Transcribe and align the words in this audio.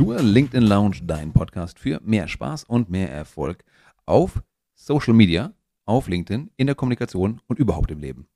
zur 0.00 0.18
LinkedIn 0.18 0.66
Lounge, 0.66 0.96
dein 1.02 1.30
Podcast 1.34 1.78
für 1.78 2.00
mehr 2.02 2.26
Spaß 2.26 2.64
und 2.64 2.88
mehr 2.88 3.12
Erfolg 3.12 3.66
auf 4.06 4.42
Social 4.74 5.12
Media, 5.12 5.52
auf 5.84 6.08
LinkedIn, 6.08 6.50
in 6.56 6.66
der 6.66 6.74
Kommunikation 6.74 7.42
und 7.48 7.58
überhaupt 7.58 7.90
im 7.90 7.98
Leben. 7.98 8.26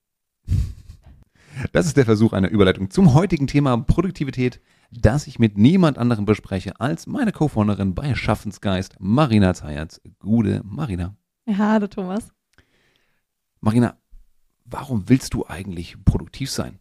Das 1.72 1.86
ist 1.86 1.96
der 1.96 2.04
Versuch 2.04 2.34
einer 2.34 2.50
Überleitung 2.50 2.90
zum 2.90 3.14
heutigen 3.14 3.46
Thema 3.46 3.78
Produktivität, 3.78 4.60
das 4.90 5.26
ich 5.26 5.38
mit 5.38 5.56
niemand 5.56 5.96
anderem 5.96 6.26
bespreche 6.26 6.78
als 6.82 7.06
meine 7.06 7.32
Co-Founderin 7.32 7.94
bei 7.94 8.14
Schaffensgeist, 8.14 8.96
Marina 8.98 9.54
Zayatz. 9.54 10.02
Gute 10.18 10.60
Marina. 10.64 11.16
Ja, 11.46 11.56
hallo 11.56 11.86
Thomas. 11.86 12.28
Marina, 13.60 13.96
warum 14.66 15.08
willst 15.08 15.32
du 15.32 15.46
eigentlich 15.46 15.96
produktiv 16.04 16.50
sein? 16.50 16.78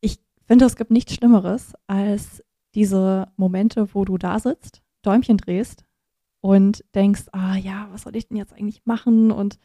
Ich 0.00 0.18
finde, 0.48 0.64
es 0.64 0.74
gibt 0.74 0.90
nichts 0.90 1.14
Schlimmeres 1.14 1.72
als 1.86 2.42
diese 2.76 3.28
Momente, 3.36 3.94
wo 3.94 4.04
du 4.04 4.18
da 4.18 4.38
sitzt, 4.38 4.82
Däumchen 5.02 5.38
drehst 5.38 5.82
und 6.40 6.84
denkst, 6.94 7.24
ah 7.32 7.56
ja, 7.56 7.88
was 7.90 8.02
soll 8.02 8.14
ich 8.14 8.28
denn 8.28 8.36
jetzt 8.36 8.52
eigentlich 8.52 8.84
machen? 8.84 9.32
Und 9.32 9.58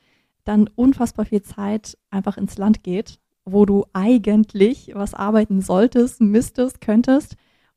dann 0.46 0.68
unfassbar 0.76 1.26
viel 1.26 1.44
Zeit 1.44 1.98
einfach 2.10 2.38
ins 2.38 2.58
Land 2.58 2.84
geht, 2.84 3.20
wo 3.46 3.66
du 3.66 3.86
eigentlich 3.94 4.92
was 4.96 5.14
arbeiten 5.14 5.62
solltest, 5.62 6.22
müsstest, 6.22 6.82
könntest 6.82 7.36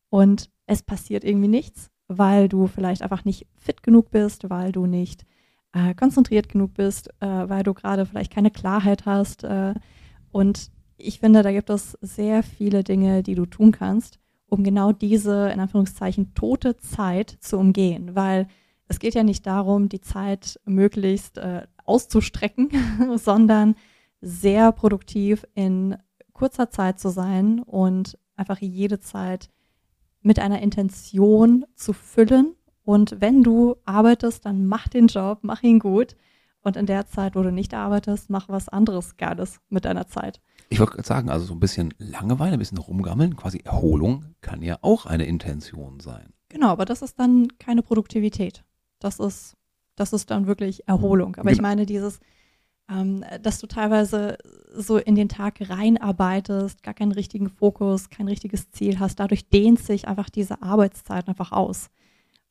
und 0.08 0.50
es 0.66 0.82
passiert 0.82 1.24
irgendwie 1.24 1.48
nichts, 1.48 1.90
weil 2.08 2.48
du 2.48 2.66
vielleicht 2.66 3.02
einfach 3.02 3.24
nicht 3.24 3.46
fit 3.56 3.82
genug 3.82 4.10
bist, 4.10 4.48
weil 4.48 4.72
du 4.72 4.86
nicht 4.86 5.26
äh, 5.72 5.94
konzentriert 5.94 6.48
genug 6.48 6.74
bist, 6.74 7.10
äh, 7.20 7.26
weil 7.26 7.64
du 7.64 7.74
gerade 7.74 8.06
vielleicht 8.06 8.32
keine 8.32 8.50
Klarheit 8.50 9.04
hast. 9.04 9.44
Äh, 9.44 9.74
und 10.30 10.70
ich 10.96 11.18
finde, 11.18 11.42
da 11.42 11.52
gibt 11.52 11.70
es 11.70 11.98
sehr 12.00 12.42
viele 12.42 12.84
Dinge, 12.84 13.22
die 13.22 13.34
du 13.34 13.44
tun 13.46 13.72
kannst, 13.72 14.20
um 14.48 14.62
genau 14.62 14.92
diese, 14.92 15.50
in 15.50 15.60
Anführungszeichen, 15.60 16.34
tote 16.34 16.76
Zeit 16.76 17.36
zu 17.40 17.58
umgehen, 17.58 18.14
weil 18.14 18.46
es 18.88 18.98
geht 18.98 19.14
ja 19.14 19.22
nicht 19.22 19.46
darum, 19.46 19.88
die 19.88 20.00
Zeit 20.00 20.60
möglichst 20.64 21.38
äh, 21.38 21.66
auszustrecken, 21.84 22.70
sondern 23.16 23.76
sehr 24.20 24.72
produktiv 24.72 25.46
in 25.54 25.96
kurzer 26.32 26.70
Zeit 26.70 26.98
zu 26.98 27.10
sein 27.10 27.60
und 27.60 28.18
einfach 28.36 28.58
jede 28.60 29.00
Zeit 29.00 29.50
mit 30.22 30.38
einer 30.38 30.60
Intention 30.62 31.64
zu 31.74 31.92
füllen. 31.92 32.54
Und 32.84 33.20
wenn 33.20 33.42
du 33.42 33.76
arbeitest, 33.84 34.44
dann 34.44 34.66
mach 34.66 34.88
den 34.88 35.06
Job, 35.06 35.40
mach 35.42 35.62
ihn 35.62 35.78
gut. 35.78 36.16
Und 36.62 36.76
in 36.76 36.86
der 36.86 37.06
Zeit, 37.06 37.36
wo 37.36 37.42
du 37.42 37.52
nicht 37.52 37.74
arbeitest, 37.74 38.30
mach 38.30 38.48
was 38.48 38.68
anderes 38.68 39.16
Geiles 39.16 39.60
mit 39.68 39.84
deiner 39.84 40.06
Zeit. 40.06 40.40
Ich 40.68 40.80
wollte 40.80 41.02
sagen, 41.02 41.28
also 41.30 41.46
so 41.46 41.54
ein 41.54 41.60
bisschen 41.60 41.94
Langeweile, 41.98 42.54
ein 42.54 42.58
bisschen 42.58 42.78
rumgammeln, 42.78 43.36
quasi 43.36 43.60
Erholung 43.64 44.34
kann 44.40 44.62
ja 44.62 44.78
auch 44.82 45.06
eine 45.06 45.26
Intention 45.26 46.00
sein. 46.00 46.32
Genau, 46.48 46.68
aber 46.68 46.84
das 46.84 47.02
ist 47.02 47.18
dann 47.18 47.48
keine 47.58 47.82
Produktivität. 47.82 48.64
Das 48.98 49.18
ist 49.18 49.56
das 49.96 50.12
ist 50.12 50.30
dann 50.30 50.46
wirklich 50.46 50.88
Erholung. 50.88 51.36
Aber 51.36 51.52
ich 51.52 51.60
meine, 51.60 51.86
dieses, 51.86 52.20
ähm, 52.90 53.24
dass 53.42 53.60
du 53.60 53.66
teilweise 53.66 54.38
so 54.74 54.98
in 54.98 55.14
den 55.14 55.28
Tag 55.28 55.58
reinarbeitest, 55.60 56.82
gar 56.82 56.94
keinen 56.94 57.12
richtigen 57.12 57.48
Fokus, 57.48 58.10
kein 58.10 58.28
richtiges 58.28 58.70
Ziel 58.70 58.98
hast, 58.98 59.20
dadurch 59.20 59.48
dehnt 59.48 59.78
sich 59.78 60.08
einfach 60.08 60.30
diese 60.30 60.62
Arbeitszeit 60.62 61.28
einfach 61.28 61.52
aus. 61.52 61.90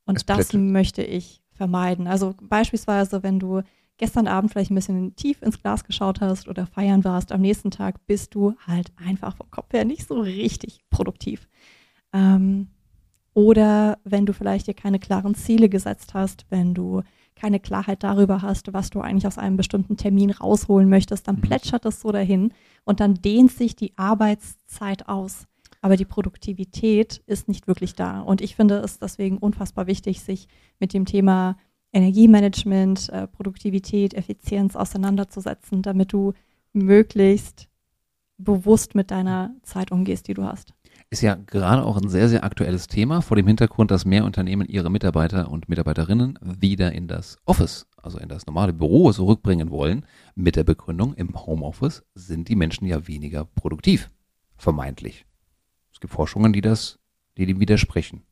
Und 0.06 0.18
es 0.18 0.26
das 0.26 0.54
möchte 0.54 1.04
ich 1.04 1.42
vermeiden. 1.52 2.08
Also 2.08 2.34
beispielsweise, 2.42 3.24
wenn 3.24 3.40
du 3.40 3.62
gestern 3.98 4.28
Abend 4.28 4.52
vielleicht 4.52 4.72
ein 4.72 4.76
bisschen 4.76 5.16
tief 5.16 5.42
ins 5.42 5.62
Glas 5.62 5.84
geschaut 5.84 6.22
hast 6.22 6.48
oder 6.48 6.66
feiern 6.66 7.04
warst, 7.04 7.32
am 7.32 7.42
nächsten 7.42 7.72
Tag 7.72 8.06
bist 8.08 8.36
du 8.36 8.56
halt 8.66 8.92
einfach 8.96 9.36
vom 9.36 9.50
Kopf 9.52 9.74
her 9.74 9.86
nicht 9.86 10.08
so 10.08 10.20
richtig 10.20 10.82
produktiv. 10.90 11.48
Ähm, 12.12 12.68
oder 13.34 13.98
wenn 14.04 14.26
du 14.26 14.34
vielleicht 14.34 14.68
dir 14.68 14.74
keine 14.74 15.00
klaren 15.00 15.36
Ziele 15.36 15.70
gesetzt 15.70 16.14
hast, 16.14 16.46
wenn 16.50 16.74
du 16.74 17.02
keine 17.36 17.60
Klarheit 17.60 18.04
darüber 18.04 18.42
hast, 18.42 18.74
was 18.74 18.92
du 18.92 19.02
eigentlich 19.02 19.26
aus 19.26 19.40
einem 19.40 19.58
bestimmten 19.58 19.98
Termin 19.98 20.30
rausholen 20.30 20.88
möchtest, 20.88 21.28
dann 21.28 21.38
mhm. 21.38 21.42
plätschert 21.42 21.86
es 21.86 22.00
so 22.00 22.12
dahin 22.12 22.54
und 22.84 23.00
dann 23.00 23.16
dehnt 23.16 23.52
sich 23.52 23.76
die 23.76 23.98
Arbeitszeit 23.98 25.10
aus. 25.10 25.48
Aber 25.82 25.98
die 25.98 26.06
Produktivität 26.06 27.22
ist 27.26 27.50
nicht 27.50 27.68
wirklich 27.68 27.96
da. 27.96 28.22
Und 28.22 28.40
ich 28.40 28.56
finde 28.56 28.78
es 28.78 29.00
deswegen 29.00 29.38
unfassbar 29.38 29.88
wichtig, 29.88 30.22
sich 30.22 30.48
mit 30.80 30.94
dem 30.94 31.06
Thema 31.06 31.58
Energiemanagement, 31.94 33.10
äh, 33.10 33.28
Produktivität, 33.28 34.14
Effizienz 34.14 34.76
auseinanderzusetzen, 34.76 35.82
damit 35.82 36.12
du 36.12 36.34
möglichst 36.74 37.70
bewusst 38.38 38.96
mit 38.96 39.12
deiner 39.12 39.56
Zeit 39.62 39.92
umgehst, 39.92 40.28
die 40.28 40.34
du 40.34 40.44
hast 40.44 40.74
ist 41.14 41.22
ja 41.22 41.36
gerade 41.36 41.86
auch 41.86 41.96
ein 41.96 42.10
sehr, 42.10 42.28
sehr 42.28 42.44
aktuelles 42.44 42.88
Thema 42.88 43.22
vor 43.22 43.38
dem 43.38 43.46
Hintergrund, 43.46 43.92
dass 43.92 44.04
mehr 44.04 44.26
Unternehmen 44.26 44.68
ihre 44.68 44.90
Mitarbeiter 44.90 45.50
und 45.50 45.70
Mitarbeiterinnen 45.70 46.40
wieder 46.42 46.92
in 46.92 47.08
das 47.08 47.38
Office, 47.46 47.86
also 48.02 48.18
in 48.18 48.30
das 48.30 48.48
normale 48.48 48.74
Büro 48.74 49.12
zurückbringen 49.12 49.70
wollen, 49.70 50.06
mit 50.36 50.56
der 50.56 50.64
Begründung, 50.64 51.14
im 51.14 51.34
Homeoffice 51.46 52.04
sind 52.16 52.50
die 52.50 52.56
Menschen 52.56 52.88
ja 52.88 53.08
weniger 53.08 53.46
produktiv. 53.46 54.10
Vermeintlich. 54.58 55.26
Es 55.92 56.00
gibt 56.00 56.14
Forschungen, 56.14 56.52
die 56.52 56.62
das, 56.62 57.00
die 57.38 57.46
dem 57.46 57.60
widersprechen. 57.60 58.24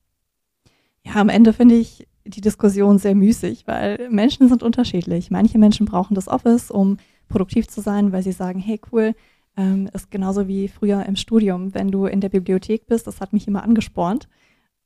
Ja, 1.04 1.16
am 1.16 1.30
Ende 1.30 1.54
finde 1.54 1.76
ich 1.76 2.08
die 2.26 2.42
Diskussion 2.42 2.98
sehr 2.98 3.16
müßig, 3.16 3.68
weil 3.68 4.10
Menschen 4.10 4.48
sind 4.48 4.64
unterschiedlich. 4.64 5.32
Manche 5.32 5.58
Menschen 5.58 5.86
brauchen 5.86 6.16
das 6.16 6.28
Office, 6.28 6.72
um 6.72 6.98
produktiv 7.28 7.68
zu 7.68 7.82
sein, 7.82 8.12
weil 8.12 8.24
sie 8.24 8.32
sagen, 8.32 8.60
hey 8.60 8.80
cool, 8.92 9.14
ähm, 9.58 9.90
ist 9.94 10.12
genauso 10.12 10.48
wie 10.48 10.68
früher 10.68 11.06
im 11.06 11.16
Studium. 11.16 11.74
Wenn 11.74 11.92
du 11.92 12.06
in 12.06 12.22
der 12.22 12.30
Bibliothek 12.30 12.88
bist, 12.88 13.08
das 13.08 13.22
hat 13.22 13.34
mich 13.34 13.48
immer 13.48 13.64
angespornt 13.64 14.28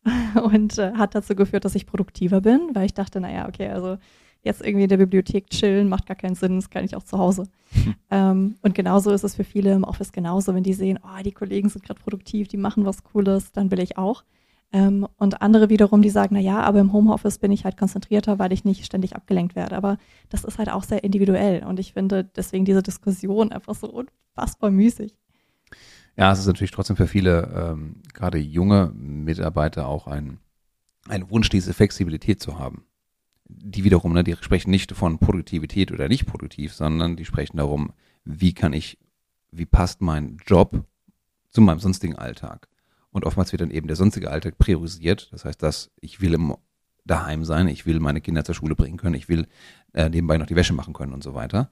und 0.44 0.78
äh, 0.78 0.94
hat 0.94 1.16
dazu 1.16 1.36
geführt, 1.36 1.66
dass 1.66 1.76
ich 1.76 1.86
produktiver 1.86 2.42
bin, 2.42 2.70
weil 2.74 2.86
ich 2.86 2.94
dachte, 2.94 3.20
naja, 3.20 3.48
okay, 3.48 3.70
also 3.70 3.98
jetzt 4.44 4.62
irgendwie 4.62 4.84
in 4.84 4.90
der 4.90 4.98
Bibliothek 4.98 5.50
chillen 5.50 5.90
macht 5.90 6.06
gar 6.06 6.16
keinen 6.16 6.36
Sinn, 6.36 6.56
das 6.56 6.70
kann 6.70 6.86
ich 6.86 6.96
auch 6.96 7.04
zu 7.04 7.18
Hause. 7.18 7.48
Hm. 7.72 7.96
Ähm, 8.12 8.56
und 8.62 8.76
genauso 8.76 9.12
ist 9.12 9.24
es 9.24 9.36
für 9.36 9.44
viele 9.44 9.74
im 9.74 9.84
Office 9.84 10.12
genauso, 10.12 10.54
wenn 10.54 10.64
die 10.64 10.74
sehen, 10.74 11.00
oh, 11.04 11.22
die 11.24 11.32
Kollegen 11.32 11.70
sind 11.70 11.84
gerade 11.84 12.00
produktiv, 12.00 12.48
die 12.48 12.58
machen 12.58 12.86
was 12.86 13.04
Cooles, 13.04 13.52
dann 13.52 13.72
will 13.72 13.80
ich 13.80 13.98
auch. 13.98 14.24
Ähm, 14.72 15.08
und 15.18 15.42
andere 15.42 15.70
wiederum, 15.70 16.02
die 16.02 16.10
sagen, 16.10 16.36
na 16.36 16.42
ja, 16.42 16.62
aber 16.62 16.80
im 16.80 16.92
Homeoffice 16.92 17.38
bin 17.38 17.52
ich 17.52 17.66
halt 17.66 17.78
konzentrierter, 17.78 18.40
weil 18.40 18.52
ich 18.52 18.66
nicht 18.66 18.86
ständig 18.86 19.16
abgelenkt 19.16 19.56
werde. 19.56 19.76
Aber 19.78 19.98
das 20.30 20.44
ist 20.44 20.58
halt 20.58 20.70
auch 20.70 20.84
sehr 20.84 21.04
individuell. 21.04 21.64
Und 21.64 21.80
ich 21.80 21.94
finde 21.94 22.24
deswegen 22.24 22.66
diese 22.66 22.84
Diskussion 22.84 23.52
einfach 23.52 23.76
so 23.76 23.88
unfassbar 23.88 24.72
müßig. 24.72 25.16
Ja, 26.18 26.32
es 26.32 26.40
ist 26.40 26.48
natürlich 26.48 26.72
trotzdem 26.72 26.96
für 26.96 27.08
viele, 27.08 27.52
ähm, 27.56 28.02
gerade 28.14 28.38
junge 28.38 28.92
Mitarbeiter, 28.96 29.88
auch 29.88 30.08
ein, 30.08 30.40
ein 31.08 31.30
Wunsch, 31.30 31.50
diese 31.50 31.74
Flexibilität 31.74 32.42
zu 32.42 32.58
haben. 32.58 32.86
Die 33.48 33.84
wiederum, 33.84 34.14
ne, 34.14 34.24
die 34.24 34.36
sprechen 34.40 34.72
nicht 34.72 34.94
von 34.94 35.20
Produktivität 35.20 35.92
oder 35.92 36.08
nicht 36.08 36.26
produktiv, 36.26 36.74
sondern 36.74 37.16
die 37.16 37.26
sprechen 37.26 37.58
darum, 37.58 37.92
wie 38.24 38.54
kann 38.54 38.74
ich, 38.74 38.98
wie 39.52 39.66
passt 39.66 40.02
mein 40.02 40.38
Job 40.46 40.86
zu 41.50 41.62
meinem 41.62 41.80
sonstigen 41.80 42.16
Alltag? 42.16 42.68
Und 43.16 43.24
oftmals 43.24 43.54
wird 43.54 43.62
dann 43.62 43.72
eben 43.72 43.88
der 43.88 43.96
sonstige 43.96 44.30
Alltag 44.30 44.58
priorisiert. 44.58 45.30
Das 45.32 45.46
heißt, 45.46 45.64
dass 45.64 45.90
ich 46.02 46.20
will 46.20 46.34
im 46.34 46.54
daheim 47.06 47.46
sein, 47.46 47.70
ich 47.70 47.86
will 47.86 48.02
meine 48.02 48.20
Kinder 48.20 48.44
zur 48.44 48.56
Schule 48.56 48.76
bringen 48.76 48.98
können, 48.98 49.16
ich 49.16 49.30
will 49.30 49.48
äh, 49.94 50.10
nebenbei 50.10 50.38
noch 50.38 50.48
die 50.48 50.56
Wäsche 50.58 50.74
machen 50.74 50.94
können 50.94 51.14
und 51.14 51.24
so 51.24 51.34
weiter. 51.34 51.70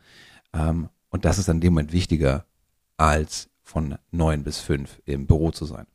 Ähm, 0.53 0.87
und 1.09 1.25
das 1.25 1.39
ist 1.39 1.49
dann 1.49 1.57
in 1.57 1.61
dem 1.61 1.73
Moment 1.73 1.91
wichtiger, 1.91 2.45
als 2.95 3.49
von 3.61 3.95
neun 4.09 4.43
bis 4.45 4.59
fünf 4.59 5.01
im 5.03 5.27
Büro 5.27 5.51
zu 5.51 5.65
sein. 5.65 5.85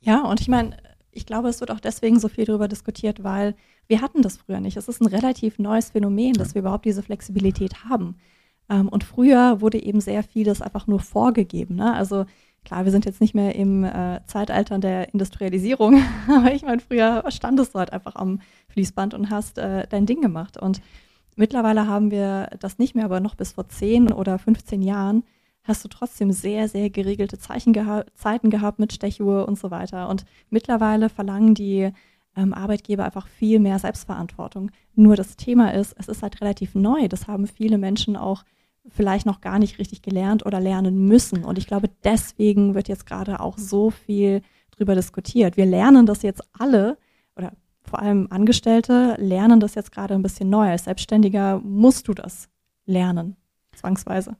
Ja, 0.00 0.26
und 0.26 0.42
ich 0.42 0.48
meine, 0.48 0.76
ich 1.10 1.24
glaube, 1.24 1.48
es 1.48 1.60
wird 1.60 1.70
auch 1.70 1.80
deswegen 1.80 2.20
so 2.20 2.28
viel 2.28 2.44
darüber 2.44 2.68
diskutiert, 2.68 3.24
weil 3.24 3.54
wir 3.86 4.02
hatten 4.02 4.20
das 4.20 4.36
früher 4.36 4.60
nicht. 4.60 4.76
Es 4.76 4.88
ist 4.88 5.00
ein 5.00 5.06
relativ 5.08 5.58
neues 5.58 5.88
Phänomen, 5.88 6.34
dass 6.34 6.54
wir 6.54 6.60
überhaupt 6.60 6.84
diese 6.84 7.02
Flexibilität 7.02 7.84
haben. 7.88 8.16
Ähm, 8.68 8.90
und 8.90 9.04
früher 9.04 9.62
wurde 9.62 9.82
eben 9.82 10.02
sehr 10.02 10.22
vieles 10.22 10.60
einfach 10.60 10.86
nur 10.86 11.00
vorgegeben. 11.00 11.76
Ne? 11.76 11.94
Also 11.94 12.26
Klar, 12.64 12.84
wir 12.84 12.92
sind 12.92 13.06
jetzt 13.06 13.20
nicht 13.20 13.34
mehr 13.34 13.54
im 13.54 13.84
äh, 13.84 14.20
Zeitalter 14.26 14.78
der 14.78 15.12
Industrialisierung, 15.12 16.02
aber 16.28 16.52
ich 16.52 16.62
meine, 16.62 16.80
früher 16.80 17.24
standest 17.28 17.74
du 17.74 17.78
halt 17.78 17.92
einfach 17.92 18.16
am 18.16 18.40
Fließband 18.68 19.14
und 19.14 19.30
hast 19.30 19.58
äh, 19.58 19.86
dein 19.88 20.06
Ding 20.06 20.20
gemacht. 20.20 20.56
Und 20.58 20.82
mittlerweile 21.36 21.86
haben 21.86 22.10
wir 22.10 22.50
das 22.60 22.78
nicht 22.78 22.94
mehr, 22.94 23.06
aber 23.06 23.20
noch 23.20 23.34
bis 23.34 23.52
vor 23.52 23.68
10 23.68 24.12
oder 24.12 24.38
15 24.38 24.82
Jahren 24.82 25.24
hast 25.68 25.84
du 25.84 25.88
trotzdem 25.88 26.32
sehr, 26.32 26.68
sehr 26.68 26.90
geregelte 26.90 27.38
Zeichen 27.38 27.72
geha 27.72 28.04
Zeiten 28.14 28.50
gehabt 28.50 28.78
mit 28.78 28.92
Stechuhr 28.92 29.46
und 29.46 29.58
so 29.58 29.70
weiter. 29.70 30.08
Und 30.08 30.24
mittlerweile 30.50 31.10
verlangen 31.10 31.54
die 31.54 31.90
ähm, 32.36 32.54
Arbeitgeber 32.54 33.04
einfach 33.04 33.28
viel 33.28 33.58
mehr 33.58 33.78
Selbstverantwortung. 33.78 34.70
Nur 34.94 35.14
das 35.14 35.36
Thema 35.36 35.74
ist, 35.74 35.94
es 35.98 36.08
ist 36.08 36.22
halt 36.22 36.40
relativ 36.40 36.74
neu. 36.74 37.08
Das 37.08 37.26
haben 37.28 37.46
viele 37.46 37.76
Menschen 37.78 38.16
auch 38.16 38.44
vielleicht 38.88 39.26
noch 39.26 39.40
gar 39.40 39.58
nicht 39.58 39.78
richtig 39.78 40.02
gelernt 40.02 40.44
oder 40.46 40.60
lernen 40.60 41.06
müssen. 41.06 41.44
Und 41.44 41.58
ich 41.58 41.66
glaube, 41.66 41.90
deswegen 42.04 42.74
wird 42.74 42.88
jetzt 42.88 43.06
gerade 43.06 43.40
auch 43.40 43.58
so 43.58 43.90
viel 43.90 44.42
drüber 44.70 44.94
diskutiert. 44.94 45.56
Wir 45.56 45.66
lernen 45.66 46.06
das 46.06 46.22
jetzt 46.22 46.42
alle 46.52 46.98
oder 47.36 47.52
vor 47.82 48.00
allem 48.00 48.28
Angestellte 48.30 49.16
lernen 49.18 49.60
das 49.60 49.74
jetzt 49.74 49.92
gerade 49.92 50.14
ein 50.14 50.22
bisschen 50.22 50.50
neu. 50.50 50.68
Als 50.68 50.84
Selbstständiger 50.84 51.60
musst 51.60 52.08
du 52.08 52.14
das 52.14 52.48
lernen, 52.84 53.36
zwangsweise. 53.74 54.36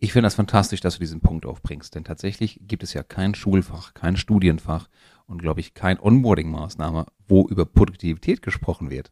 Ich 0.00 0.12
finde 0.12 0.26
das 0.26 0.36
fantastisch, 0.36 0.80
dass 0.80 0.94
du 0.94 1.00
diesen 1.00 1.20
Punkt 1.20 1.44
aufbringst, 1.44 1.94
denn 1.94 2.04
tatsächlich 2.04 2.60
gibt 2.62 2.84
es 2.84 2.94
ja 2.94 3.02
kein 3.02 3.34
Schulfach, 3.34 3.94
kein 3.94 4.16
Studienfach 4.16 4.88
und 5.26 5.42
glaube 5.42 5.60
ich 5.60 5.74
kein 5.74 5.98
Onboarding-Maßnahme, 5.98 7.06
wo 7.26 7.48
über 7.48 7.64
Produktivität 7.64 8.42
gesprochen 8.42 8.90
wird. 8.90 9.10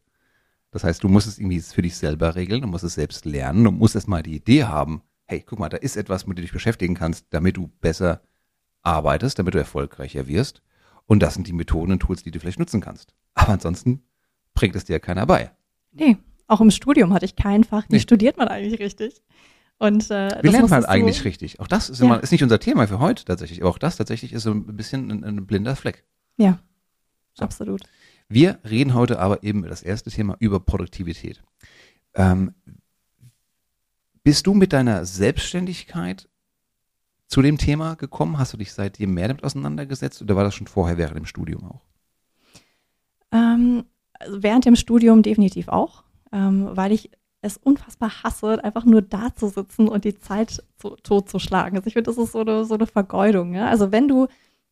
Das 0.77 0.85
heißt, 0.85 1.03
du 1.03 1.09
musst 1.09 1.27
es 1.27 1.39
irgendwie 1.39 1.59
für 1.61 1.81
dich 1.81 1.97
selber 1.97 2.35
regeln, 2.35 2.61
du 2.61 2.69
musst 2.69 2.85
es 2.85 2.97
selbst 2.97 3.25
lernen, 3.25 3.65
du 3.65 3.71
musst 3.71 3.95
erst 3.95 4.09
mal 4.09 4.23
die 4.23 4.35
Idee 4.35 4.65
haben, 4.65 5.01
hey, 5.25 5.41
guck 5.41 5.59
mal, 5.59 5.71
da 5.71 5.79
ist 5.79 5.97
etwas, 5.97 6.27
mit 6.27 6.37
dem 6.37 6.37
du 6.37 6.43
dich 6.43 6.53
beschäftigen 6.53 6.95
kannst, 6.95 7.25
damit 7.31 7.57
du 7.57 7.71
besser 7.81 8.21
arbeitest, 8.83 9.39
damit 9.39 9.55
du 9.55 9.59
erfolgreicher 9.59 10.29
wirst. 10.29 10.61
Und 11.07 11.23
das 11.23 11.33
sind 11.33 11.47
die 11.47 11.55
Methoden 11.55 11.93
und 11.93 12.01
Tools, 12.01 12.25
die 12.25 12.31
du 12.31 12.41
vielleicht 12.41 12.59
nutzen 12.59 12.83
kannst. 12.83 13.15
Aber 13.33 13.55
ansonsten 13.55 14.03
bringt 14.53 14.77
es 14.77 14.85
dir 14.85 15.01
keiner 15.01 15.25
bei. 15.25 15.51
Nee, 15.93 16.19
auch 16.47 16.61
im 16.61 16.71
Studium 16.71 17.15
hatte 17.15 17.25
ich 17.25 17.37
kein 17.37 17.65
Fach. 17.65 17.85
Wie 17.89 17.95
nee. 17.95 18.01
studiert 18.01 18.37
man 18.37 18.49
eigentlich 18.49 18.79
richtig? 18.79 19.23
Und, 19.79 20.11
äh, 20.11 20.43
Wie 20.43 20.49
lernt 20.49 20.69
man 20.69 20.85
eigentlich 20.85 21.25
richtig? 21.25 21.59
Auch 21.59 21.69
das 21.69 21.89
ist, 21.89 22.01
ja. 22.01 22.05
immer, 22.05 22.23
ist 22.23 22.33
nicht 22.33 22.43
unser 22.43 22.61
Thema 22.61 22.87
für 22.87 22.99
heute 22.99 23.25
tatsächlich, 23.25 23.63
aber 23.63 23.71
auch 23.71 23.79
das 23.79 23.97
tatsächlich 23.97 24.35
ist 24.35 24.43
so 24.43 24.51
ein 24.51 24.77
bisschen 24.77 25.11
ein, 25.11 25.25
ein 25.25 25.47
blinder 25.47 25.75
Fleck. 25.75 26.05
Ja, 26.37 26.59
so. 27.33 27.45
absolut. 27.45 27.81
Wir 28.29 28.59
reden 28.69 28.95
heute 28.95 29.19
aber 29.21 29.43
eben 29.43 29.63
das 29.63 29.83
erste 29.83 30.11
Thema 30.11 30.37
über 30.41 30.61
Produktivität. 30.61 31.43
Ähm, 32.15 32.55
bist 34.25 34.47
du 34.47 34.55
mit 34.55 34.73
deiner 34.73 35.05
Selbstständigkeit 35.05 36.29
zu 37.29 37.43
dem 37.43 37.59
Thema 37.59 37.95
gekommen? 37.95 38.39
Hast 38.39 38.53
du 38.53 38.57
dich 38.57 38.73
seitdem 38.73 39.15
mehr 39.15 39.29
damit 39.29 39.45
auseinandergesetzt 39.45 40.23
oder 40.23 40.35
war 40.35 40.45
das 40.45 40.55
schon 40.55 40.67
vorher 40.67 40.99
während 40.99 41.17
dem 41.17 41.27
Studium 41.27 41.65
auch? 41.65 41.83
Ähm, 43.31 43.85
also 44.15 44.43
während 44.43 44.65
dem 44.65 44.77
Studium 44.77 45.23
definitiv 45.23 45.69
auch, 45.69 46.03
ähm, 46.33 46.71
weil 46.73 46.93
ich 46.93 47.11
es 47.43 47.57
unfassbar 47.59 48.25
hasse, 48.25 48.65
einfach 48.65 48.85
nur 48.85 49.03
da 49.03 49.35
zu 49.35 49.49
sitzen 49.49 49.89
und 49.89 50.05
die 50.05 50.19
Zeit 50.19 50.65
zu, 50.77 50.97
totzuschlagen. 50.97 51.77
Also 51.79 51.87
ich 51.87 51.93
finde, 51.93 52.11
das 52.11 52.19
ist 52.19 52.33
so 52.33 52.41
eine, 52.41 52.65
so 52.65 52.75
eine 52.75 52.87
Vergeudung. 52.87 53.55
Ja? 53.55 53.69
Also 53.69 53.93
wenn 53.93 54.09
du 54.09 54.27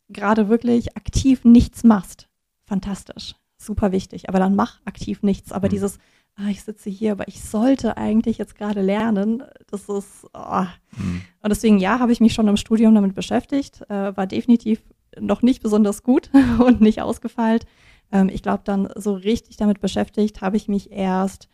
gerade 0.09 0.49
wirklich 0.49 0.97
aktiv 0.97 1.45
nichts 1.45 1.83
machst, 1.83 2.27
fantastisch, 2.65 3.35
super 3.65 3.91
wichtig, 3.91 4.29
aber 4.29 4.39
dann 4.39 4.55
mach 4.55 4.79
aktiv 4.85 5.23
nichts. 5.23 5.51
Aber 5.51 5.67
mhm. 5.67 5.71
dieses, 5.71 5.99
ah, 6.35 6.47
ich 6.49 6.63
sitze 6.63 6.89
hier, 6.89 7.13
aber 7.13 7.27
ich 7.27 7.43
sollte 7.43 7.97
eigentlich 7.97 8.37
jetzt 8.37 8.55
gerade 8.55 8.81
lernen, 8.81 9.43
das 9.69 9.89
ist, 9.89 10.25
oh. 10.33 10.65
mhm. 10.97 11.21
und 11.41 11.49
deswegen, 11.49 11.79
ja, 11.79 11.99
habe 11.99 12.11
ich 12.11 12.21
mich 12.21 12.33
schon 12.33 12.47
im 12.47 12.57
Studium 12.57 12.95
damit 12.95 13.15
beschäftigt, 13.15 13.81
äh, 13.89 14.15
war 14.15 14.27
definitiv 14.27 14.81
noch 15.19 15.41
nicht 15.41 15.61
besonders 15.63 16.03
gut 16.03 16.29
und 16.59 16.81
nicht 16.81 17.01
ausgefeilt. 17.01 17.65
Ähm, 18.11 18.29
ich 18.29 18.43
glaube, 18.43 18.61
dann 18.63 18.89
so 18.95 19.13
richtig 19.13 19.57
damit 19.57 19.79
beschäftigt 19.79 20.41
habe 20.41 20.57
ich 20.57 20.67
mich 20.67 20.91
erst 20.91 21.47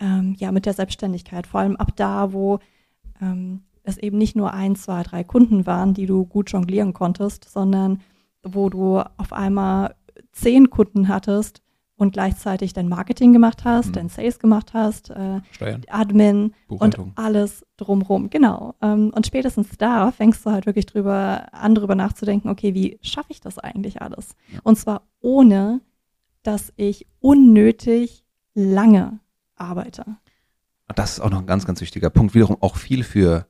ähm, 0.00 0.34
ja 0.38 0.52
mit 0.52 0.66
der 0.66 0.74
Selbstständigkeit, 0.74 1.46
vor 1.46 1.60
allem 1.60 1.76
ab 1.76 1.92
da, 1.96 2.32
wo 2.32 2.60
ähm, 3.20 3.62
es 3.82 3.98
eben 3.98 4.18
nicht 4.18 4.36
nur 4.36 4.52
ein, 4.52 4.76
zwei, 4.76 5.02
drei 5.02 5.24
Kunden 5.24 5.66
waren, 5.66 5.94
die 5.94 6.06
du 6.06 6.24
gut 6.26 6.50
jonglieren 6.50 6.92
konntest, 6.92 7.50
sondern 7.50 8.00
wo 8.42 8.68
du 8.68 8.98
auf 9.16 9.32
einmal 9.32 9.94
zehn 10.40 10.70
Kunden 10.70 11.08
hattest 11.08 11.62
und 11.98 12.12
gleichzeitig 12.12 12.72
dein 12.72 12.88
Marketing 12.88 13.32
gemacht 13.32 13.64
hast, 13.64 13.88
mhm. 13.88 13.92
dein 13.92 14.08
Sales 14.08 14.38
gemacht 14.38 14.72
hast, 14.72 15.10
äh, 15.10 15.40
Admin 15.88 16.54
und 16.68 16.96
alles 17.16 17.66
drumrum. 17.76 18.30
Genau. 18.30 18.74
Ähm, 18.80 19.10
und 19.14 19.26
spätestens 19.26 19.76
da 19.78 20.12
fängst 20.12 20.46
du 20.46 20.50
halt 20.50 20.66
wirklich 20.66 20.86
drüber 20.86 21.48
an, 21.52 21.74
drüber 21.74 21.96
nachzudenken, 21.96 22.48
okay, 22.48 22.72
wie 22.74 22.98
schaffe 23.02 23.32
ich 23.32 23.40
das 23.40 23.58
eigentlich 23.58 24.00
alles? 24.00 24.36
Ja. 24.52 24.60
Und 24.62 24.78
zwar 24.78 25.02
ohne, 25.20 25.80
dass 26.44 26.72
ich 26.76 27.06
unnötig 27.18 28.24
lange 28.54 29.18
arbeite. 29.56 30.04
Das 30.94 31.14
ist 31.14 31.20
auch 31.20 31.30
noch 31.30 31.40
ein 31.40 31.46
ganz, 31.46 31.66
ganz 31.66 31.80
wichtiger 31.80 32.10
Punkt. 32.10 32.34
Wiederum 32.34 32.56
auch 32.60 32.76
viel 32.76 33.02
für, 33.02 33.46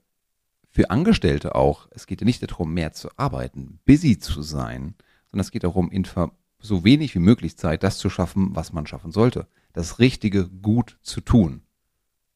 für 0.71 0.91
Angestellte 0.91 1.55
auch. 1.55 1.87
Es 1.91 2.07
geht 2.07 2.23
ja 2.23 2.25
nicht 2.25 2.43
darum, 2.51 2.73
mehr 2.73 2.93
zu 2.93 3.11
arbeiten, 3.17 3.79
busy 3.85 4.19
zu 4.19 4.43
sein, 4.43 4.95
sondern 5.31 5.43
es 5.43 5.51
geht 5.51 5.65
darum, 5.65 5.91
so 6.61 6.85
wenig 6.85 7.15
wie 7.15 7.21
möglich 7.21 7.57
Zeit, 7.57 7.83
das 7.83 7.99
zu 7.99 8.11
schaffen, 8.11 8.55
was 8.55 8.73
man 8.73 8.87
schaffen 8.87 9.13
sollte. 9.13 9.47
Das 9.73 9.99
Richtige 9.99 10.49
gut 10.49 10.99
zu 11.03 11.21
tun. 11.21 11.63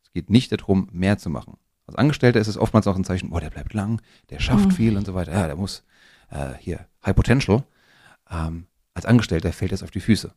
Es 0.03 0.13
geht 0.13 0.31
nicht 0.31 0.53
darum, 0.53 0.89
mehr 0.93 1.19
zu 1.19 1.31
machen. 1.31 1.57
Als 1.87 1.97
Angestellter 1.97 2.41
ist 2.41 2.49
es 2.49 2.59
oftmals 2.59 2.87
auch 2.87 2.97
ein 2.97 3.05
Zeichen, 3.05 3.31
boah, 3.31 3.41
der 3.41 3.51
bleibt 3.51 3.75
lang, 3.75 4.01
der 4.31 4.39
schafft 4.39 4.67
mhm. 4.67 4.73
viel 4.73 4.97
und 4.97 5.07
so 5.07 5.15
weiter. 5.15 5.33
Ja, 5.33 5.47
der 5.47 5.57
muss 5.57 5.85
äh, 6.31 6.55
hier 6.61 6.87
High 7.05 7.17
Potential. 7.17 7.65
Ähm, 8.31 8.67
als 8.95 9.07
Angestellter 9.07 9.53
fällt 9.53 9.73
das 9.73 9.83
auf 9.83 9.91
die 9.91 10.01
Füße. 10.01 10.33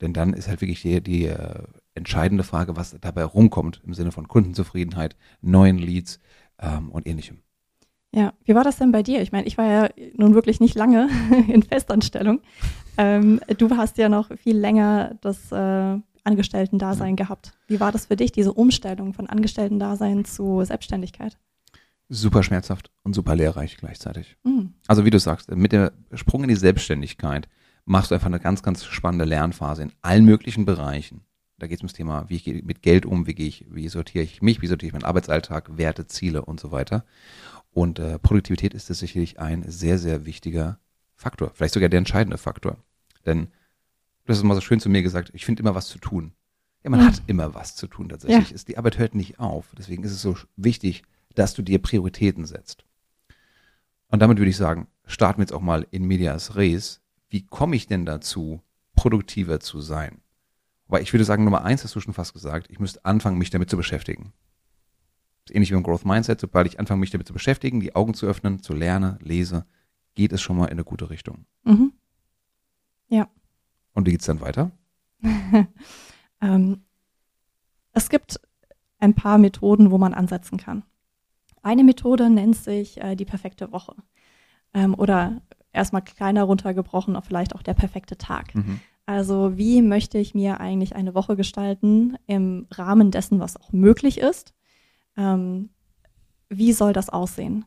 Denn 0.00 0.12
dann 0.12 0.32
ist 0.32 0.48
halt 0.48 0.60
wirklich 0.60 0.82
die, 0.82 1.00
die 1.00 1.26
äh, 1.26 1.62
entscheidende 1.94 2.44
Frage, 2.44 2.76
was 2.76 2.96
dabei 3.00 3.24
rumkommt 3.24 3.80
im 3.84 3.94
Sinne 3.94 4.12
von 4.12 4.28
Kundenzufriedenheit, 4.28 5.16
neuen 5.40 5.78
Leads 5.78 6.20
ähm, 6.58 6.90
und 6.90 7.06
ähnlichem. 7.06 7.38
Ja, 8.12 8.32
wie 8.44 8.54
war 8.54 8.64
das 8.64 8.76
denn 8.76 8.92
bei 8.92 9.02
dir? 9.02 9.22
Ich 9.22 9.32
meine, 9.32 9.46
ich 9.46 9.58
war 9.58 9.66
ja 9.66 9.88
nun 10.16 10.34
wirklich 10.34 10.60
nicht 10.60 10.76
lange 10.76 11.08
in 11.48 11.62
Festanstellung. 11.62 12.40
Ähm, 12.96 13.40
du 13.58 13.70
hast 13.76 13.98
ja 13.98 14.08
noch 14.08 14.30
viel 14.38 14.56
länger 14.56 15.16
das 15.20 15.50
äh, 15.52 15.98
Angestellten-Dasein 16.24 17.16
gehabt. 17.16 17.52
Wie 17.66 17.80
war 17.80 17.92
das 17.92 18.06
für 18.06 18.16
dich, 18.16 18.32
diese 18.32 18.52
Umstellung 18.52 19.12
von 19.12 19.26
Angestellten-Dasein 19.26 20.24
zu 20.24 20.64
Selbstständigkeit? 20.64 21.38
Super 22.08 22.42
schmerzhaft 22.42 22.90
und 23.02 23.14
super 23.14 23.34
lehrreich 23.34 23.76
gleichzeitig. 23.76 24.36
Mhm. 24.44 24.74
Also 24.86 25.04
wie 25.04 25.10
du 25.10 25.18
sagst, 25.18 25.50
mit 25.50 25.72
dem 25.72 25.90
Sprung 26.12 26.42
in 26.42 26.48
die 26.48 26.54
Selbstständigkeit 26.54 27.48
machst 27.84 28.10
du 28.10 28.14
einfach 28.14 28.26
eine 28.26 28.40
ganz, 28.40 28.62
ganz 28.62 28.84
spannende 28.84 29.24
Lernphase 29.24 29.82
in 29.82 29.92
allen 30.02 30.24
möglichen 30.24 30.64
Bereichen. 30.64 31.22
Da 31.58 31.66
geht 31.66 31.78
es 31.78 31.82
ums 31.82 31.92
Thema, 31.92 32.28
wie 32.28 32.36
ich 32.36 32.44
gehe 32.44 32.62
mit 32.62 32.82
Geld 32.82 33.06
um, 33.06 33.26
wie 33.26 33.34
gehe 33.34 33.46
ich, 33.46 33.66
wie 33.70 33.88
sortiere 33.88 34.24
ich 34.24 34.42
mich, 34.42 34.60
wie 34.60 34.66
sortiere 34.66 34.88
ich 34.88 34.92
meinen 34.92 35.04
Arbeitsalltag, 35.04 35.76
Werte, 35.76 36.06
Ziele 36.06 36.44
und 36.44 36.60
so 36.60 36.72
weiter. 36.72 37.04
Und 37.72 37.98
äh, 37.98 38.18
Produktivität 38.18 38.74
ist 38.74 38.90
das 38.90 38.98
sicherlich 38.98 39.38
ein 39.40 39.64
sehr, 39.66 39.98
sehr 39.98 40.26
wichtiger 40.26 40.78
Faktor, 41.16 41.50
vielleicht 41.54 41.74
sogar 41.74 41.88
der 41.88 41.98
entscheidende 41.98 42.38
Faktor. 42.38 42.76
Denn 43.24 43.48
du 44.24 44.28
hast 44.28 44.38
es 44.38 44.42
mal 44.44 44.54
so 44.54 44.60
schön 44.60 44.80
zu 44.80 44.88
mir 44.88 45.02
gesagt, 45.02 45.30
ich 45.34 45.44
finde 45.44 45.60
immer 45.60 45.74
was 45.74 45.88
zu 45.88 45.98
tun. 45.98 46.32
Ja, 46.82 46.90
man 46.90 47.00
mhm. 47.00 47.06
hat 47.06 47.22
immer 47.26 47.54
was 47.54 47.76
zu 47.76 47.86
tun 47.86 48.08
tatsächlich. 48.08 48.50
Ja. 48.50 48.54
Ist, 48.54 48.68
die 48.68 48.76
Arbeit 48.76 48.98
hört 48.98 49.14
nicht 49.14 49.38
auf. 49.38 49.66
Deswegen 49.76 50.04
ist 50.04 50.12
es 50.12 50.20
so 50.20 50.36
wichtig, 50.56 51.02
dass 51.34 51.54
du 51.54 51.62
dir 51.62 51.80
Prioritäten 51.80 52.44
setzt. 52.44 52.84
Und 54.08 54.20
damit 54.20 54.38
würde 54.38 54.50
ich 54.50 54.56
sagen, 54.56 54.86
starten 55.06 55.38
wir 55.38 55.44
jetzt 55.44 55.52
auch 55.52 55.62
mal 55.62 55.86
in 55.90 56.04
Medias 56.04 56.56
Res. 56.56 57.00
Wie 57.28 57.44
komme 57.46 57.74
ich 57.74 57.86
denn 57.86 58.04
dazu, 58.04 58.60
produktiver 58.94 59.60
zu 59.60 59.80
sein? 59.80 60.20
Weil 60.86 61.02
ich 61.02 61.12
würde 61.12 61.24
sagen, 61.24 61.44
Nummer 61.44 61.64
eins 61.64 61.82
hast 61.82 61.96
du 61.96 62.00
schon 62.00 62.14
fast 62.14 62.34
gesagt, 62.34 62.68
ich 62.70 62.78
müsste 62.78 63.04
anfangen, 63.04 63.38
mich 63.38 63.50
damit 63.50 63.70
zu 63.70 63.76
beschäftigen. 63.76 64.32
Das 65.44 65.50
ist 65.50 65.56
ähnlich 65.56 65.70
wie 65.70 65.74
im 65.74 65.82
Growth 65.82 66.04
Mindset, 66.04 66.40
sobald 66.40 66.66
ich 66.66 66.78
anfange, 66.78 67.00
mich 67.00 67.10
damit 67.10 67.26
zu 67.26 67.32
beschäftigen, 67.32 67.80
die 67.80 67.94
Augen 67.94 68.14
zu 68.14 68.26
öffnen, 68.26 68.62
zu 68.62 68.74
lernen, 68.74 69.18
lese, 69.20 69.66
geht 70.14 70.32
es 70.32 70.42
schon 70.42 70.56
mal 70.56 70.66
in 70.66 70.72
eine 70.72 70.84
gute 70.84 71.10
Richtung. 71.10 71.46
Mhm. 71.64 71.92
Ja. 73.08 73.28
Und 73.94 74.06
wie 74.06 74.12
geht 74.12 74.20
es 74.20 74.26
dann 74.26 74.40
weiter? 74.40 74.72
ähm, 76.40 76.84
es 77.92 78.08
gibt 78.08 78.40
ein 78.98 79.14
paar 79.14 79.38
Methoden, 79.38 79.90
wo 79.90 79.98
man 79.98 80.14
ansetzen 80.14 80.58
kann. 80.58 80.84
Eine 81.62 81.84
Methode 81.84 82.28
nennt 82.30 82.56
sich 82.56 83.00
äh, 83.00 83.16
die 83.16 83.24
perfekte 83.24 83.72
Woche. 83.72 83.94
Ähm, 84.72 84.94
oder 84.94 85.42
erstmal 85.72 86.02
kleiner 86.02 86.44
runtergebrochen, 86.44 87.20
vielleicht 87.22 87.54
auch 87.54 87.62
der 87.62 87.74
perfekte 87.74 88.16
Tag. 88.16 88.54
Mhm. 88.54 88.80
Also 89.06 89.56
wie 89.58 89.82
möchte 89.82 90.18
ich 90.18 90.34
mir 90.34 90.60
eigentlich 90.60 90.96
eine 90.96 91.14
Woche 91.14 91.36
gestalten 91.36 92.16
im 92.26 92.66
Rahmen 92.70 93.10
dessen, 93.10 93.40
was 93.40 93.56
auch 93.56 93.72
möglich 93.72 94.18
ist? 94.18 94.54
Ähm, 95.16 95.70
wie 96.48 96.72
soll 96.72 96.92
das 96.92 97.10
aussehen, 97.10 97.66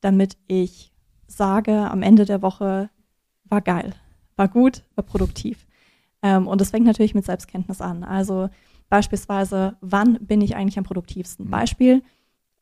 damit 0.00 0.36
ich 0.46 0.92
sage 1.28 1.88
am 1.90 2.02
Ende 2.02 2.24
der 2.24 2.42
Woche, 2.42 2.90
war 3.44 3.60
geil, 3.60 3.94
war 4.36 4.48
gut, 4.48 4.82
war 4.96 5.04
produktiv. 5.04 5.66
Ähm, 6.22 6.48
und 6.48 6.60
das 6.60 6.70
fängt 6.70 6.86
natürlich 6.86 7.14
mit 7.14 7.24
Selbstkenntnis 7.24 7.80
an. 7.80 8.02
Also 8.02 8.48
beispielsweise, 8.88 9.76
wann 9.80 10.18
bin 10.20 10.40
ich 10.40 10.56
eigentlich 10.56 10.78
am 10.78 10.84
produktivsten? 10.84 11.46
Mhm. 11.46 11.50
Beispiel, 11.50 12.02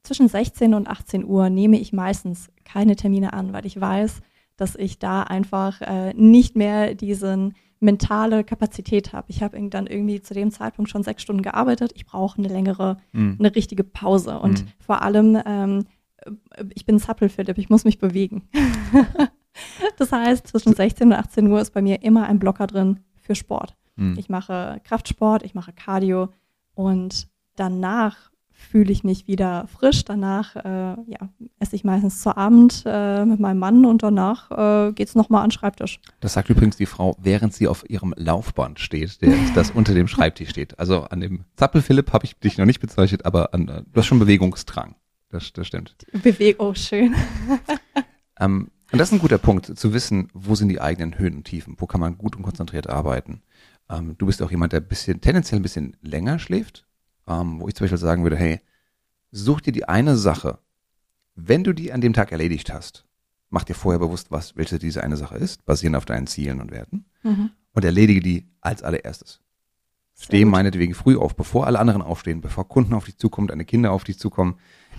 zwischen 0.03 0.29
16 0.29 0.75
und 0.75 0.89
18 0.89 1.25
Uhr 1.25 1.51
nehme 1.51 1.79
ich 1.79 1.93
meistens 1.93 2.51
keine 2.65 2.97
Termine 2.97 3.33
an, 3.33 3.53
weil 3.53 3.67
ich 3.67 3.81
weiß, 3.81 4.21
dass 4.57 4.77
ich 4.77 4.99
da 4.99 5.23
einfach 5.23 5.81
äh, 5.81 6.15
nicht 6.15 6.57
mehr 6.57 6.95
diesen 6.95 7.55
mentale 7.81 8.43
Kapazität 8.45 9.13
habe. 9.13 9.27
Ich 9.29 9.43
habe 9.43 9.61
dann 9.69 9.87
irgendwie 9.87 10.23
zu 10.23 10.33
dem 10.33 10.51
Zeitpunkt 10.51 10.91
schon 10.91 11.03
sechs 11.03 11.23
Stunden 11.23 11.43
gearbeitet. 11.43 11.93
Ich 11.95 12.07
brauche 12.07 12.39
eine 12.39 12.49
längere, 12.49 12.97
mhm. 13.13 13.37
eine 13.39 13.55
richtige 13.55 13.85
Pause. 13.85 14.39
Und 14.39 14.65
mhm. 14.65 14.69
vor 14.79 15.03
allem, 15.03 15.39
ähm, 15.45 15.85
ich 16.75 16.87
bin 16.87 16.99
Zappel, 16.99 17.29
Philipp, 17.29 17.59
ich 17.59 17.69
muss 17.69 17.85
mich 17.85 17.99
bewegen. 17.99 18.49
das 19.99 20.13
heißt, 20.13 20.47
zwischen 20.47 20.75
16 20.75 21.09
und 21.09 21.13
18 21.15 21.47
Uhr 21.51 21.61
ist 21.61 21.73
bei 21.73 21.83
mir 21.83 22.03
immer 22.03 22.27
ein 22.27 22.39
Blocker 22.39 22.67
drin 22.67 23.01
für 23.21 23.35
Sport. 23.35 23.77
Mhm. 23.97 24.17
Ich 24.19 24.29
mache 24.29 24.81
Kraftsport, 24.85 25.43
ich 25.43 25.55
mache 25.55 25.73
Cardio 25.73 26.29
und 26.75 27.29
danach 27.57 28.31
fühle 28.57 28.91
ich 28.91 29.05
mich 29.05 29.27
wieder 29.27 29.67
frisch. 29.69 30.05
Danach 30.05 30.57
äh, 30.57 30.97
ja, 31.07 31.29
esse 31.59 31.77
ich 31.77 31.85
meistens 31.85 32.21
zu 32.23 32.37
Abend 32.37 32.83
äh, 32.87 33.25
mit 33.25 33.39
meinem 33.39 33.59
Mann 33.59 33.85
und 33.85 34.03
danach 34.03 34.51
äh, 34.51 34.93
geht 34.93 35.09
es 35.09 35.15
nochmal 35.15 35.43
an 35.43 35.49
den 35.49 35.53
Schreibtisch. 35.53 36.01
Das 36.21 36.33
sagt 36.33 36.49
übrigens 36.49 36.77
die 36.77 36.87
Frau, 36.87 37.17
während 37.19 37.53
sie 37.53 37.69
auf 37.69 37.89
ihrem 37.89 38.15
Laufband 38.17 38.81
steht, 38.81 39.21
der, 39.21 39.35
das 39.55 39.71
unter 39.71 39.95
dem 39.95 40.09
Schreibtisch 40.09 40.51
steht. 40.51 40.79
Also 40.79 41.03
an 41.03 41.21
dem 41.21 41.45
Zappel 41.57 41.83
Philipp 41.83 42.13
habe 42.13 42.25
ich 42.25 42.39
dich 42.39 42.59
noch 42.59 42.67
nicht 42.67 42.81
bezeichnet, 42.81 43.25
aber 43.27 43.53
an, 43.53 43.69
äh, 43.69 43.83
du 43.93 44.01
hast 44.01 44.07
schon 44.07 44.19
Bewegungsdrang. 44.19 44.95
Das, 45.29 45.53
das 45.53 45.67
stimmt. 45.67 45.97
Bewegung, 46.13 46.69
oh, 46.69 46.75
schön. 46.75 47.15
ähm, 48.41 48.71
und 48.93 48.99
das 48.99 49.09
ist 49.09 49.15
ein 49.15 49.21
guter 49.21 49.39
Punkt, 49.39 49.79
zu 49.79 49.93
wissen, 49.93 50.29
wo 50.33 50.55
sind 50.55 50.69
die 50.69 50.81
eigenen 50.81 51.19
Höhen 51.19 51.37
und 51.37 51.45
Tiefen, 51.45 51.75
wo 51.79 51.87
kann 51.87 52.01
man 52.01 52.19
gut 52.19 52.37
und 52.37 52.43
konzentriert 52.43 52.89
arbeiten. 52.89 53.43
Ähm, 53.91 54.17
du 54.19 54.27
bist 54.27 54.43
auch 54.43 54.51
jemand, 54.51 54.73
der 54.73 54.81
bisschen, 54.81 55.21
tendenziell 55.21 55.61
ein 55.61 55.63
bisschen 55.63 55.97
länger 56.01 56.39
schläft, 56.39 56.87
ähm, 57.27 57.61
wo 57.61 57.69
ich 57.69 57.75
zum 57.75 57.85
Beispiel 57.85 57.99
sagen 57.99 58.23
würde, 58.23 58.37
hey, 58.37 58.61
such 59.33 59.61
dir 59.61 59.73
die 59.73 59.89
eine 59.89 60.17
Sache, 60.17 60.59
wenn 61.35 61.65
du 61.65 61.73
die 61.73 61.93
an 61.93 62.01
dem 62.01 62.13
Tag 62.13 62.33
erledigt 62.33 62.73
hast, 62.73 63.05
mach 63.51 63.65
dir 63.65 63.75
vorher 63.75 63.99
bewusst, 63.99 64.31
was, 64.31 64.57
welche 64.57 64.79
diese 64.79 65.03
eine 65.03 65.17
Sache 65.17 65.37
ist, 65.37 65.65
basierend 65.65 65.97
auf 65.97 66.05
deinen 66.05 66.27
Zielen 66.27 66.61
und 66.61 66.71
Werten, 66.71 67.05
mhm. 67.23 67.51
und 67.73 67.85
erledige 67.85 68.21
die 68.21 68.49
als 68.61 68.83
allererstes. 68.83 69.41
Steh 70.19 70.47
meinetwegen 70.47 70.95
früh 70.95 71.17
auf, 71.17 71.37
bevor 71.37 71.67
alle 71.67 71.79
anderen 71.79 72.01
aufstehen, 72.01 72.41
bevor 72.41 72.67
Kunden 72.67 72.95
auf 72.95 73.05
dich 73.05 73.19
zukommen, 73.19 73.49
deine 73.49 73.67
Kinder 73.67 73.93
auf 73.93 74.05
dich 74.05 74.19
zukommen. 74.19 74.57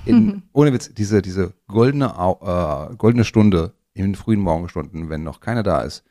In, 0.07 0.25
mhm. 0.25 0.43
Ohne 0.53 0.73
Witz, 0.73 0.93
diese, 0.93 1.21
diese 1.21 1.53
goldene, 1.67 2.05
äh, 2.07 2.95
goldene 2.95 3.23
Stunde 3.23 3.73
in 3.93 4.03
den 4.03 4.15
frühen 4.15 4.39
Morgenstunden, 4.39 5.09
wenn 5.09 5.23
noch 5.23 5.39
keiner 5.39 5.63
da 5.63 5.81
ist, 5.81 6.03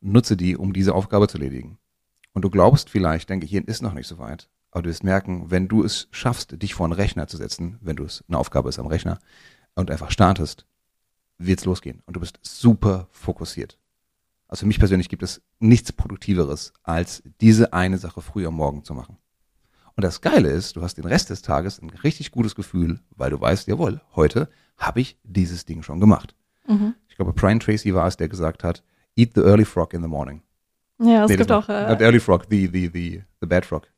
nutze 0.00 0.36
die, 0.36 0.56
um 0.56 0.72
diese 0.72 0.94
Aufgabe 0.94 1.28
zu 1.28 1.38
erledigen. 1.38 1.78
Und 2.32 2.42
du 2.42 2.50
glaubst 2.50 2.90
vielleicht, 2.90 3.30
dein 3.30 3.40
Gehirn 3.40 3.64
ist 3.64 3.82
noch 3.82 3.94
nicht 3.94 4.06
so 4.06 4.18
weit, 4.18 4.48
aber 4.70 4.82
du 4.82 4.90
wirst 4.90 5.04
merken, 5.04 5.50
wenn 5.50 5.68
du 5.68 5.82
es 5.82 6.08
schaffst, 6.10 6.62
dich 6.62 6.74
vor 6.74 6.86
einen 6.86 6.92
Rechner 6.92 7.26
zu 7.26 7.36
setzen, 7.36 7.78
wenn 7.80 7.96
du 7.96 8.04
es 8.04 8.24
eine 8.28 8.38
Aufgabe 8.38 8.68
ist 8.68 8.78
am 8.78 8.86
Rechner 8.86 9.18
und 9.74 9.90
einfach 9.90 10.10
startest, 10.10 10.66
wird's 11.38 11.64
losgehen 11.64 12.02
und 12.06 12.14
du 12.14 12.20
bist 12.20 12.38
super 12.42 13.08
fokussiert. 13.10 13.78
Also 14.48 14.60
für 14.60 14.66
mich 14.66 14.78
persönlich 14.78 15.08
gibt 15.08 15.22
es 15.22 15.42
nichts 15.58 15.92
Produktiveres, 15.92 16.72
als 16.82 17.22
diese 17.40 17.72
eine 17.72 17.98
Sache 17.98 18.20
früh 18.20 18.46
am 18.46 18.54
Morgen 18.54 18.84
zu 18.84 18.94
machen. 18.94 19.16
Und 20.00 20.04
das 20.04 20.22
Geile 20.22 20.48
ist, 20.48 20.76
du 20.76 20.80
hast 20.80 20.94
den 20.94 21.04
Rest 21.04 21.28
des 21.28 21.42
Tages 21.42 21.82
ein 21.82 21.90
richtig 21.90 22.30
gutes 22.30 22.54
Gefühl, 22.54 23.00
weil 23.16 23.28
du 23.28 23.38
weißt, 23.38 23.68
jawohl, 23.68 24.00
heute 24.16 24.48
habe 24.78 25.02
ich 25.02 25.18
dieses 25.24 25.66
Ding 25.66 25.82
schon 25.82 26.00
gemacht. 26.00 26.34
Mhm. 26.66 26.94
Ich 27.10 27.16
glaube, 27.16 27.34
Brian 27.34 27.60
Tracy 27.60 27.94
war 27.94 28.06
es, 28.06 28.16
der 28.16 28.30
gesagt 28.30 28.64
hat, 28.64 28.82
eat 29.14 29.32
the 29.34 29.42
early 29.42 29.66
frog 29.66 29.92
in 29.92 30.00
the 30.00 30.08
morning. 30.08 30.40
Ja, 31.02 31.24
es 31.24 31.30
nee, 31.30 31.36
gibt 31.36 31.52
auch. 31.52 31.68
Äh, 31.68 31.90
not 31.90 32.00
early 32.00 32.18
frog, 32.18 32.46
the, 32.48 32.66
the, 32.66 32.88
the, 32.90 33.22
the 33.42 33.46
bad 33.46 33.66
frog. 33.66 33.88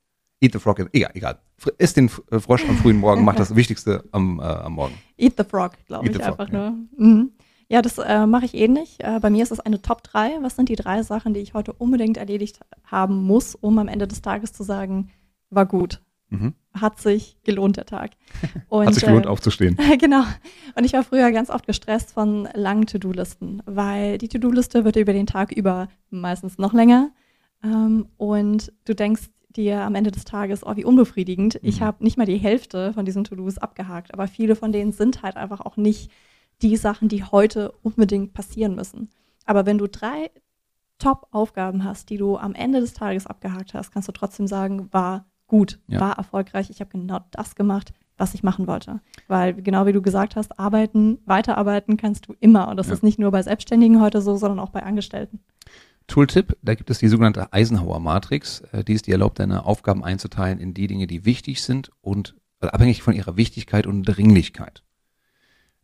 Eat 0.41 0.55
the 0.55 0.59
frog, 0.59 0.81
in, 0.81 0.89
egal, 0.93 1.13
egal. 1.15 1.39
Isst 1.79 1.97
den 1.97 2.11
äh, 2.33 2.41
Frosch 2.41 2.69
am 2.69 2.77
frühen 2.79 2.97
Morgen, 2.97 3.25
macht 3.25 3.39
das 3.39 3.55
Wichtigste 3.55 4.03
am, 4.11 4.41
äh, 4.41 4.43
am 4.43 4.73
Morgen. 4.73 4.95
Eat 5.17 5.35
the 5.39 5.45
frog, 5.45 5.75
glaube 5.87 6.09
ich, 6.09 6.21
einfach 6.21 6.51
ja. 6.51 6.71
nur. 6.71 6.79
Mhm. 6.99 7.31
Ja, 7.69 7.81
das 7.81 7.99
äh, 7.99 8.27
mache 8.27 8.47
ich 8.47 8.55
ähnlich. 8.55 8.97
Äh, 8.99 9.21
bei 9.21 9.31
mir 9.31 9.45
ist 9.45 9.53
es 9.53 9.61
eine 9.61 9.81
Top 9.81 10.03
3. 10.03 10.39
Was 10.41 10.57
sind 10.57 10.69
die 10.69 10.75
drei 10.75 11.05
Sachen, 11.05 11.33
die 11.33 11.41
ich 11.41 11.55
heute 11.55 11.73
unbedingt 11.73 12.17
erledigt 12.17 12.59
haben 12.83 13.23
muss, 13.23 13.55
um 13.55 13.79
am 13.79 13.87
Ende 13.87 14.09
des 14.09 14.21
Tages 14.21 14.53
zu 14.53 14.65
sagen, 14.65 15.09
war 15.55 15.67
gut. 15.67 16.01
Mhm. 16.31 16.55
Hat 16.73 17.01
sich 17.01 17.37
gelohnt, 17.45 17.77
der 17.77 17.85
Tag. 17.85 18.13
Und, 18.69 18.87
Hat 18.87 18.95
sich 18.95 19.05
gelohnt, 19.05 19.27
äh, 19.27 19.29
aufzustehen. 19.29 19.77
genau. 19.99 20.25
Und 20.75 20.85
ich 20.85 20.95
war 20.95 21.05
früher 21.05 21.31
ganz 21.31 21.51
oft 21.51 21.67
gestresst 21.67 22.13
von 22.13 22.49
langen 22.55 22.87
To-Do-Listen, 22.87 23.63
weil 23.67 24.19
die 24.19 24.29
To-Do-Liste 24.29 24.85
wird 24.85 24.97
über 24.97 25.13
den 25.13 25.27
Tag 25.27 25.53
über 25.53 25.89
meistens 26.11 26.59
noch 26.59 26.73
länger. 26.73 27.11
Ähm, 27.63 28.07
und 28.17 28.73
du 28.87 28.95
denkst 28.95 29.29
dir 29.51 29.83
am 29.83 29.95
Ende 29.95 30.11
des 30.11 30.25
Tages, 30.25 30.65
oh, 30.65 30.77
wie 30.77 30.85
unbefriedigend. 30.85 31.55
Mhm. 31.55 31.69
Ich 31.69 31.83
habe 31.83 32.03
nicht 32.03 32.17
mal 32.17 32.27
die 32.27 32.39
Hälfte 32.39 32.95
von 32.95 33.05
diesen 33.05 33.25
To-Dos 33.25 33.59
abgehakt, 33.59 34.15
aber 34.15 34.27
viele 34.27 34.57
von 34.57 34.73
denen 34.73 34.93
sind 34.93 35.23
halt 35.23 35.37
einfach 35.37 35.61
auch 35.61 35.77
nicht 35.77 36.11
die 36.63 36.77
Sachen, 36.77 37.09
die 37.09 37.25
heute 37.25 37.73
unbedingt 37.83 38.33
passieren 38.33 38.75
müssen. 38.75 39.11
Aber 39.45 39.67
wenn 39.67 39.79
du 39.79 39.89
drei 39.89 40.31
Top-Aufgaben 40.99 41.85
hast, 41.85 42.11
die 42.11 42.17
du 42.17 42.37
am 42.37 42.55
Ende 42.55 42.81
des 42.81 42.95
Tages 42.95 43.27
abgehakt 43.27 43.75
hast, 43.75 43.91
kannst 43.91 44.09
du 44.09 44.13
trotzdem 44.13 44.47
sagen, 44.47 44.89
war 44.93 45.27
gut, 45.53 45.79
ja. 45.87 46.01
war 46.01 46.17
erfolgreich, 46.17 46.71
ich 46.71 46.81
habe 46.81 46.89
genau 46.93 47.21
das 47.31 47.55
gemacht, 47.55 47.93
was 48.17 48.33
ich 48.33 48.43
machen 48.43 48.67
wollte. 48.67 49.01
Weil 49.29 49.53
genau 49.53 49.85
wie 49.85 49.93
du 49.93 50.01
gesagt 50.01 50.35
hast, 50.35 50.59
arbeiten, 50.59 51.19
weiterarbeiten 51.27 51.99
kannst 51.99 52.27
du 52.27 52.35
immer. 52.41 52.69
Und 52.69 52.79
das 52.79 52.87
ja. 52.87 52.95
ist 52.95 53.03
nicht 53.03 53.19
nur 53.19 53.31
bei 53.33 53.43
Selbstständigen 53.43 54.01
heute 54.01 54.23
so, 54.23 54.39
sondern 54.39 54.61
auch 54.61 54.71
bei 54.71 54.83
Angestellten. 54.83 55.41
Tooltip, 56.07 56.57
da 56.63 56.75
gibt 56.75 56.89
es 56.89 57.01
die 57.01 57.09
sogenannte 57.09 57.53
Eisenhower 57.53 58.01
Matrix. 58.01 58.63
Äh, 58.73 58.83
die 58.83 58.95
ist 58.95 59.07
die 59.07 59.13
erlaubt, 59.13 59.39
deine 59.39 59.67
Aufgaben 59.67 60.03
einzuteilen 60.03 60.59
in 60.59 60.73
die 60.73 60.87
Dinge, 60.87 61.07
die 61.07 61.27
wichtig 61.27 61.63
sind 61.63 61.91
und 62.01 62.35
also 62.61 62.73
abhängig 62.73 63.03
von 63.03 63.13
ihrer 63.13 63.37
Wichtigkeit 63.37 63.87
und 63.87 64.05
Dringlichkeit. 64.05 64.83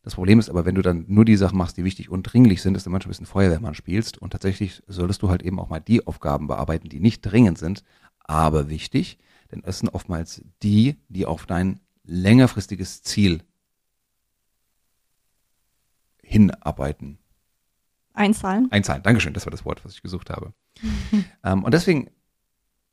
Das 0.02 0.14
Problem 0.14 0.38
ist 0.38 0.48
aber, 0.48 0.64
wenn 0.64 0.76
du 0.76 0.80
dann 0.80 1.04
nur 1.08 1.26
die 1.26 1.37
Sachen 1.37 1.58
machst, 1.58 1.76
die 1.76 1.84
wichtig 1.84 2.08
und 2.08 2.22
dringlich 2.22 2.62
sind, 2.62 2.72
dass 2.72 2.84
du 2.84 2.90
manchmal 2.90 3.08
ein 3.08 3.10
bisschen 3.10 3.26
Feuerwehrmann 3.26 3.75
spielst 3.75 4.16
und 4.16 4.30
tatsächlich 4.30 4.82
solltest 4.87 5.20
du 5.20 5.28
halt 5.28 5.42
eben 5.42 5.60
auch 5.60 5.68
mal 5.68 5.80
die 5.80 6.06
Aufgaben 6.06 6.46
bearbeiten, 6.46 6.88
die 6.88 7.00
nicht 7.00 7.20
dringend 7.20 7.58
sind, 7.58 7.84
aber 8.20 8.70
wichtig, 8.70 9.18
denn 9.50 9.62
es 9.64 9.78
sind 9.78 9.90
oftmals 9.90 10.42
die, 10.62 10.96
die 11.08 11.26
auf 11.26 11.46
dein 11.46 11.80
längerfristiges 12.04 13.02
Ziel 13.02 13.42
hinarbeiten. 16.22 17.18
Einzahlen. 18.12 18.68
Einzahlen, 18.70 19.02
Dankeschön, 19.02 19.34
das 19.34 19.46
war 19.46 19.50
das 19.50 19.64
Wort, 19.64 19.84
was 19.84 19.94
ich 19.94 20.02
gesucht 20.02 20.30
habe. 20.30 20.52
ähm, 21.44 21.64
und 21.64 21.72
deswegen 21.72 22.10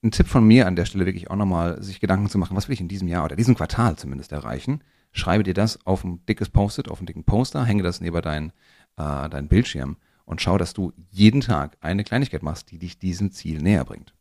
ein 0.04 0.12
Tipp 0.12 0.28
von 0.28 0.46
mir 0.46 0.68
an 0.68 0.76
der 0.76 0.86
Stelle 0.86 1.06
wirklich 1.06 1.32
auch 1.32 1.36
nochmal, 1.36 1.82
sich 1.82 2.00
Gedanken 2.00 2.30
zu 2.30 2.38
machen, 2.38 2.56
was 2.56 2.68
will 2.68 2.74
ich 2.74 2.82
in 2.82 2.88
diesem 2.88 3.08
Jahr 3.08 3.26
oder 3.26 3.36
diesem 3.36 3.56
Quartal 3.56 3.98
zumindest 3.98 4.32
erreichen. 4.32 4.84
Schreibe 5.12 5.44
dir 5.44 5.54
das 5.54 5.86
auf 5.86 6.04
ein 6.04 6.24
dickes 6.28 6.50
Post-it, 6.50 6.90
auf 6.90 7.00
einen 7.00 7.08
dicken 7.08 7.24
Poster, 7.24 7.66
hänge 7.66 7.84
das 7.84 8.02
neben 8.02 8.22
deinen 8.22 8.52
äh, 8.98 9.30
dein 9.30 9.48
Bildschirm 9.48 9.98
und 10.26 10.42
schau, 10.42 10.58
dass 10.58 10.74
du 10.74 10.94
jeden 11.12 11.42
Tag 11.42 11.78
eine 11.82 12.04
Kleinigkeit 12.04 12.44
machst, 12.44 12.72
die 12.72 12.80
dich 12.80 13.00
diesem 13.00 13.32
Ziel 13.32 13.62
näher 13.62 13.86
bringt. 13.86 14.14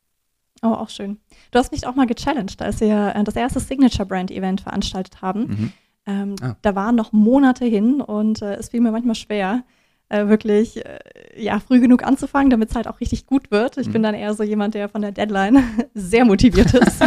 Oh, 0.64 0.73
auch 0.73 0.88
schön. 0.88 1.18
Du 1.50 1.59
hast 1.59 1.73
mich 1.73 1.87
auch 1.87 1.94
mal 1.94 2.06
gechallenged, 2.06 2.62
als 2.62 2.80
wir 2.80 3.14
äh, 3.14 3.23
das 3.23 3.37
erste 3.37 3.61
Signature 3.61 4.06
Brand 4.06 4.30
Event 4.30 4.62
veranstaltet 4.62 5.21
haben. 5.21 5.40
Mhm. 5.40 5.73
Ähm, 6.06 6.37
ah. 6.40 6.56
Da 6.62 6.75
waren 6.75 6.97
noch 6.97 7.12
Monate 7.12 7.66
hin 7.66 8.00
und 8.00 8.40
äh, 8.40 8.54
es 8.54 8.71
fiel 8.71 8.80
mir 8.80 8.90
manchmal 8.90 9.14
schwer, 9.14 9.64
äh, 10.09 10.26
wirklich 10.26 10.85
äh, 10.85 10.99
ja 11.37 11.61
früh 11.61 11.80
genug 11.80 12.02
anzufangen, 12.02 12.49
damit 12.49 12.71
es 12.71 12.76
halt 12.76 12.88
auch 12.88 13.00
richtig 13.00 13.26
gut 13.26 13.50
wird. 13.50 13.76
Ich 13.76 13.88
mhm. 13.88 13.92
bin 13.92 14.02
dann 14.02 14.14
eher 14.14 14.33
so 14.33 14.42
jemand, 14.42 14.75
der 14.75 14.88
von 14.88 15.02
der 15.02 15.12
Deadline 15.12 15.62
sehr 15.94 16.25
motiviert 16.25 16.73
ist. 16.73 17.02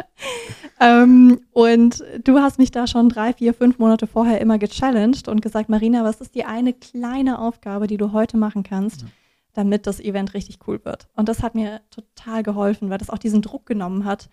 ähm, 0.80 1.40
und 1.52 2.04
du 2.22 2.38
hast 2.40 2.58
mich 2.58 2.70
da 2.70 2.86
schon 2.86 3.08
drei, 3.08 3.32
vier, 3.32 3.54
fünf 3.54 3.78
Monate 3.78 4.06
vorher 4.06 4.42
immer 4.42 4.58
gechallenged 4.58 5.26
und 5.26 5.40
gesagt, 5.40 5.70
Marina, 5.70 6.04
was 6.04 6.20
ist 6.20 6.34
die 6.34 6.44
eine 6.44 6.74
kleine 6.74 7.38
Aufgabe, 7.38 7.86
die 7.86 7.96
du 7.96 8.12
heute 8.12 8.36
machen 8.36 8.62
kannst, 8.62 9.04
mhm. 9.04 9.10
Damit 9.54 9.86
das 9.86 10.00
Event 10.00 10.34
richtig 10.34 10.58
cool 10.66 10.84
wird? 10.84 11.08
Und 11.14 11.28
das 11.28 11.42
hat 11.42 11.54
mir 11.54 11.80
total 11.90 12.42
geholfen, 12.42 12.90
weil 12.90 12.98
das 12.98 13.10
auch 13.10 13.18
diesen 13.18 13.42
Druck 13.42 13.66
genommen 13.66 14.04
hat, 14.04 14.28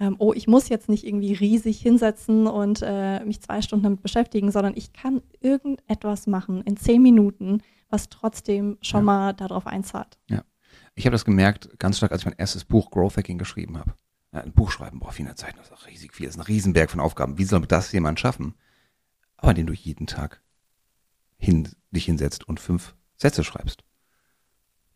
ähm, 0.00 0.16
oh, 0.18 0.32
ich 0.32 0.48
muss 0.48 0.68
jetzt 0.68 0.88
nicht 0.88 1.06
irgendwie 1.06 1.32
riesig 1.32 1.80
hinsetzen 1.80 2.46
und 2.48 2.80
äh, 2.82 3.24
mich 3.24 3.40
zwei 3.40 3.62
Stunden 3.62 3.84
damit 3.84 4.02
beschäftigen, 4.02 4.50
sondern 4.50 4.76
ich 4.76 4.92
kann 4.92 5.22
irgendetwas 5.40 6.26
machen 6.26 6.62
in 6.62 6.76
zehn 6.76 7.00
Minuten, 7.02 7.62
was 7.88 8.08
trotzdem 8.08 8.78
schon 8.80 9.00
ja. 9.00 9.04
mal 9.04 9.32
darauf 9.32 9.66
einzahlt. 9.66 10.18
Ja. 10.28 10.42
Ich 10.94 11.06
habe 11.06 11.14
das 11.14 11.24
gemerkt 11.24 11.78
ganz 11.78 11.98
stark, 11.98 12.10
als 12.10 12.22
ich 12.22 12.26
mein 12.26 12.38
erstes 12.38 12.64
Buch 12.64 12.90
Growth 12.90 13.16
Hacking 13.16 13.38
geschrieben 13.38 13.78
habe. 13.78 13.94
Ja, 14.32 14.40
ein 14.40 14.52
Buch 14.52 14.70
schreiben 14.70 14.98
braucht 14.98 15.14
viel 15.14 15.34
Zeit, 15.34 15.54
das 15.58 15.70
ist 15.70 15.86
riesig 15.86 16.14
viel, 16.14 16.26
das 16.26 16.34
ist 16.36 16.40
ein 16.40 16.46
Riesenberg 16.46 16.90
von 16.90 17.00
Aufgaben. 17.00 17.38
Wie 17.38 17.44
soll 17.44 17.60
das 17.66 17.92
jemand 17.92 18.18
schaffen? 18.18 18.54
Aber 19.36 19.50
indem 19.50 19.66
du 19.66 19.72
jeden 19.72 20.06
Tag 20.06 20.42
hin, 21.36 21.68
dich 21.90 22.06
hinsetzt 22.06 22.48
und 22.48 22.60
fünf 22.60 22.94
Sätze 23.16 23.44
schreibst. 23.44 23.84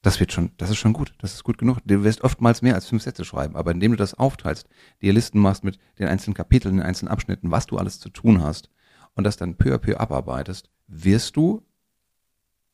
Das 0.07 0.21
wird 0.21 0.31
schon, 0.31 0.53
das 0.57 0.71
ist 0.71 0.77
schon 0.77 0.93
gut. 0.93 1.13
Das 1.19 1.35
ist 1.35 1.43
gut 1.43 1.59
genug. 1.59 1.79
Du 1.85 2.05
wirst 2.05 2.23
oftmals 2.23 2.63
mehr 2.63 2.77
als 2.77 2.87
fünf 2.87 3.03
Sätze 3.03 3.25
schreiben, 3.25 3.57
aber 3.57 3.73
indem 3.73 3.91
du 3.91 3.97
das 3.97 4.15
aufteilst, 4.15 4.69
dir 5.03 5.13
Listen 5.13 5.41
machst 5.41 5.65
mit 5.65 5.81
den 5.99 6.07
einzelnen 6.07 6.35
Kapiteln, 6.35 6.77
den 6.77 6.87
einzelnen 6.87 7.11
Abschnitten, 7.11 7.51
was 7.51 7.67
du 7.67 7.77
alles 7.77 7.99
zu 7.99 8.09
tun 8.11 8.41
hast 8.41 8.71
und 9.17 9.25
das 9.25 9.37
dann 9.37 9.57
peu 9.57 9.75
à 9.75 9.79
peu 9.79 9.99
abarbeitest, 9.99 10.71
wirst 10.87 11.35
du 11.35 11.61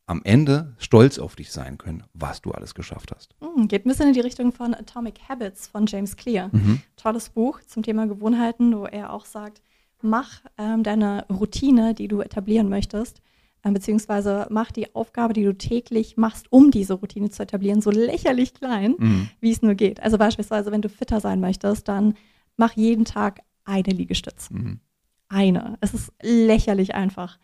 am 0.04 0.20
Ende 0.24 0.74
stolz 0.76 1.18
auf 1.18 1.34
dich 1.34 1.52
sein 1.52 1.78
können, 1.78 2.04
was 2.12 2.42
du 2.42 2.50
alles 2.50 2.74
geschafft 2.74 3.12
hast. 3.16 3.34
Hm, 3.40 3.66
geht 3.66 3.86
ein 3.86 3.88
bisschen 3.88 4.08
in 4.08 4.12
die 4.12 4.20
Richtung 4.20 4.52
von 4.52 4.74
Atomic 4.74 5.26
Habits 5.26 5.68
von 5.68 5.86
James 5.86 6.16
Clear. 6.16 6.50
Mhm. 6.52 6.82
Tolles 6.96 7.30
Buch 7.30 7.60
zum 7.66 7.82
Thema 7.82 8.06
Gewohnheiten, 8.06 8.76
wo 8.76 8.84
er 8.84 9.10
auch 9.10 9.24
sagt, 9.24 9.62
mach 10.02 10.42
ähm, 10.58 10.82
deine 10.82 11.24
Routine, 11.30 11.94
die 11.94 12.08
du 12.08 12.20
etablieren 12.20 12.68
möchtest, 12.68 13.22
beziehungsweise 13.62 14.46
mach 14.50 14.72
die 14.72 14.94
Aufgabe, 14.94 15.34
die 15.34 15.44
du 15.44 15.56
täglich 15.56 16.16
machst, 16.16 16.50
um 16.50 16.70
diese 16.70 16.94
Routine 16.94 17.30
zu 17.30 17.42
etablieren, 17.42 17.80
so 17.80 17.90
lächerlich 17.90 18.54
klein, 18.54 18.96
mhm. 18.98 19.28
wie 19.40 19.52
es 19.52 19.62
nur 19.62 19.74
geht. 19.74 20.02
Also 20.02 20.18
beispielsweise, 20.18 20.72
wenn 20.72 20.82
du 20.82 20.88
fitter 20.88 21.20
sein 21.20 21.40
möchtest, 21.40 21.86
dann 21.88 22.14
mach 22.56 22.72
jeden 22.72 23.04
Tag 23.04 23.40
eine 23.64 23.92
Liegestütz. 23.92 24.50
Mhm. 24.50 24.80
Eine. 25.28 25.78
Es 25.80 25.94
ist 25.94 26.12
lächerlich 26.20 26.94
einfach. 26.94 27.38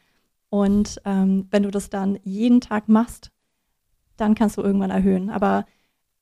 Und 0.51 1.01
ähm, 1.05 1.47
wenn 1.51 1.63
du 1.63 1.71
das 1.71 1.91
dann 1.91 2.19
jeden 2.25 2.61
Tag 2.61 2.89
machst, 2.89 3.31
dann 4.17 4.35
kannst 4.35 4.57
du 4.57 4.63
irgendwann 4.63 4.91
erhöhen. 4.91 5.31
Aber 5.31 5.67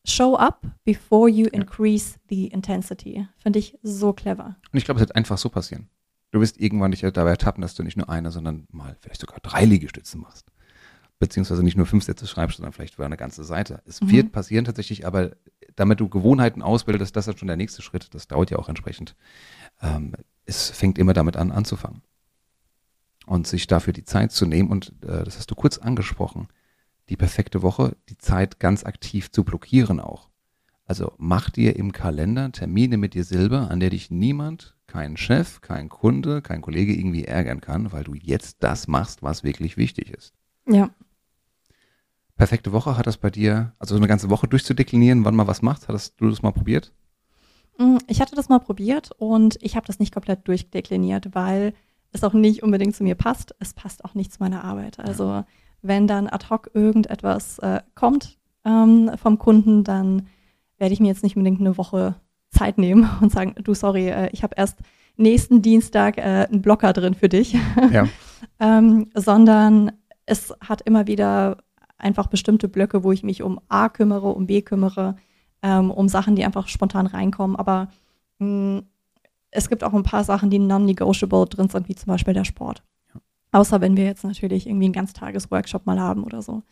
show 0.05 0.37
up 0.37 0.67
before 0.85 1.29
you 1.29 1.47
increase 1.47 2.19
the 2.29 2.49
intensity. 2.49 3.27
Finde 3.39 3.59
ich 3.59 3.79
so 3.83 4.13
clever. 4.13 4.57
Und 4.73 4.79
ich 4.79 4.85
glaube, 4.85 4.99
es 4.99 5.03
wird 5.03 5.17
einfach 5.17 5.39
so 5.39 5.49
passieren. 5.49 5.89
Du 6.37 6.43
wirst 6.43 6.61
irgendwann 6.61 6.91
dich 6.91 7.01
dabei 7.01 7.31
ertappen, 7.31 7.63
dass 7.63 7.75
du 7.75 7.83
nicht 7.83 7.97
nur 7.97 8.11
eine, 8.11 8.31
sondern 8.31 8.67
mal 8.71 8.95
vielleicht 9.01 9.23
sogar 9.23 9.39
drei 9.41 9.65
Liegestützen 9.65 10.21
machst. 10.21 10.53
Beziehungsweise 11.19 11.63
nicht 11.63 11.79
nur 11.79 11.87
fünf 11.87 12.05
Sätze 12.05 12.27
schreibst, 12.27 12.59
sondern 12.59 12.75
vielleicht 12.75 12.97
für 12.97 13.07
eine 13.07 13.17
ganze 13.17 13.43
Seite. 13.43 13.81
Es 13.87 14.03
mhm. 14.03 14.11
wird 14.11 14.33
passieren 14.33 14.67
tatsächlich, 14.67 15.07
aber 15.07 15.31
damit 15.77 15.99
du 15.99 16.11
Gewohnheiten 16.11 16.61
ausbildest, 16.61 17.17
das 17.17 17.27
ist 17.27 17.39
schon 17.39 17.49
der 17.49 17.57
nächste 17.57 17.81
Schritt. 17.81 18.13
Das 18.15 18.29
dauert 18.29 18.51
ja 18.51 18.59
auch 18.59 18.69
entsprechend. 18.69 19.17
Ähm, 19.81 20.13
es 20.45 20.69
fängt 20.69 20.99
immer 20.99 21.15
damit 21.15 21.39
an, 21.39 21.53
anzufangen. 21.53 22.03
und 23.25 23.47
sich 23.47 23.67
dafür 23.67 23.95
die 23.95 24.05
Zeit 24.05 24.31
zu 24.31 24.45
nehmen 24.45 24.69
und 24.69 24.93
äh, 25.07 25.25
das 25.25 25.39
hast 25.39 25.51
du 25.51 25.55
kurz 25.55 25.79
angesprochen, 25.79 26.49
die 27.09 27.17
perfekte 27.17 27.63
Woche, 27.63 27.97
die 28.11 28.19
Zeit 28.19 28.61
ganz 28.61 28.85
aktiv 28.85 29.31
zu 29.31 29.43
blockieren 29.43 30.01
auch. 30.01 30.29
Also 30.87 31.13
mach 31.19 31.51
dir 31.51 31.77
im 31.77 31.91
Kalender 31.93 32.51
Termine 32.53 32.97
mit 32.97 33.15
dir 33.15 33.25
selber, 33.25 33.71
an 33.71 33.81
der 33.81 33.91
dich 33.91 34.11
niemand, 34.11 34.77
kein 34.87 35.17
Chef, 35.17 35.61
kein 35.61 35.89
Kunde, 35.89 36.43
kein 36.43 36.63
Kollege 36.63 36.95
irgendwie 36.95 37.25
ärgern 37.25 37.61
kann, 37.61 37.93
weil 37.93 38.05
du 38.05 38.15
jetzt 38.15 38.59
das 38.61 38.87
machst, 38.87 39.23
was 39.23 39.43
wirklich 39.43 39.77
wichtig 39.77 40.11
ist. 40.11 40.33
Ja. 40.69 40.91
Perfekte 42.37 42.73
Woche 42.73 42.97
hat 42.97 43.07
das 43.07 43.17
bei 43.17 43.31
dir, 43.31 43.73
also 43.79 43.95
so 43.95 43.99
eine 43.99 44.09
ganze 44.09 44.31
Woche 44.31 44.47
durchzudeklinieren, 44.47 45.25
wann 45.25 45.35
man 45.35 45.49
was 45.49 45.61
macht, 45.63 45.89
hattest 45.89 46.21
du 46.21 46.31
das 46.31 46.43
mal 46.43 46.53
probiert? 46.53 46.93
Mm, 47.79 47.97
Ich 48.07 48.21
hatte 48.21 48.37
das 48.37 48.49
mal 48.49 48.61
probiert 48.61 49.11
und 49.19 49.59
ich 49.63 49.75
habe 49.75 49.87
das 49.87 49.99
nicht 49.99 50.15
komplett 50.15 50.47
durchdekliniert, 50.47 51.35
weil 51.35 51.73
es 52.13 52.23
auch 52.23 52.33
nicht 52.33 52.63
unbedingt 52.63 52.95
zu 52.95 53.03
mir 53.03 53.17
passt. 53.17 53.55
Es 53.59 53.75
passt 53.75 54.05
auch 54.05 54.15
nicht 54.15 54.33
zu 54.33 54.39
meiner 54.41 54.65
Arbeit. 54.65 55.01
Also 55.01 55.45
wenn 55.83 56.07
dann 56.07 56.29
ad 56.29 56.47
hoc 56.49 56.71
irgendetwas 56.75 57.59
äh, 57.59 57.81
kommt 57.95 58.39
ähm, 58.65 59.11
vom 59.17 59.39
Kunden, 59.39 59.83
dann 59.83 60.29
werde 60.79 60.93
ich 60.93 61.01
mir 61.01 61.09
jetzt 61.09 61.23
nicht 61.23 61.37
unbedingt 61.37 61.61
eine 61.61 61.77
Woche 61.79 62.15
Zeit 62.51 62.79
nehmen 62.79 63.09
und 63.21 63.33
sagen, 63.33 63.55
du 63.63 63.75
sorry, 63.75 64.09
äh, 64.09 64.29
ich 64.33 64.43
habe 64.43 64.55
erst 64.57 64.79
nächsten 65.17 65.63
Dienstag 65.63 66.19
äh, 66.19 66.47
einen 66.51 66.63
Blocker 66.63 66.93
drin 66.93 67.15
für 67.15 67.29
dich, 67.29 67.57
Ja. 67.91 68.07
ähm, 68.61 69.11
sondern 69.15 69.93
es 70.27 70.53
hat 70.61 70.83
immer 70.83 71.07
wieder 71.07 71.59
einfach 71.99 72.27
bestimmte 72.27 72.69
Blöcke, 72.69 73.03
wo 73.05 73.13
ich 73.13 73.23
mich 73.23 73.43
um 73.43 73.61
A 73.69 73.89
kümmere, 73.89 74.29
um 74.29 74.47
B 74.47 74.61
kümmere, 74.61 75.17
ähm, 75.63 75.91
um 75.91 76.09
Sachen, 76.09 76.37
die 76.37 76.45
einfach 76.45 76.69
spontan 76.69 77.07
reinkommen. 77.07 77.57
Aber 77.57 77.89
mh, 78.39 78.83
es 79.51 79.71
gibt 79.71 79.83
auch 79.83 79.95
ein 79.95 80.03
paar 80.03 80.25
Sachen, 80.25 80.51
die 80.51 80.59
non-negotiable 80.59 81.47
drin 81.47 81.69
sind, 81.71 81.89
wie 81.89 81.95
zum 81.95 82.09
Beispiel 82.09 82.35
der 82.35 82.45
Sport. 82.45 82.83
Außer 83.53 83.81
wenn 83.81 83.97
wir 83.97 84.05
jetzt 84.05 84.25
natürlich 84.25 84.67
irgendwie 84.67 84.87
einen 84.87 84.93
Ganztages-Workshop 84.93 85.87
mal 85.87 85.99
haben 85.99 86.25
oder 86.25 86.43
so. 86.43 86.63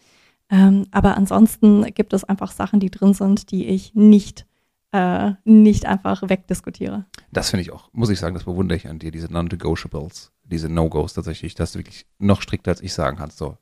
Ähm, 0.51 0.87
aber 0.91 1.17
ansonsten 1.17 1.85
gibt 1.95 2.13
es 2.13 2.25
einfach 2.25 2.53
Sachen, 2.53 2.81
die 2.81 2.91
drin 2.91 3.15
sind, 3.15 3.51
die 3.51 3.67
ich 3.67 3.95
nicht, 3.95 4.47
äh, 4.93 5.33
nicht 5.45 5.87
einfach 5.87 6.29
wegdiskutiere. 6.29 7.07
Das 7.33 7.51
finde 7.51 7.63
ich 7.63 7.73
auch, 7.73 7.89
muss 7.93 8.11
ich 8.11 8.19
sagen, 8.19 8.35
das 8.35 8.45
bewundere 8.45 8.77
ich 8.77 8.89
an 8.89 8.99
dir, 8.99 9.11
diese 9.11 9.33
Non-Negotiables, 9.33 10.33
diese 10.45 10.69
No-Gos 10.69 11.15
tatsächlich, 11.15 11.55
dass 11.55 11.73
du 11.73 11.79
wirklich 11.79 12.07
noch 12.19 12.43
strikter 12.43 12.73
als 12.73 12.83
ich 12.83 12.93
sagen 12.93 13.17
kannst, 13.17 13.39
so, 13.39 13.57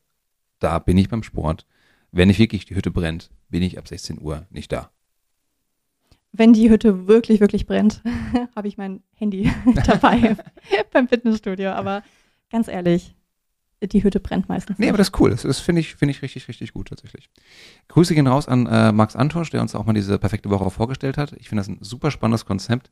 da 0.58 0.78
bin 0.78 0.98
ich 0.98 1.08
beim 1.08 1.22
Sport. 1.22 1.66
Wenn 2.10 2.28
nicht 2.28 2.38
wirklich 2.38 2.66
die 2.66 2.74
Hütte 2.74 2.90
brennt, 2.90 3.30
bin 3.48 3.62
ich 3.62 3.78
ab 3.78 3.88
16 3.88 4.20
Uhr 4.20 4.46
nicht 4.50 4.70
da. 4.72 4.90
Wenn 6.32 6.52
die 6.52 6.70
Hütte 6.70 7.06
wirklich, 7.06 7.40
wirklich 7.40 7.66
brennt, 7.66 8.02
habe 8.56 8.68
ich 8.68 8.76
mein 8.76 9.02
Handy 9.14 9.50
dabei 9.86 10.36
beim 10.92 11.08
Fitnessstudio. 11.08 11.70
Aber 11.70 12.02
ganz 12.50 12.68
ehrlich, 12.68 13.14
die 13.88 14.02
Hütte 14.04 14.20
brennt 14.20 14.48
meistens. 14.48 14.78
Nee, 14.78 14.86
nicht. 14.86 14.90
aber 14.90 14.98
das 14.98 15.08
ist 15.08 15.20
cool. 15.20 15.30
Das, 15.30 15.42
das 15.42 15.60
finde 15.60 15.80
ich, 15.80 15.94
finde 15.94 16.12
ich 16.12 16.22
richtig, 16.22 16.48
richtig 16.48 16.72
gut 16.72 16.88
tatsächlich. 16.88 17.30
Grüße 17.88 18.14
gehen 18.14 18.26
raus 18.26 18.48
an 18.48 18.66
äh, 18.66 18.92
Max 18.92 19.16
Antosch, 19.16 19.50
der 19.50 19.60
uns 19.60 19.74
auch 19.74 19.84
mal 19.86 19.92
diese 19.92 20.18
perfekte 20.18 20.50
Woche 20.50 20.64
auch 20.64 20.72
vorgestellt 20.72 21.18
hat. 21.18 21.32
Ich 21.34 21.48
finde 21.48 21.60
das 21.60 21.68
ein 21.68 21.78
super 21.80 22.10
spannendes 22.10 22.44
Konzept. 22.44 22.90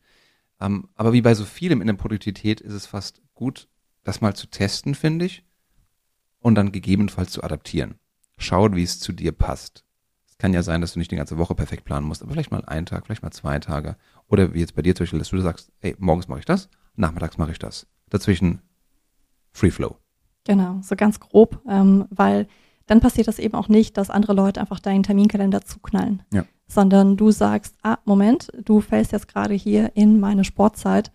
Ähm, 0.60 0.88
aber 0.94 1.12
wie 1.12 1.22
bei 1.22 1.34
so 1.34 1.44
vielem 1.44 1.80
in 1.80 1.86
der 1.86 1.94
Produktivität 1.94 2.60
ist 2.60 2.74
es 2.74 2.86
fast 2.86 3.22
gut, 3.34 3.68
das 4.04 4.20
mal 4.20 4.34
zu 4.34 4.46
testen, 4.46 4.94
finde 4.94 5.24
ich, 5.24 5.44
und 6.38 6.54
dann 6.54 6.72
gegebenenfalls 6.72 7.32
zu 7.32 7.42
adaptieren. 7.42 7.94
Schauen, 8.38 8.76
wie 8.76 8.82
es 8.82 9.00
zu 9.00 9.12
dir 9.12 9.32
passt. 9.32 9.84
Es 10.28 10.38
kann 10.38 10.54
ja 10.54 10.62
sein, 10.62 10.80
dass 10.80 10.94
du 10.94 10.98
nicht 10.98 11.10
die 11.10 11.16
ganze 11.16 11.38
Woche 11.38 11.54
perfekt 11.54 11.84
planen 11.84 12.06
musst, 12.06 12.22
aber 12.22 12.32
vielleicht 12.32 12.50
mal 12.50 12.64
einen 12.64 12.86
Tag, 12.86 13.06
vielleicht 13.06 13.22
mal 13.22 13.30
zwei 13.30 13.58
Tage. 13.58 13.96
Oder 14.26 14.54
wie 14.54 14.60
jetzt 14.60 14.74
bei 14.74 14.82
dir 14.82 14.94
zum 14.94 15.04
Beispiel, 15.04 15.18
dass 15.18 15.28
du 15.30 15.40
sagst, 15.40 15.72
ey, 15.80 15.94
morgens 15.98 16.28
mache 16.28 16.40
ich 16.40 16.46
das, 16.46 16.68
nachmittags 16.94 17.38
mache 17.38 17.52
ich 17.52 17.58
das. 17.58 17.86
Dazwischen 18.08 18.62
Free 19.52 19.70
Flow. 19.70 19.98
Genau, 20.44 20.78
so 20.82 20.96
ganz 20.96 21.20
grob, 21.20 21.60
ähm, 21.68 22.06
weil 22.10 22.46
dann 22.86 23.00
passiert 23.00 23.28
das 23.28 23.38
eben 23.38 23.54
auch 23.54 23.68
nicht, 23.68 23.96
dass 23.96 24.10
andere 24.10 24.32
Leute 24.32 24.60
einfach 24.60 24.80
deinen 24.80 25.02
Terminkalender 25.02 25.62
zuknallen, 25.62 26.22
Ja. 26.32 26.44
sondern 26.66 27.16
du 27.16 27.30
sagst, 27.30 27.76
ah, 27.82 27.98
Moment, 28.04 28.50
du 28.64 28.80
fällst 28.80 29.12
jetzt 29.12 29.28
gerade 29.28 29.54
hier 29.54 29.92
in 29.94 30.18
meine 30.18 30.44
Sportzeit, 30.44 31.12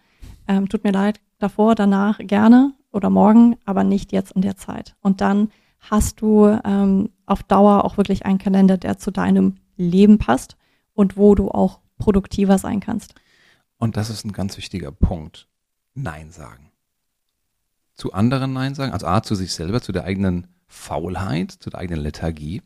ähm, 0.47 0.69
tut 0.69 0.83
mir 0.83 0.91
leid, 0.91 1.19
davor, 1.39 1.75
danach 1.75 2.19
gerne 2.19 2.73
oder 2.91 3.09
morgen, 3.09 3.57
aber 3.65 3.83
nicht 3.83 4.11
jetzt 4.11 4.31
in 4.33 4.41
der 4.41 4.55
Zeit. 4.55 4.95
Und 5.01 5.21
dann 5.21 5.49
hast 5.79 6.21
du 6.21 6.45
ähm, 6.63 7.09
auf 7.25 7.43
Dauer 7.43 7.83
auch 7.83 7.97
wirklich 7.97 8.25
einen 8.25 8.38
Kalender, 8.38 8.77
der 8.77 8.97
zu 8.97 9.11
deinem 9.11 9.55
Leben 9.75 10.17
passt 10.17 10.55
und 10.93 11.17
wo 11.17 11.35
du 11.35 11.49
auch 11.49 11.79
produktiver 11.97 12.57
sein 12.57 12.79
kannst. 12.79 13.15
Und 13.77 13.97
das 13.97 14.09
ist 14.09 14.25
ein 14.25 14.31
ganz 14.31 14.57
wichtiger 14.57 14.91
Punkt. 14.91 15.47
Nein 15.93 16.31
sagen. 16.31 16.64
Zu 17.95 18.13
anderen 18.13 18.53
Nein 18.53 18.75
sagen, 18.75 18.93
also 18.93 19.08
A, 19.08 19.23
zu 19.23 19.36
sich 19.36 19.53
selber, 19.53 19.81
zu 19.81 19.91
der 19.91 20.03
eigenen 20.03 20.47
Faulheit, 20.67 21.51
zu 21.51 21.69
der 21.69 21.79
eigenen 21.79 22.01
Lethargie, 22.01 22.62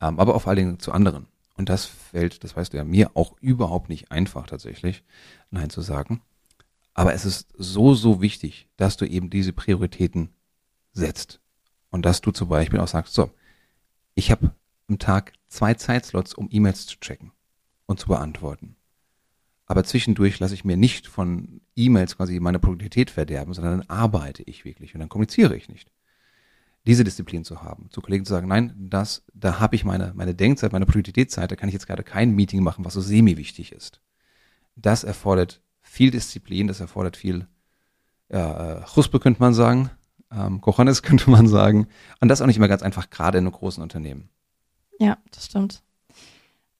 ähm, 0.00 0.18
aber 0.20 0.34
auch 0.34 0.42
vor 0.42 0.50
allen 0.50 0.58
Dingen 0.58 0.78
zu 0.78 0.92
anderen. 0.92 1.26
Und 1.56 1.68
das 1.68 1.84
fällt, 1.84 2.42
das 2.44 2.56
weißt 2.56 2.72
du 2.72 2.78
ja, 2.78 2.84
mir 2.84 3.10
auch 3.14 3.36
überhaupt 3.40 3.88
nicht 3.88 4.10
einfach 4.10 4.46
tatsächlich, 4.46 5.02
Nein 5.50 5.70
zu 5.70 5.82
sagen. 5.82 6.22
Aber 6.94 7.14
es 7.14 7.24
ist 7.24 7.48
so, 7.56 7.94
so 7.94 8.20
wichtig, 8.20 8.68
dass 8.76 8.96
du 8.96 9.04
eben 9.04 9.30
diese 9.30 9.52
Prioritäten 9.52 10.30
setzt. 10.92 11.40
Und 11.90 12.04
dass 12.06 12.20
du 12.20 12.30
zum 12.30 12.48
Beispiel 12.48 12.80
auch 12.80 12.88
sagst, 12.88 13.14
so, 13.14 13.30
ich 14.14 14.30
habe 14.30 14.52
am 14.88 14.98
Tag 14.98 15.32
zwei 15.48 15.74
Zeitslots, 15.74 16.34
um 16.34 16.48
E-Mails 16.50 16.86
zu 16.86 16.98
checken 17.00 17.32
und 17.86 18.00
zu 18.00 18.08
beantworten. 18.08 18.76
Aber 19.70 19.84
zwischendurch 19.84 20.40
lasse 20.40 20.54
ich 20.54 20.64
mir 20.64 20.76
nicht 20.76 21.06
von 21.06 21.60
E-Mails 21.76 22.16
quasi 22.16 22.40
meine 22.40 22.58
Produktivität 22.58 23.08
verderben, 23.08 23.54
sondern 23.54 23.78
dann 23.78 23.88
arbeite 23.88 24.42
ich 24.42 24.64
wirklich 24.64 24.94
und 24.94 24.98
dann 24.98 25.08
kommuniziere 25.08 25.56
ich 25.56 25.68
nicht. 25.68 25.92
Diese 26.88 27.04
Disziplin 27.04 27.44
zu 27.44 27.62
haben, 27.62 27.88
zu 27.90 28.00
Kollegen 28.00 28.24
zu 28.24 28.32
sagen, 28.32 28.48
nein, 28.48 28.74
das, 28.76 29.22
da 29.32 29.60
habe 29.60 29.76
ich 29.76 29.84
meine, 29.84 30.12
meine 30.16 30.34
Denkzeit, 30.34 30.72
meine 30.72 30.86
Produktivitätszeit, 30.86 31.52
da 31.52 31.54
kann 31.54 31.68
ich 31.68 31.72
jetzt 31.72 31.86
gerade 31.86 32.02
kein 32.02 32.32
Meeting 32.32 32.64
machen, 32.64 32.84
was 32.84 32.94
so 32.94 33.00
semi-wichtig 33.00 33.70
ist. 33.70 34.00
Das 34.74 35.04
erfordert 35.04 35.62
viel 35.82 36.10
Disziplin, 36.10 36.66
das 36.66 36.80
erfordert 36.80 37.16
viel 37.16 37.46
äh, 38.26 38.80
Chuspe 38.92 39.20
könnte 39.20 39.38
man 39.38 39.54
sagen, 39.54 39.88
ähm, 40.32 40.60
Kochonis 40.60 41.02
könnte 41.04 41.30
man 41.30 41.46
sagen. 41.46 41.86
Und 42.18 42.26
das 42.26 42.42
auch 42.42 42.46
nicht 42.46 42.56
immer 42.56 42.66
ganz 42.66 42.82
einfach, 42.82 43.08
gerade 43.08 43.38
in 43.38 43.44
einem 43.44 43.52
großen 43.52 43.84
Unternehmen. 43.84 44.30
Ja, 44.98 45.16
das 45.30 45.46
stimmt. 45.46 45.84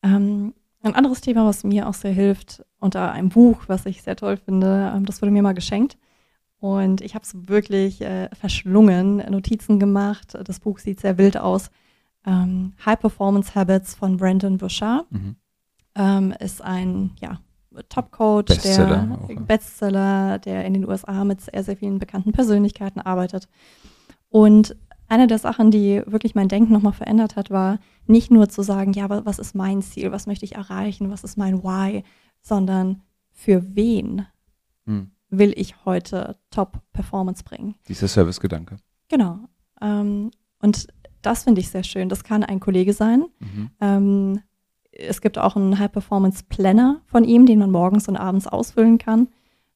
Ähm, 0.03 0.55
ein 0.83 0.95
anderes 0.95 1.21
Thema, 1.21 1.47
was 1.47 1.65
mir 1.65 1.89
auch 1.89 1.95
sehr 1.95 2.13
hilft, 2.13 2.65
unter 2.79 3.13
einem 3.13 3.29
Buch, 3.29 3.65
was 3.67 3.87
ich 3.87 4.03
sehr 4.03 4.17
toll 4.17 4.37
finde, 4.37 4.93
ähm, 4.95 5.05
das 5.05 5.21
wurde 5.21 5.31
mir 5.33 5.43
mal 5.43 5.55
geschenkt. 5.55 5.99
Und 6.59 7.01
ich 7.01 7.15
habe 7.15 7.25
es 7.25 7.49
wirklich 7.49 8.01
äh, 8.03 8.29
verschlungen, 8.35 9.17
Notizen 9.31 9.79
gemacht. 9.79 10.37
Das 10.45 10.61
Buch 10.61 10.79
sieht 10.79 11.01
sehr 11.01 11.17
wild 11.17 11.39
aus. 11.39 11.71
Ähm, 12.27 12.75
High 12.85 13.01
Performance 13.01 13.55
Habits 13.55 13.95
von 13.95 14.17
Brandon 14.19 14.59
Bouchard 14.59 15.11
Mhm. 15.11 15.37
ähm, 15.95 16.35
ist 16.39 16.63
ein 16.63 17.13
ja, 17.21 17.41
Top-Coach, 17.89 18.49
Bestseller 18.55 19.07
der 19.07 19.39
auch. 19.41 19.47
Bestseller, 19.47 20.39
der 20.39 20.65
in 20.67 20.75
den 20.75 20.87
USA 20.87 21.25
mit 21.25 21.41
sehr, 21.41 21.65
sehr 21.65 21.77
vielen 21.79 21.99
bekannten 21.99 22.33
Persönlichkeiten 22.33 23.01
arbeitet. 23.01 23.49
Und 24.29 24.77
eine 25.11 25.27
der 25.27 25.39
Sachen, 25.39 25.71
die 25.71 26.03
wirklich 26.07 26.35
mein 26.35 26.49
Denken 26.49 26.73
nochmal 26.73 26.93
verändert 26.93 27.37
hat, 27.37 27.51
war 27.51 27.79
nicht 28.07 28.31
nur 28.31 28.49
zu 28.49 28.63
sagen, 28.63 28.93
ja, 28.93 29.09
wa- 29.11 29.23
was 29.25 29.39
ist 29.39 29.55
mein 29.55 29.83
Ziel, 29.83 30.13
was 30.13 30.27
möchte 30.27 30.45
ich 30.45 30.55
erreichen, 30.55 31.11
was 31.11 31.25
ist 31.25 31.37
mein 31.37 31.63
Why, 31.63 32.05
sondern 32.41 33.03
für 33.33 33.75
wen 33.77 34.27
Hm. 34.87 35.11
will 35.29 35.53
ich 35.57 35.85
heute 35.85 36.37
Top-Performance 36.51 37.45
bringen. 37.45 37.75
Dieser 37.89 38.09
Servicegedanke. 38.09 38.77
Genau. 39.09 39.41
Ähm, 39.81 40.31
und 40.63 40.87
das 41.23 41.45
finde 41.45 41.61
ich 41.61 41.69
sehr 41.71 41.83
schön. 41.85 42.09
Das 42.09 42.25
kann 42.25 42.43
ein 42.45 42.61
Kollege 42.61 42.93
sein. 42.93 43.25
Mhm. 43.41 43.71
Ähm, 43.81 44.41
es 44.93 45.21
gibt 45.21 45.39
auch 45.39 45.57
einen 45.57 45.79
High-Performance-Planner 45.79 47.01
von 47.07 47.25
ihm, 47.25 47.47
den 47.47 47.59
man 47.59 47.71
morgens 47.71 48.09
und 48.09 48.17
abends 48.17 48.47
ausfüllen 48.47 48.99
kann. 48.99 49.29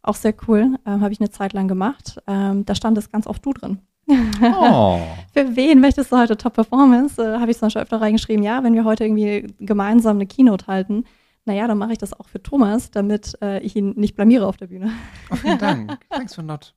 Auch 0.03 0.17
sehr 0.17 0.35
cool. 0.49 0.77
Ähm, 0.87 1.01
Habe 1.01 1.13
ich 1.13 1.21
eine 1.21 1.31
Zeit 1.31 1.53
lang 1.53 1.69
gemacht. 1.69 2.19
Ähm, 2.27 2.65
da 2.65 2.75
stand 2.75 2.99
es 2.99 3.11
ganz 3.11 3.27
oft 3.27 3.45
du 3.45 3.53
drin. 3.53 3.79
Oh. 4.09 5.01
Für 5.33 5.57
wen 5.57 5.81
möchtest 5.81 6.13
du 6.13 6.19
heute 6.19 6.37
Top-Performance? 6.37 7.23
Äh, 7.23 7.39
Habe 7.41 7.51
ich 7.51 7.59
zum 7.59 7.67
Beispiel 7.67 7.83
öfter 7.83 8.01
reingeschrieben, 8.01 8.43
ja, 8.45 8.63
wenn 8.63 8.75
wir 8.75 8.85
heute 8.85 9.05
irgendwie 9.05 9.47
gemeinsam 9.61 10.17
eine 10.17 10.27
Keynote 10.27 10.67
halten, 10.67 11.05
naja, 11.47 11.67
dann 11.67 11.79
mache 11.79 11.93
ich 11.93 11.99
das 11.99 12.13
auch 12.19 12.29
für 12.29 12.43
Thomas, 12.43 12.91
damit 12.91 13.37
äh, 13.43 13.61
ich 13.61 13.77
ihn 13.77 13.91
nicht 13.97 14.15
blamiere 14.17 14.47
auf 14.47 14.57
der 14.57 14.69
Bühne. 14.69 14.91
Oh, 15.31 15.37
vielen 15.37 15.59
Dank. 15.59 15.99
Thanks 16.11 16.35
for 16.35 16.45
not. 16.45 16.75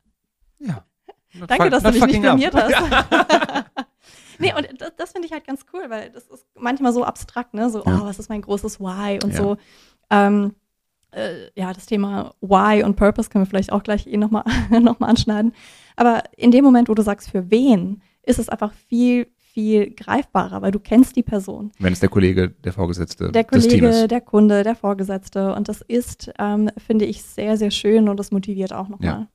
Ja. 0.60 0.84
Not 1.34 1.50
Danke, 1.52 1.70
dass 1.70 1.84
du 1.84 1.92
dich 1.92 2.06
nicht 2.06 2.16
fucking 2.16 2.26
up. 2.26 2.38
blamiert 2.38 2.56
hast. 2.56 3.76
nee, 4.40 4.54
und 4.54 4.82
das, 4.82 4.92
das 4.98 5.12
finde 5.12 5.28
ich 5.28 5.34
halt 5.34 5.46
ganz 5.46 5.66
cool, 5.74 5.84
weil 5.90 6.10
das 6.10 6.28
ist 6.28 6.46
manchmal 6.56 6.94
so 6.94 7.04
abstrakt, 7.04 7.54
ne? 7.54 7.70
So, 7.70 7.80
Ja. 7.86 8.00
oh, 8.02 8.06
was 8.06 8.20
ist 8.20 8.30
mein 8.30 8.42
großes 8.42 8.80
Why 8.80 9.20
und 9.24 9.32
Ja. 9.34 9.38
so. 9.38 9.58
Ähm, 10.10 10.54
äh, 11.12 11.50
ja, 11.56 11.74
das 11.74 11.86
Thema 11.86 12.34
Why 12.42 12.84
und 12.84 12.96
Purpose 12.96 13.30
können 13.30 13.44
wir 13.46 13.50
vielleicht 13.50 13.72
auch 13.72 13.84
gleich 13.84 14.08
eh 14.08 14.18
nochmal 14.18 14.44
noch 14.82 15.00
mal 15.00 15.08
anschneiden. 15.08 15.54
Aber 15.96 16.24
in 16.36 16.52
dem 16.52 16.64
Moment, 16.64 16.90
wo 16.90 16.94
du 16.94 17.02
sagst, 17.02 17.30
für 17.30 17.50
wen, 17.50 18.02
ist 18.24 18.40
es 18.40 18.50
einfach 18.50 18.74
viel, 18.74 19.28
viel 19.38 19.92
greifbarer, 19.96 20.62
weil 20.62 20.72
du 20.72 20.80
kennst 20.80 21.16
die 21.16 21.24
Person. 21.24 21.72
Wenn 21.80 21.94
es 21.94 22.00
der 22.00 22.10
Kollege, 22.10 22.50
der 22.50 22.74
Vorgesetzte 22.74 23.32
Der 23.32 23.44
des 23.44 23.64
Kollege, 23.64 23.90
Teams. 23.92 24.08
der 24.08 24.22
Kunde, 24.22 24.64
der 24.64 24.76
Vorgesetzte. 24.76 25.56
Und 25.56 25.70
das 25.70 25.82
ist, 25.82 26.32
ähm, 26.38 26.70
finde 26.78 27.06
ich, 27.06 27.24
sehr, 27.24 27.58
sehr 27.58 27.72
schön 27.72 28.10
und 28.10 28.18
das 28.20 28.32
motiviert 28.32 28.74
auch 28.74 28.90
nochmal. 28.90 29.28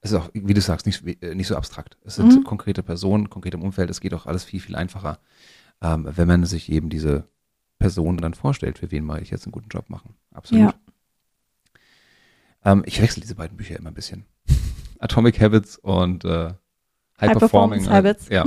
Es 0.00 0.12
ist 0.12 0.16
auch, 0.16 0.30
wie 0.32 0.54
du 0.54 0.60
sagst, 0.60 0.86
nicht, 0.86 1.04
nicht 1.04 1.48
so 1.48 1.56
abstrakt. 1.56 1.96
Es 2.04 2.14
sind 2.14 2.32
Mhm. 2.32 2.44
konkrete 2.44 2.82
Personen, 2.84 3.28
konkret 3.28 3.54
im 3.54 3.62
Umfeld. 3.62 3.90
Es 3.90 4.00
geht 4.00 4.14
auch 4.14 4.26
alles 4.26 4.44
viel, 4.44 4.60
viel 4.60 4.76
einfacher, 4.76 5.18
ähm, 5.82 6.08
wenn 6.08 6.28
man 6.28 6.44
sich 6.44 6.70
eben 6.70 6.88
diese 6.88 7.28
Person 7.80 8.16
dann 8.16 8.34
vorstellt, 8.34 8.78
für 8.78 8.90
wen 8.92 9.04
mal 9.04 9.20
ich 9.20 9.30
jetzt 9.30 9.44
einen 9.46 9.52
guten 9.52 9.68
Job 9.68 9.90
machen. 9.90 10.14
Absolut. 10.32 10.62
Ja. 10.66 10.74
Ähm, 12.68 12.82
ich 12.86 13.00
wechsle 13.00 13.22
diese 13.22 13.34
beiden 13.34 13.56
Bücher 13.56 13.76
immer 13.76 13.90
ein 13.90 13.94
bisschen. 13.94 14.26
Atomic 14.98 15.40
Habits 15.40 15.78
und 15.78 16.24
äh, 16.24 16.28
High, 16.28 17.30
High 17.30 17.38
Performing. 17.38 17.84
Performance 17.84 17.90
Habits. 17.90 18.28
Ja. 18.28 18.44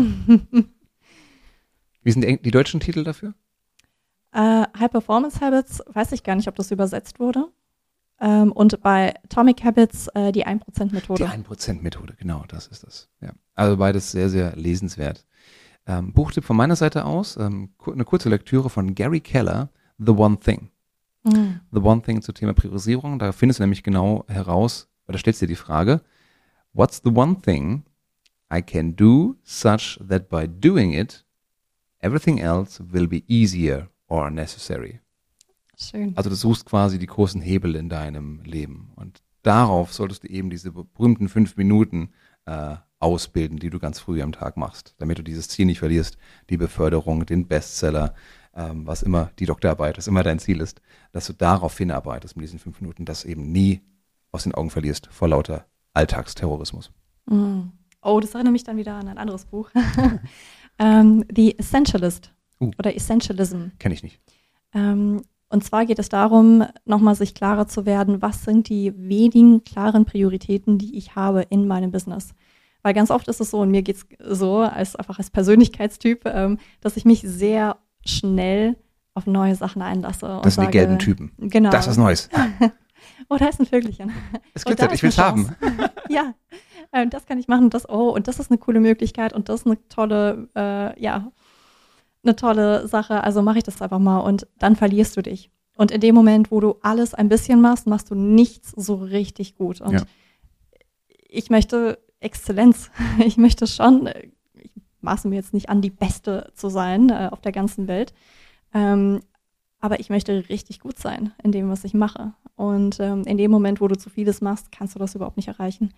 Wie 2.04 2.12
sind 2.12 2.24
die, 2.24 2.42
die 2.42 2.52
deutschen 2.52 2.80
Titel 2.80 3.04
dafür? 3.04 3.34
Äh, 4.32 4.66
High 4.78 4.92
Performance 4.92 5.40
Habits, 5.40 5.82
weiß 5.88 6.12
ich 6.14 6.24
gar 6.24 6.36
nicht, 6.36 6.48
ob 6.48 6.56
das 6.56 6.72
übersetzt 6.72 7.20
wurde. 7.20 7.48
Ähm, 8.20 8.52
und 8.52 8.82
bei 8.82 9.16
Atomic 9.24 9.64
Habits 9.64 10.08
äh, 10.10 10.32
die 10.32 10.46
1%-Methode. 10.46 11.24
Die 11.24 11.30
1%-Methode, 11.30 12.16
genau, 12.18 12.46
das 12.48 12.68
ist 12.68 12.84
das. 12.84 13.10
Ja. 13.22 13.34
Also 13.56 13.78
beides 13.78 14.12
sehr, 14.12 14.30
sehr 14.30 14.56
lesenswert. 14.56 15.26
Ähm, 15.88 16.14
Buchtipp 16.14 16.44
von 16.44 16.56
meiner 16.56 16.76
Seite 16.76 17.06
aus, 17.06 17.38
ähm, 17.38 17.74
eine 17.92 18.06
kurze 18.06 18.30
Lektüre 18.30 18.70
von 18.70 18.94
Gary 18.94 19.20
Keller, 19.20 19.70
The 19.98 20.12
One 20.12 20.40
Thing. 20.40 20.71
Mhm. 21.24 21.62
The 21.72 21.80
One 21.80 22.02
Thing 22.02 22.22
zum 22.22 22.36
Thema 22.36 22.54
Priorisierung. 22.54 23.20
Da 23.20 23.32
findest 23.32 23.60
du 23.60 23.64
nämlich 23.64 23.84
genau 23.84 24.26
heraus, 24.28 24.88
oder 25.08 25.18
stellst 25.18 25.42
dir 25.42 25.48
die 25.48 25.56
Frage, 25.56 26.02
what's 26.74 27.02
the 27.04 27.12
one 27.12 27.40
thing 27.42 27.84
I 28.54 28.62
can 28.62 28.96
do 28.96 29.36
such 29.44 30.00
that 30.08 30.30
by 30.30 30.48
doing 30.48 30.94
it, 30.94 31.26
everything 32.00 32.40
else 32.40 32.84
will 32.92 33.08
be 33.08 33.24
easier 33.28 33.90
or 34.08 34.30
necessary. 34.30 35.00
Schön. 35.78 36.16
Also 36.16 36.30
du 36.30 36.36
suchst 36.36 36.66
quasi 36.66 37.00
die 37.00 37.08
großen 37.08 37.42
Hebel 37.42 37.76
in 37.76 37.90
deinem 37.90 38.42
Leben. 38.44 38.92
Und 38.96 39.22
darauf 39.42 39.94
solltest 39.94 40.24
du 40.24 40.28
eben 40.28 40.50
diese 40.50 40.72
berühmten 40.72 41.30
fünf 41.30 41.56
Minuten 41.56 42.10
äh, 42.46 42.76
ausbilden, 43.00 43.58
die 43.58 43.70
du 43.70 43.80
ganz 43.80 44.00
früh 44.00 44.22
am 44.22 44.32
Tag 44.32 44.58
machst, 44.58 44.96
damit 45.00 45.18
du 45.18 45.24
dieses 45.24 45.48
Ziel 45.48 45.66
nicht 45.66 45.80
verlierst, 45.80 46.18
die 46.50 46.58
Beförderung, 46.58 47.26
den 47.26 47.48
Bestseller, 47.48 48.14
ähm, 48.56 48.86
was 48.86 49.04
immer 49.04 49.32
die 49.40 49.46
Doktorarbeit, 49.46 49.98
was 49.98 50.08
immer 50.08 50.24
dein 50.24 50.40
Ziel 50.40 50.62
ist, 50.62 50.82
dass 51.12 51.28
du 51.28 51.34
darauf 51.34 51.78
hinarbeitest 51.78 52.36
mit 52.36 52.44
diesen 52.44 52.60
fünf 52.60 52.82
Minuten, 52.82 53.06
das 53.06 53.26
eben 53.26 53.52
nie 53.52 53.82
aus 54.32 54.44
den 54.44 54.54
Augen 54.54 54.70
verlierst 54.70 55.08
vor 55.12 55.28
lauter 55.28 55.66
Alltagsterrorismus. 55.94 56.92
Mhm. 57.26 57.72
Oh, 58.02 58.20
das 58.20 58.34
erinnert 58.34 58.54
mich 58.54 58.64
dann 58.64 58.78
wieder 58.78 58.96
an 58.96 59.08
ein 59.08 59.18
anderes 59.18 59.46
Buch. 59.46 59.70
ähm, 60.80 61.24
The 61.34 61.58
Essentialist 61.58 62.34
Uh. 62.60 62.72
oder 62.78 62.96
Essentialism. 62.96 63.70
Kenne 63.80 63.96
ich 63.96 64.04
nicht. 64.04 64.20
Ähm, 64.74 65.24
und 65.50 65.64
zwar 65.64 65.86
geht 65.86 66.00
es 66.00 66.08
darum, 66.08 66.64
nochmal 66.86 67.16
sich 67.16 67.34
klarer 67.34 67.68
zu 67.68 67.86
werden, 67.86 68.22
was 68.22 68.44
sind 68.44 68.70
die 68.70 68.94
wenigen 68.96 69.64
klaren 69.64 70.06
Prioritäten, 70.06 70.78
die 70.78 70.96
ich 70.96 71.16
habe 71.16 71.42
in 71.50 71.68
meinem 71.68 71.92
Business. 71.92 72.34
Weil 72.84 72.94
ganz 72.94 73.12
oft 73.12 73.28
ist 73.28 73.42
es 73.42 73.52
so, 73.52 73.60
und 73.60 73.72
mir 73.72 73.82
geht 73.82 73.98
es 73.98 74.06
so, 74.40 74.60
als 74.60 74.96
einfach 74.96 75.18
als 75.18 75.30
Persönlichkeitstyp, 75.30 76.26
ähm, 76.26 76.58
dass 76.80 76.98
ich 76.98 77.06
mich 77.06 77.22
sehr 77.22 77.78
schnell 78.06 78.76
auf 79.14 79.26
neue 79.28 79.56
Sachen 79.56 79.82
einlasse. 79.82 80.38
und 80.38 80.46
Das 80.46 80.56
sind 80.56 80.62
die 80.62 80.66
sage, 80.68 80.78
gelben 80.78 81.00
Typen. 81.00 81.32
Genau. 81.38 81.70
Das 81.70 81.88
ist 81.88 81.98
Neues. 81.98 82.30
Oh, 83.30 83.38
da 83.38 83.48
ist 83.48 83.60
ein 83.60 83.66
Vögelchen. 83.66 84.12
Es 84.54 84.64
da 84.64 84.72
glitzert, 84.72 84.94
ich 84.94 85.04
will's 85.04 85.18
eine 85.18 85.28
haben. 85.28 85.56
Ja, 86.10 86.34
ähm, 86.92 87.10
das 87.10 87.26
kann 87.26 87.38
ich 87.40 87.48
machen, 87.48 87.70
das, 87.70 87.88
oh, 87.90 88.10
und 88.10 88.28
das 88.28 88.40
ist 88.40 88.52
eine 88.52 88.58
coole 88.58 88.80
Möglichkeit 88.80 89.32
und 89.34 89.48
das 89.50 89.62
ist 89.62 89.68
eine 89.68 89.78
tolle, 89.90 90.50
äh, 90.56 91.02
ja, 91.02 91.32
eine 92.24 92.36
tolle 92.36 92.88
Sache. 92.88 93.24
Also 93.24 93.42
mache 93.42 93.60
ich 93.60 93.64
das 93.64 93.82
einfach 93.82 94.00
mal 94.00 94.20
und 94.20 94.48
dann 94.60 94.76
verlierst 94.76 95.16
du 95.18 95.22
dich. 95.24 95.50
Und 95.78 95.92
in 95.92 96.02
dem 96.02 96.14
Moment, 96.14 96.52
wo 96.52 96.60
du 96.60 96.76
alles 96.82 97.14
ein 97.14 97.30
bisschen 97.30 97.62
machst, 97.62 97.88
machst 97.88 98.12
du 98.12 98.16
nichts 98.16 98.72
so 98.76 98.96
richtig 98.96 99.56
gut. 99.56 99.82
Und 99.82 99.94
Ja. 99.94 100.02
ich 101.28 101.50
möchte 101.50 102.00
Exzellenz. 102.20 102.92
Ich 103.26 103.38
möchte 103.38 103.66
schon, 103.66 104.10
äh, 105.02 105.02
ich 105.02 105.04
maße 105.04 105.28
mir 105.28 105.36
jetzt 105.36 105.54
nicht 105.54 105.70
an, 105.70 105.82
die 105.82 105.90
Beste 105.90 106.52
zu 106.56 106.70
sein 106.70 107.10
äh, 107.10 107.30
auf 107.32 107.42
der 107.42 107.52
ganzen 107.52 107.88
Welt. 107.88 108.14
Ähm, 108.74 109.22
aber 109.80 110.00
ich 110.00 110.10
möchte 110.10 110.48
richtig 110.48 110.80
gut 110.80 111.00
sein 111.00 111.34
in 111.44 111.52
dem, 111.52 111.70
was 111.70 111.84
ich 111.84 111.96
mache. 111.96 112.34
Und 112.56 113.00
ähm, 113.00 113.24
in 113.24 113.38
dem 113.38 113.50
Moment, 113.50 113.82
wo 113.82 113.88
du 113.88 113.98
zu 113.98 114.12
vieles 114.12 114.42
machst, 114.42 114.72
kannst 114.72 114.94
du 114.94 115.00
das 115.00 115.16
überhaupt 115.16 115.38
nicht 115.38 115.48
erreichen. 115.48 115.92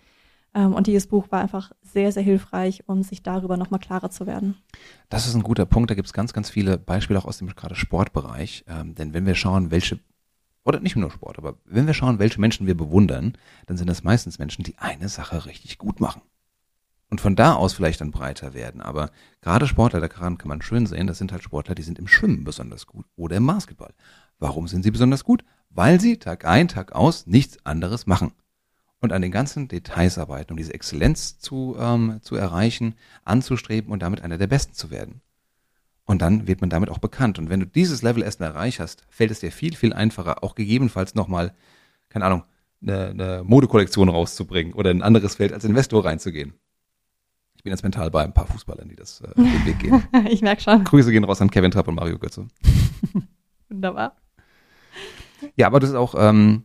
Ähm, 0.54 0.72
und 0.72 0.86
dieses 0.86 1.06
Buch 1.06 1.26
war 1.30 1.42
einfach 1.42 1.72
sehr, 1.82 2.10
sehr 2.10 2.22
hilfreich, 2.22 2.84
um 2.86 3.02
sich 3.02 3.22
darüber 3.22 3.58
nochmal 3.58 3.80
klarer 3.80 4.10
zu 4.10 4.26
werden. 4.26 4.56
Das 5.10 5.26
ist 5.26 5.34
ein 5.34 5.42
guter 5.42 5.66
Punkt. 5.66 5.90
Da 5.90 5.94
gibt 5.94 6.06
es 6.06 6.14
ganz, 6.14 6.32
ganz 6.32 6.48
viele 6.48 6.78
Beispiele 6.78 7.18
auch 7.18 7.26
aus 7.26 7.38
dem 7.38 7.48
gerade 7.48 7.74
Sportbereich. 7.74 8.64
Ähm, 8.68 8.94
denn 8.94 9.12
wenn 9.12 9.26
wir 9.26 9.34
schauen, 9.34 9.70
welche, 9.70 10.00
oder 10.64 10.80
nicht 10.80 10.96
nur 10.96 11.10
Sport, 11.10 11.38
aber 11.38 11.58
wenn 11.66 11.86
wir 11.86 11.94
schauen, 11.94 12.18
welche 12.18 12.40
Menschen 12.40 12.66
wir 12.66 12.76
bewundern, 12.76 13.36
dann 13.66 13.76
sind 13.76 13.90
das 13.90 14.02
meistens 14.02 14.38
Menschen, 14.38 14.64
die 14.64 14.78
eine 14.78 15.10
Sache 15.10 15.44
richtig 15.44 15.76
gut 15.76 16.00
machen. 16.00 16.22
Und 17.10 17.20
von 17.20 17.36
da 17.36 17.54
aus 17.54 17.74
vielleicht 17.74 18.00
dann 18.00 18.10
breiter 18.10 18.54
werden. 18.54 18.80
Aber 18.80 19.10
gerade 19.40 19.66
Sportler, 19.66 20.00
daran 20.00 20.38
kann 20.38 20.48
man 20.48 20.62
schön 20.62 20.86
sehen, 20.86 21.06
das 21.06 21.18
sind 21.18 21.32
halt 21.32 21.42
Sportler, 21.42 21.74
die 21.74 21.82
sind 21.82 21.98
im 21.98 22.08
Schwimmen 22.08 22.44
besonders 22.44 22.86
gut 22.86 23.06
oder 23.16 23.36
im 23.36 23.46
Basketball. 23.46 23.94
Warum 24.38 24.66
sind 24.68 24.82
sie 24.82 24.90
besonders 24.90 25.24
gut? 25.24 25.44
Weil 25.70 26.00
sie 26.00 26.18
Tag 26.18 26.44
ein, 26.44 26.68
Tag 26.68 26.92
aus 26.92 27.26
nichts 27.26 27.64
anderes 27.64 28.06
machen. 28.06 28.32
Und 29.00 29.12
an 29.12 29.22
den 29.22 29.32
ganzen 29.32 29.68
Details 29.68 30.18
arbeiten, 30.18 30.52
um 30.52 30.56
diese 30.56 30.72
Exzellenz 30.72 31.38
zu, 31.38 31.76
ähm, 31.78 32.20
zu 32.22 32.36
erreichen, 32.36 32.94
anzustreben 33.24 33.92
und 33.92 34.02
damit 34.02 34.22
einer 34.22 34.38
der 34.38 34.46
Besten 34.46 34.72
zu 34.72 34.90
werden. 34.90 35.20
Und 36.06 36.22
dann 36.22 36.46
wird 36.46 36.60
man 36.60 36.70
damit 36.70 36.90
auch 36.90 36.98
bekannt. 36.98 37.38
Und 37.38 37.48
wenn 37.50 37.60
du 37.60 37.66
dieses 37.66 38.02
Level 38.02 38.22
erstmal 38.22 38.50
erreicht 38.50 38.80
hast, 38.80 39.04
fällt 39.08 39.30
es 39.30 39.40
dir 39.40 39.52
viel, 39.52 39.74
viel 39.74 39.92
einfacher, 39.92 40.42
auch 40.42 40.54
gegebenenfalls 40.54 41.14
nochmal, 41.14 41.54
keine 42.08 42.26
Ahnung, 42.26 42.44
eine, 42.82 43.08
eine 43.08 43.42
Modekollektion 43.44 44.08
rauszubringen 44.08 44.74
oder 44.74 44.90
in 44.90 44.98
ein 44.98 45.02
anderes 45.02 45.36
Feld 45.36 45.52
als 45.52 45.64
Investor 45.64 46.04
reinzugehen. 46.04 46.54
Ich 47.64 47.66
bin 47.66 47.72
jetzt 47.72 47.82
mental 47.82 48.10
bei 48.10 48.22
ein 48.22 48.34
paar 48.34 48.46
Fußballern, 48.46 48.90
die 48.90 48.94
das 48.94 49.22
äh, 49.22 49.34
den 49.36 49.64
Weg 49.64 49.78
gehen. 49.78 50.06
ich 50.28 50.42
merke 50.42 50.60
schon. 50.60 50.84
Grüße 50.84 51.10
gehen 51.10 51.24
raus 51.24 51.40
an 51.40 51.50
Kevin 51.50 51.70
Trapp 51.70 51.88
und 51.88 51.94
Mario 51.94 52.18
Götze. 52.18 52.46
Wunderbar. 53.70 54.18
Ja, 55.56 55.68
aber 55.68 55.80
das 55.80 55.88
ist 55.88 55.96
auch 55.96 56.14
ähm, 56.14 56.64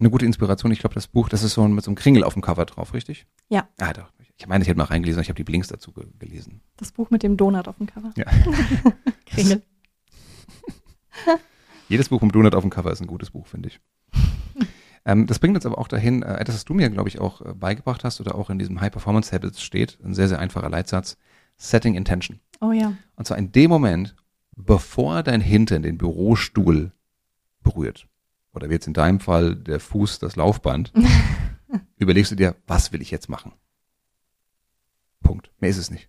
eine 0.00 0.10
gute 0.10 0.26
Inspiration. 0.26 0.72
Ich 0.72 0.80
glaube, 0.80 0.96
das 0.96 1.06
Buch, 1.06 1.28
das 1.28 1.44
ist 1.44 1.54
so 1.54 1.68
mit 1.68 1.84
so 1.84 1.90
einem 1.90 1.94
Kringel 1.94 2.24
auf 2.24 2.32
dem 2.32 2.42
Cover 2.42 2.64
drauf, 2.64 2.94
richtig? 2.94 3.28
Ja. 3.48 3.68
Ah, 3.78 3.92
doch. 3.92 4.10
Ich 4.36 4.48
meine, 4.48 4.62
ich 4.62 4.68
hätte 4.68 4.76
mal 4.76 4.86
reingelesen, 4.86 5.22
ich 5.22 5.28
habe 5.28 5.36
die 5.36 5.44
Blinks 5.44 5.68
dazu 5.68 5.92
ge 5.92 6.04
gelesen. 6.18 6.62
Das 6.78 6.90
Buch 6.90 7.10
mit 7.10 7.22
dem 7.22 7.36
Donut 7.36 7.68
auf 7.68 7.76
dem 7.76 7.86
Cover. 7.86 8.10
Ja. 8.16 8.24
Kringel. 9.26 9.62
Jedes 11.88 12.08
Buch 12.08 12.20
mit 12.22 12.34
Donut 12.34 12.56
auf 12.56 12.64
dem 12.64 12.70
Cover 12.70 12.90
ist 12.90 13.00
ein 13.00 13.06
gutes 13.06 13.30
Buch, 13.30 13.46
finde 13.46 13.68
ich. 13.68 13.80
Ähm, 15.04 15.26
das 15.26 15.38
bringt 15.38 15.54
uns 15.54 15.66
aber 15.66 15.78
auch 15.78 15.88
dahin, 15.88 16.22
äh, 16.22 16.36
etwas, 16.36 16.56
was 16.56 16.64
du 16.64 16.74
mir, 16.74 16.88
glaube 16.90 17.08
ich, 17.08 17.20
auch 17.20 17.40
äh, 17.42 17.54
beigebracht 17.54 18.04
hast 18.04 18.20
oder 18.20 18.34
auch 18.34 18.50
in 18.50 18.58
diesem 18.58 18.80
High 18.80 18.92
Performance 18.92 19.32
Habits 19.32 19.62
steht, 19.62 19.98
ein 20.02 20.14
sehr, 20.14 20.28
sehr 20.28 20.38
einfacher 20.38 20.70
Leitsatz, 20.70 21.16
Setting 21.56 21.94
Intention. 21.94 22.40
Oh 22.60 22.72
ja. 22.72 22.94
Und 23.16 23.26
zwar 23.26 23.38
in 23.38 23.52
dem 23.52 23.70
Moment, 23.70 24.16
bevor 24.56 25.22
dein 25.22 25.40
Hintern 25.40 25.82
den 25.82 25.98
Bürostuhl 25.98 26.92
berührt, 27.62 28.08
oder 28.52 28.68
wie 28.68 28.74
jetzt 28.74 28.86
in 28.86 28.94
deinem 28.94 29.20
Fall 29.20 29.56
der 29.56 29.80
Fuß 29.80 30.20
das 30.20 30.36
Laufband, 30.36 30.92
überlegst 31.98 32.32
du 32.32 32.36
dir, 32.36 32.56
was 32.66 32.92
will 32.92 33.02
ich 33.02 33.10
jetzt 33.10 33.28
machen? 33.28 33.52
Punkt. 35.22 35.50
Mehr 35.58 35.70
ist 35.70 35.78
es 35.78 35.90
nicht. 35.90 36.08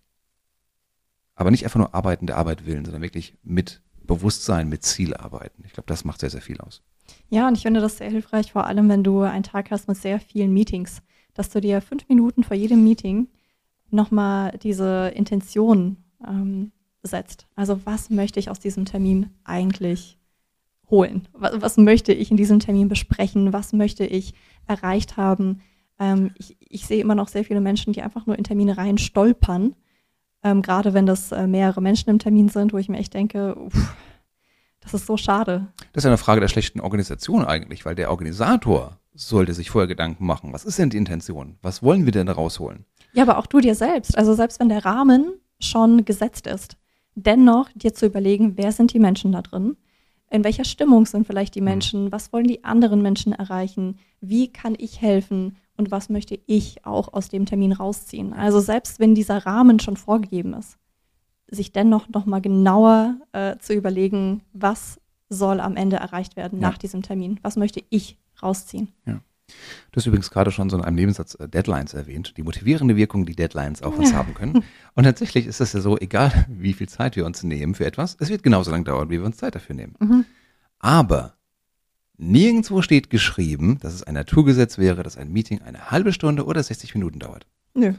Aber 1.36 1.52
nicht 1.52 1.64
einfach 1.64 1.80
nur 1.80 1.94
arbeiten 1.94 2.28
der 2.28 2.38
Arbeit 2.38 2.66
willen, 2.66 2.86
sondern 2.86 3.02
wirklich 3.02 3.36
mit 3.44 3.82
Bewusstsein, 4.04 4.70
mit 4.70 4.84
Ziel 4.84 5.16
arbeiten. 5.16 5.64
Ich 5.66 5.74
glaube, 5.74 5.88
das 5.88 6.06
macht 6.06 6.20
sehr, 6.20 6.30
sehr 6.30 6.42
viel 6.42 6.60
aus. 6.60 6.84
Ja, 7.30 7.48
und 7.48 7.58
ich 7.58 7.64
finde 7.64 7.82
das 7.82 7.98
sehr 7.98 8.10
hilfreich, 8.10 8.52
vor 8.52 8.68
allem 8.68 8.90
wenn 8.90 9.04
du 9.04 9.22
einen 9.22 9.44
Tag 9.44 9.72
hast 9.72 9.88
mit 9.88 9.98
sehr 9.98 10.20
vielen 10.20 10.54
Meetings, 10.54 11.02
dass 11.34 11.50
du 11.50 11.62
dir 11.62 11.82
fünf 11.82 12.08
Minuten 12.08 12.44
vor 12.44 12.56
jedem 12.56 12.84
Meeting 12.84 13.28
nochmal 13.92 14.58
diese 14.62 15.12
Intention 15.16 15.98
ähm, 16.26 16.72
setzt. 17.04 17.48
Also 17.56 17.86
was 17.86 18.10
möchte 18.10 18.40
ich 18.40 18.50
aus 18.50 18.60
diesem 18.60 18.86
Termin 18.86 19.30
eigentlich 19.44 20.18
holen? 20.90 21.28
Was, 21.34 21.62
was 21.62 21.78
möchte 21.78 22.14
ich 22.14 22.32
in 22.32 22.38
diesem 22.38 22.60
Termin 22.60 22.88
besprechen? 22.88 23.54
Was 23.54 23.74
möchte 23.74 24.06
ich 24.06 24.34
erreicht 24.68 25.18
haben? 25.18 25.62
Ähm, 26.00 26.32
ich, 26.38 26.58
ich 26.60 26.86
sehe 26.86 27.02
immer 27.02 27.16
noch 27.16 27.28
sehr 27.28 27.44
viele 27.44 27.62
Menschen, 27.62 27.94
die 27.94 28.02
einfach 28.02 28.26
nur 28.26 28.38
in 28.38 28.44
Termine 28.44 28.78
rein 28.78 28.98
stolpern. 28.98 29.76
Ähm, 30.44 30.62
gerade 30.62 30.94
wenn 30.94 31.06
das 31.06 31.32
äh, 31.32 31.48
mehrere 31.48 31.82
Menschen 31.82 32.10
im 32.10 32.20
Termin 32.20 32.50
sind, 32.50 32.74
wo 32.74 32.78
ich 32.78 32.90
mir 32.90 32.98
echt 32.98 33.14
denke, 33.14 33.56
uff, 33.56 33.96
das 34.86 34.94
ist 34.94 35.08
so 35.08 35.18
schade. 35.18 35.68
Das 35.94 36.04
ist 36.04 36.08
eine 36.08 36.18
Frage 36.18 36.42
der 36.42 36.48
schlechten 36.48 36.80
Organisation 36.80 37.44
eigentlich, 37.44 37.86
weil 37.86 37.96
der 37.96 38.12
Organisator 38.12 39.00
sollte 39.16 39.54
sich 39.54 39.72
vorher 39.72 39.88
Gedanken 39.88 40.26
machen, 40.26 40.54
was 40.54 40.64
ist 40.64 40.78
denn 40.78 40.90
die 40.90 40.98
Intention? 40.98 41.58
Was 41.62 41.82
wollen 41.82 42.06
wir 42.06 42.12
denn 42.12 42.28
da 42.28 42.34
rausholen? 42.34 42.86
Ja, 43.14 43.24
aber 43.24 43.38
auch 43.38 43.48
du 43.48 43.60
dir 43.60 43.76
selbst. 43.76 44.18
Also 44.18 44.34
selbst 44.34 44.60
wenn 44.60 44.70
der 44.70 44.86
Rahmen 44.86 45.34
schon 45.60 46.06
gesetzt 46.06 46.48
ist, 46.48 46.78
dennoch 47.16 47.70
dir 47.74 47.94
zu 47.94 48.06
überlegen, 48.06 48.58
wer 48.58 48.72
sind 48.72 48.94
die 48.94 49.00
Menschen 49.00 49.32
da 49.32 49.42
drin? 49.42 49.78
In 50.30 50.44
welcher 50.44 50.66
Stimmung 50.66 51.06
sind 51.06 51.26
vielleicht 51.26 51.56
die 51.56 51.62
Menschen? 51.62 52.12
Was 52.12 52.34
wollen 52.34 52.48
die 52.48 52.64
anderen 52.64 53.02
Menschen 53.02 53.32
erreichen? 53.32 54.00
Wie 54.22 54.52
kann 54.52 54.76
ich 54.78 55.02
helfen? 55.02 55.58
Und 55.78 55.92
was 55.92 56.10
möchte 56.10 56.40
ich 56.46 56.86
auch 56.86 57.14
aus 57.14 57.30
dem 57.30 57.46
Termin 57.46 57.72
rausziehen? 57.72 58.34
Also 58.34 58.60
selbst 58.60 59.00
wenn 59.00 59.16
dieser 59.16 59.46
Rahmen 59.46 59.80
schon 59.80 59.98
vorgegeben 59.98 60.54
ist, 60.54 60.78
sich 61.50 61.72
dennoch 61.72 62.10
nochmal 62.10 62.42
genauer 62.42 63.18
äh, 63.32 63.58
zu 63.58 63.74
überlegen, 63.74 64.42
was 64.54 65.00
soll 65.30 65.60
am 65.60 65.76
Ende 65.76 65.98
erreicht 65.98 66.36
werden 66.36 66.60
Ja. 66.62 66.70
nach 66.70 66.78
diesem 66.78 67.02
Termin? 67.02 67.40
Was 67.42 67.56
möchte 67.56 67.84
ich 67.90 68.18
rausziehen? 68.42 68.90
Ja. 69.06 69.20
Du 69.92 69.98
hast 69.98 70.08
übrigens 70.08 70.32
gerade 70.32 70.52
schon 70.52 70.72
so 70.72 70.78
in 70.78 70.84
einem 70.84 70.96
Nebensatz 70.96 71.36
äh, 71.36 71.48
Deadlines 71.48 71.94
erwähnt, 71.94 72.34
die 72.36 72.42
motivierende 72.44 72.96
Wirkung, 72.96 73.26
die 73.28 73.36
Deadlines 73.36 73.84
auf 73.84 73.98
uns 73.98 74.14
haben 74.14 74.34
können. 74.34 74.64
Und 74.96 75.04
tatsächlich 75.04 75.46
ist 75.46 75.62
es 75.62 75.74
ja 75.74 75.82
so, 75.82 75.98
egal 76.00 76.32
wie 76.50 76.74
viel 76.74 76.90
Zeit 76.90 77.16
wir 77.16 77.26
uns 77.26 77.44
nehmen 77.44 77.76
für 77.76 77.86
etwas, 77.86 78.18
es 78.20 78.30
wird 78.30 78.42
genauso 78.42 78.72
lange 78.72 78.86
dauern, 78.86 79.10
wie 79.10 79.20
wir 79.20 79.26
uns 79.26 79.38
Zeit 79.38 79.54
dafür 79.54 79.76
nehmen. 79.76 79.96
Mhm. 80.00 80.26
Aber 80.80 81.36
nirgendwo 82.18 82.82
steht 82.82 83.10
geschrieben, 83.10 83.78
dass 83.82 83.94
es 83.94 84.04
ein 84.04 84.14
Naturgesetz 84.16 84.78
wäre, 84.78 85.04
dass 85.04 85.18
ein 85.18 85.32
Meeting 85.32 85.62
eine 85.62 85.92
halbe 85.92 86.12
Stunde 86.14 86.46
oder 86.46 86.64
60 86.64 86.96
Minuten 86.96 87.20
dauert. 87.20 87.46
Nö. 87.76 87.94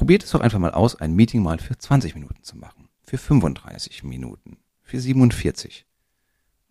Probiert 0.00 0.24
es 0.24 0.30
doch 0.30 0.40
einfach 0.40 0.58
mal 0.58 0.70
aus, 0.70 0.96
ein 0.96 1.14
Meeting 1.14 1.42
mal 1.42 1.58
für 1.58 1.76
20 1.76 2.14
Minuten 2.14 2.42
zu 2.42 2.56
machen, 2.56 2.88
für 3.02 3.18
35 3.18 4.02
Minuten, 4.02 4.56
für 4.80 4.98
47. 4.98 5.84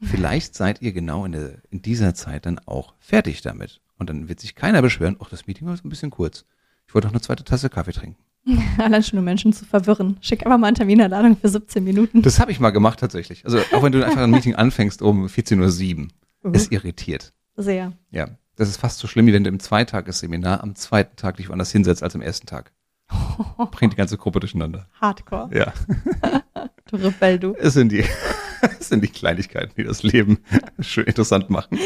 Vielleicht 0.02 0.56
seid 0.56 0.82
ihr 0.82 0.94
genau 0.94 1.26
in, 1.26 1.34
der, 1.34 1.62
in 1.70 1.84
dieser 1.84 2.16
Zeit 2.16 2.48
dann 2.48 2.58
auch 2.66 2.96
fertig 2.98 3.44
damit. 3.44 3.82
Und 4.00 4.10
dann 4.10 4.30
wird 4.30 4.40
sich 4.40 4.56
keiner 4.56 4.82
beschweren, 4.82 5.16
ach, 5.20 5.30
das 5.30 5.46
Meeting 5.46 5.68
war 5.68 5.78
so 5.78 5.84
ein 5.86 5.90
bisschen 5.90 6.10
kurz. 6.10 6.44
Ich 6.88 6.96
wollte 6.96 7.06
doch 7.08 7.14
eine 7.14 7.22
zweite 7.22 7.44
Tasse 7.44 7.70
Kaffee 7.70 7.92
trinken. 7.92 8.18
Allein 8.80 9.04
schon, 9.04 9.20
um 9.20 9.26
Menschen 9.26 9.54
zu 9.54 9.64
verwirren. 9.64 10.18
Schick 10.22 10.44
aber 10.48 10.58
mal 10.58 10.66
eine 10.70 10.78
Termineinladung 10.78 11.38
für 11.38 11.50
17 11.50 11.84
Minuten. 11.84 12.24
Das 12.24 12.40
habe 12.40 12.52
ich 12.52 12.60
mal 12.60 12.72
gemacht 12.72 13.00
tatsächlich. 13.00 13.46
Also 13.46 13.60
auch 13.74 13.84
wenn 13.84 13.92
du 13.92 14.04
einfach 14.04 14.22
ein 14.24 14.32
Meeting 14.32 14.56
anfängst 14.56 15.04
um 15.04 15.28
14.07 15.28 16.00
Uhr, 16.00 16.08
Mhm. 16.50 16.56
es 16.56 16.72
irritiert. 16.72 17.32
Sehr. 17.58 17.94
Ja, 18.10 18.30
das 18.56 18.70
ist 18.70 18.78
fast 18.78 18.98
so 18.98 19.08
schlimm, 19.08 19.28
wie 19.28 19.34
wenn 19.34 19.44
du 19.44 19.50
im 19.52 19.60
Zweitagesseminar 19.60 20.64
am 20.64 20.74
zweiten 20.74 21.16
Tag 21.16 21.38
dich 21.38 21.50
woanders 21.50 21.72
hinsetzt 21.72 22.02
als 22.02 22.16
am 22.16 22.22
ersten 22.22 22.48
Tag. 22.48 22.72
Bringt 23.72 23.94
die 23.94 23.98
ganze 23.98 24.18
Gruppe 24.18 24.40
durcheinander. 24.40 24.88
Hardcore. 25.00 25.50
Ja, 25.56 25.74
Du 26.86 26.96
Rebell, 26.98 27.40
du. 27.40 27.54
es 27.56 27.74
sind 27.74 27.92
die, 27.92 28.04
es 28.80 28.90
sind 28.90 29.04
die 29.04 29.08
Kleinigkeiten, 29.10 29.74
die 29.78 29.84
das 29.84 30.02
Leben 30.04 30.40
schön 30.80 31.06
interessant 31.06 31.50
machen. 31.50 31.78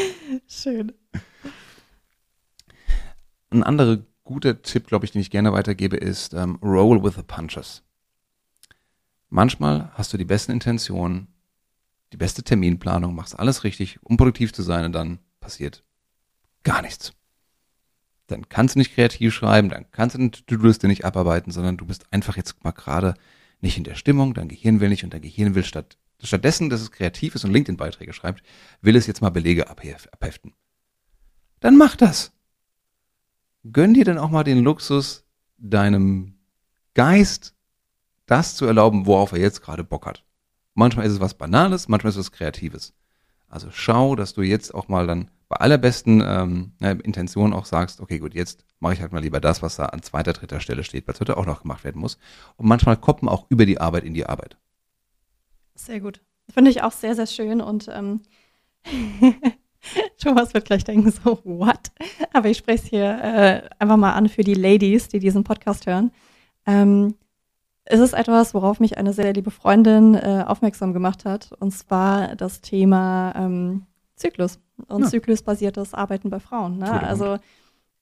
Schön. 0.48 0.92
Ein 3.50 3.62
anderer 3.62 3.98
guter 4.24 4.62
Tipp, 4.62 4.86
glaube 4.86 5.04
ich, 5.04 5.12
den 5.12 5.20
ich 5.20 5.30
gerne 5.30 5.52
weitergebe, 5.52 5.96
ist 5.96 6.32
ähm, 6.34 6.56
Roll 6.62 7.02
with 7.04 7.14
the 7.16 7.22
Punches. 7.22 7.82
Manchmal 9.28 9.90
hast 9.94 10.12
du 10.12 10.16
die 10.16 10.24
besten 10.24 10.52
Intentionen, 10.52 11.28
die 12.12 12.16
beste 12.16 12.42
Terminplanung, 12.42 13.14
machst 13.14 13.38
alles 13.38 13.64
richtig, 13.64 13.98
um 14.02 14.16
produktiv 14.16 14.52
zu 14.52 14.62
sein 14.62 14.84
und 14.86 14.92
dann 14.92 15.18
passiert 15.40 15.84
gar 16.62 16.80
nichts. 16.82 17.12
Dann 18.26 18.48
kannst 18.48 18.74
du 18.74 18.78
nicht 18.78 18.94
kreativ 18.94 19.34
schreiben, 19.34 19.68
dann 19.68 19.86
kannst 19.90 20.14
du 20.14 20.18
den 20.18 20.32
To-Do-Liste 20.32 20.88
nicht 20.88 21.04
abarbeiten, 21.04 21.52
sondern 21.52 21.76
du 21.76 21.86
bist 21.86 22.12
einfach 22.12 22.36
jetzt 22.36 22.64
mal 22.64 22.72
gerade 22.72 23.14
nicht 23.60 23.76
in 23.76 23.84
der 23.84 23.94
Stimmung, 23.94 24.34
dein 24.34 24.48
Gehirn 24.48 24.80
will 24.80 24.88
nicht 24.88 25.04
und 25.04 25.12
dein 25.12 25.22
Gehirn 25.22 25.54
will 25.54 25.64
statt, 25.64 25.98
stattdessen, 26.22 26.70
dass 26.70 26.80
es 26.80 26.90
kreativ 26.90 27.34
ist 27.34 27.44
und 27.44 27.52
LinkedIn-Beiträge 27.52 28.12
schreibt, 28.12 28.42
will 28.80 28.96
es 28.96 29.06
jetzt 29.06 29.20
mal 29.20 29.30
Belege 29.30 29.70
abhef- 29.70 30.08
abheften. 30.10 30.54
Dann 31.60 31.76
mach 31.76 31.96
das 31.96 32.32
gönn 33.72 33.94
dir 33.94 34.04
dann 34.04 34.18
auch 34.18 34.30
mal 34.30 34.44
den 34.44 34.62
Luxus, 34.62 35.24
deinem 35.58 36.34
Geist 36.94 37.54
das 38.26 38.54
zu 38.56 38.66
erlauben, 38.66 39.06
worauf 39.06 39.32
er 39.32 39.38
jetzt 39.38 39.62
gerade 39.62 39.84
Bock 39.84 40.06
hat. 40.06 40.24
Manchmal 40.74 41.06
ist 41.06 41.12
es 41.12 41.20
was 41.20 41.34
Banales, 41.34 41.88
manchmal 41.88 42.10
ist 42.10 42.16
es 42.16 42.26
was 42.26 42.32
Kreatives. 42.32 42.94
Also 43.48 43.68
schau, 43.70 44.16
dass 44.16 44.34
du 44.34 44.42
jetzt 44.42 44.74
auch 44.74 44.88
mal 44.88 45.06
dann 45.06 45.30
bei 45.54 45.60
allerbesten 45.60 46.20
ähm, 46.26 46.72
ja, 46.80 46.90
Intentionen 46.90 47.52
auch 47.52 47.64
sagst, 47.64 48.00
okay, 48.00 48.18
gut, 48.18 48.34
jetzt 48.34 48.64
mache 48.80 48.94
ich 48.94 49.00
halt 49.00 49.12
mal 49.12 49.22
lieber 49.22 49.40
das, 49.40 49.62
was 49.62 49.76
da 49.76 49.86
an 49.86 50.02
zweiter, 50.02 50.32
dritter 50.32 50.58
Stelle 50.58 50.82
steht, 50.82 51.06
weil 51.06 51.14
es 51.14 51.20
heute 51.20 51.36
auch 51.36 51.46
noch 51.46 51.62
gemacht 51.62 51.84
werden 51.84 52.00
muss. 52.00 52.18
Und 52.56 52.66
manchmal 52.66 52.98
man 53.22 53.32
auch 53.32 53.46
über 53.50 53.64
die 53.64 53.80
Arbeit 53.80 54.02
in 54.02 54.14
die 54.14 54.26
Arbeit. 54.26 54.56
Sehr 55.76 56.00
gut. 56.00 56.20
Finde 56.52 56.72
ich 56.72 56.82
auch 56.82 56.90
sehr, 56.90 57.14
sehr 57.14 57.28
schön 57.28 57.60
und 57.60 57.88
ähm, 57.88 58.22
Thomas 60.18 60.54
wird 60.54 60.64
gleich 60.64 60.82
denken, 60.82 61.10
so, 61.10 61.38
what? 61.44 61.92
Aber 62.32 62.48
ich 62.48 62.58
spreche 62.58 62.82
es 62.82 62.90
hier 62.90 63.04
äh, 63.22 63.68
einfach 63.78 63.96
mal 63.96 64.12
an 64.14 64.28
für 64.28 64.42
die 64.42 64.54
Ladies, 64.54 65.08
die 65.08 65.20
diesen 65.20 65.44
Podcast 65.44 65.86
hören. 65.86 66.10
Ähm, 66.66 67.14
es 67.84 68.00
ist 68.00 68.12
etwas, 68.12 68.54
worauf 68.54 68.80
mich 68.80 68.98
eine 68.98 69.12
sehr 69.12 69.32
liebe 69.32 69.52
Freundin 69.52 70.14
äh, 70.14 70.44
aufmerksam 70.46 70.92
gemacht 70.92 71.24
hat, 71.24 71.52
und 71.52 71.70
zwar 71.70 72.34
das 72.34 72.60
Thema 72.60 73.34
ähm, 73.36 73.86
Zyklus 74.16 74.58
und 74.88 75.02
Ja. 75.02 75.08
zyklusbasiertes 75.08 75.94
Arbeiten 75.94 76.30
bei 76.30 76.40
Frauen. 76.40 76.78
Ne? 76.78 76.90
Also 77.02 77.38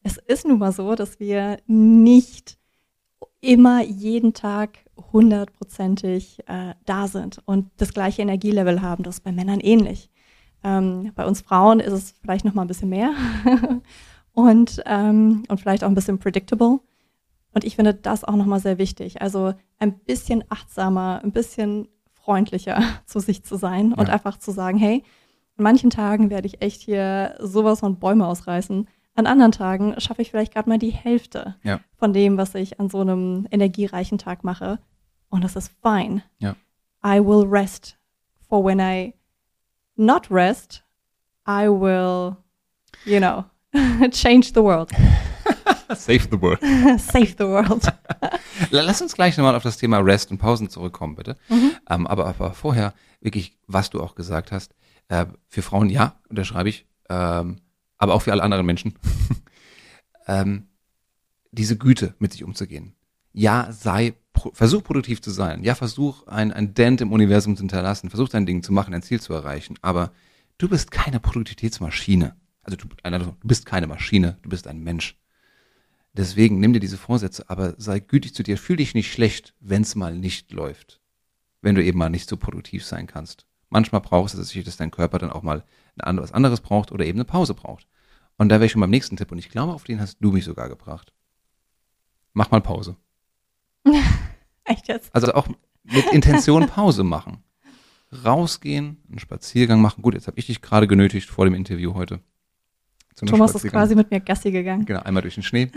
es 0.02 0.16
ist 0.16 0.46
nun 0.46 0.58
mal 0.58 0.72
so, 0.72 0.94
dass 0.94 1.20
wir 1.20 1.58
nicht 1.66 2.58
immer 3.40 3.82
jeden 3.82 4.34
Tag 4.34 4.78
hundertprozentig 5.12 6.40
äh, 6.48 6.74
da 6.84 7.08
sind 7.08 7.40
und 7.44 7.70
das 7.76 7.92
gleiche 7.92 8.22
Energielevel 8.22 8.82
haben. 8.82 9.02
Das 9.04 9.16
ist 9.16 9.24
bei 9.24 9.32
Männern 9.32 9.60
ähnlich. 9.60 10.10
Ähm, 10.64 11.12
bei 11.14 11.26
uns 11.26 11.40
Frauen 11.40 11.80
ist 11.80 11.92
es 11.92 12.12
vielleicht 12.22 12.44
noch 12.44 12.54
mal 12.54 12.62
ein 12.62 12.68
bisschen 12.68 12.88
mehr 12.88 13.12
und, 14.32 14.82
ähm, 14.86 15.42
und 15.48 15.60
vielleicht 15.60 15.82
auch 15.84 15.88
ein 15.88 15.94
bisschen 15.94 16.18
predictable. 16.18 16.80
Und 17.54 17.64
ich 17.64 17.76
finde 17.76 17.94
das 17.94 18.24
auch 18.24 18.36
noch 18.36 18.46
mal 18.46 18.60
sehr 18.60 18.78
wichtig. 18.78 19.20
Also 19.20 19.54
ein 19.78 19.98
bisschen 19.98 20.44
achtsamer, 20.48 21.20
ein 21.22 21.32
bisschen 21.32 21.88
freundlicher 22.12 22.80
zu 23.06 23.18
sich 23.20 23.44
zu 23.44 23.56
sein 23.56 23.92
und 23.92 24.08
Ja. 24.08 24.14
einfach 24.14 24.38
zu 24.38 24.52
sagen, 24.52 24.78
hey, 24.78 25.02
an 25.58 25.64
manchen 25.64 25.90
Tagen 25.90 26.30
werde 26.30 26.46
ich 26.46 26.62
echt 26.62 26.80
hier 26.82 27.36
sowas 27.40 27.80
von 27.80 27.98
Bäume 27.98 28.26
ausreißen. 28.26 28.88
An 29.14 29.26
anderen 29.26 29.52
Tagen 29.52 29.94
schaffe 30.00 30.22
ich 30.22 30.30
vielleicht 30.30 30.54
gerade 30.54 30.68
mal 30.68 30.78
die 30.78 30.90
Hälfte 30.90 31.56
Ja. 31.62 31.80
von 31.96 32.12
dem, 32.12 32.38
was 32.38 32.54
ich 32.54 32.80
an 32.80 32.88
so 32.88 33.00
einem 33.00 33.46
energiereichen 33.50 34.18
Tag 34.18 34.42
mache. 34.44 34.78
Und 35.28 35.44
das 35.44 35.56
ist 35.56 35.70
fine. 35.82 36.22
Ja. 36.38 36.56
I 37.04 37.18
will 37.20 37.46
rest 37.46 37.98
for 38.48 38.64
when 38.64 38.80
I 38.80 39.14
not 39.96 40.30
rest, 40.30 40.82
I 41.46 41.66
will, 41.68 42.36
you 43.04 43.18
know, 43.18 43.44
change 44.10 44.52
the 44.54 44.62
world, 44.62 44.90
Save 45.94 46.28
the 46.30 46.40
world. 46.40 46.60
save 47.00 47.34
the 47.38 47.44
world. 47.44 47.92
Lass 48.70 49.02
uns 49.02 49.14
gleich 49.14 49.36
nochmal 49.36 49.54
auf 49.54 49.62
das 49.62 49.76
Thema 49.76 49.98
Rest 49.98 50.30
und 50.30 50.38
Pausen 50.38 50.70
zurückkommen, 50.70 51.16
bitte. 51.16 51.36
Mhm. 51.50 51.72
Ähm, 51.90 52.06
aber, 52.06 52.26
aber 52.26 52.54
vorher 52.54 52.94
wirklich, 53.20 53.58
was 53.66 53.90
du 53.90 54.02
auch 54.02 54.14
gesagt 54.14 54.52
hast, 54.52 54.74
äh, 55.08 55.26
für 55.48 55.62
Frauen 55.62 55.90
ja, 55.90 56.20
unterschreibe 56.28 56.68
ich, 56.68 56.86
ähm, 57.08 57.60
aber 57.98 58.14
auch 58.14 58.22
für 58.22 58.32
alle 58.32 58.42
anderen 58.42 58.66
Menschen, 58.66 58.94
ähm, 60.26 60.68
diese 61.52 61.76
Güte 61.76 62.14
mit 62.18 62.32
sich 62.32 62.44
umzugehen. 62.44 62.94
Ja, 63.32 63.72
sei, 63.72 64.14
pro, 64.32 64.50
versuch 64.52 64.82
produktiv 64.82 65.22
zu 65.22 65.30
sein. 65.30 65.62
Ja, 65.62 65.74
versuch 65.74 66.26
ein, 66.26 66.52
ein 66.52 66.74
Dent 66.74 67.00
im 67.00 67.12
Universum 67.12 67.56
zu 67.56 67.62
hinterlassen. 67.62 68.10
Versuch 68.10 68.28
dein 68.28 68.46
Ding 68.46 68.62
zu 68.62 68.72
machen, 68.72 68.92
dein 68.92 69.02
Ziel 69.02 69.20
zu 69.20 69.32
erreichen. 69.32 69.78
Aber 69.82 70.12
du 70.58 70.68
bist 70.68 70.90
keine 70.90 71.20
Produktivitätsmaschine. 71.20 72.36
Also 72.62 72.76
du, 72.76 72.88
du 72.88 73.48
bist 73.48 73.66
keine 73.66 73.86
Maschine, 73.86 74.38
du 74.42 74.48
bist 74.48 74.66
ein 74.66 74.80
Mensch. 74.80 75.18
Deswegen 76.14 76.60
nimm 76.60 76.74
dir 76.74 76.80
diese 76.80 76.98
Vorsätze, 76.98 77.48
aber 77.48 77.74
sei 77.78 77.98
gütig 77.98 78.34
zu 78.34 78.42
dir. 78.42 78.58
Fühl 78.58 78.76
dich 78.76 78.94
nicht 78.94 79.10
schlecht, 79.10 79.54
wenn 79.60 79.82
es 79.82 79.94
mal 79.94 80.14
nicht 80.14 80.52
läuft. 80.52 81.00
Wenn 81.62 81.74
du 81.74 81.82
eben 81.82 81.98
mal 81.98 82.10
nicht 82.10 82.28
so 82.28 82.36
produktiv 82.36 82.84
sein 82.84 83.06
kannst. 83.06 83.46
Manchmal 83.72 84.02
brauchst 84.02 84.34
du 84.34 84.40
es, 84.42 84.52
dass 84.52 84.76
dein 84.76 84.90
Körper 84.90 85.18
dann 85.18 85.30
auch 85.30 85.40
mal 85.40 85.64
was 85.96 86.32
anderes 86.32 86.60
braucht 86.60 86.92
oder 86.92 87.06
eben 87.06 87.16
eine 87.16 87.24
Pause 87.24 87.54
braucht. 87.54 87.88
Und 88.36 88.50
da 88.50 88.56
wäre 88.56 88.66
ich 88.66 88.72
schon 88.72 88.82
beim 88.82 88.90
nächsten 88.90 89.16
Tipp 89.16 89.32
und 89.32 89.38
ich 89.38 89.48
glaube, 89.48 89.72
auf 89.72 89.84
den 89.84 89.98
hast 89.98 90.18
du 90.20 90.30
mich 90.30 90.44
sogar 90.44 90.68
gebracht. 90.68 91.14
Mach 92.34 92.50
mal 92.50 92.60
Pause. 92.60 92.96
Echt 94.64 94.88
jetzt? 94.88 95.14
Also 95.14 95.32
auch 95.32 95.48
mit 95.84 96.12
Intention 96.12 96.66
Pause 96.66 97.02
machen. 97.02 97.42
Rausgehen, 98.12 98.98
einen 99.08 99.18
Spaziergang 99.18 99.80
machen. 99.80 100.02
Gut, 100.02 100.12
jetzt 100.12 100.26
habe 100.26 100.38
ich 100.38 100.44
dich 100.44 100.60
gerade 100.60 100.86
genötigt 100.86 101.30
vor 101.30 101.46
dem 101.46 101.54
Interview 101.54 101.94
heute. 101.94 102.20
Thomas 103.24 103.54
ist 103.54 103.66
quasi 103.68 103.94
mit 103.94 104.10
mir 104.10 104.20
Gassi 104.20 104.50
gegangen. 104.50 104.84
Genau, 104.84 105.00
einmal 105.00 105.22
durch 105.22 105.34
den 105.34 105.44
Schnee. 105.44 105.70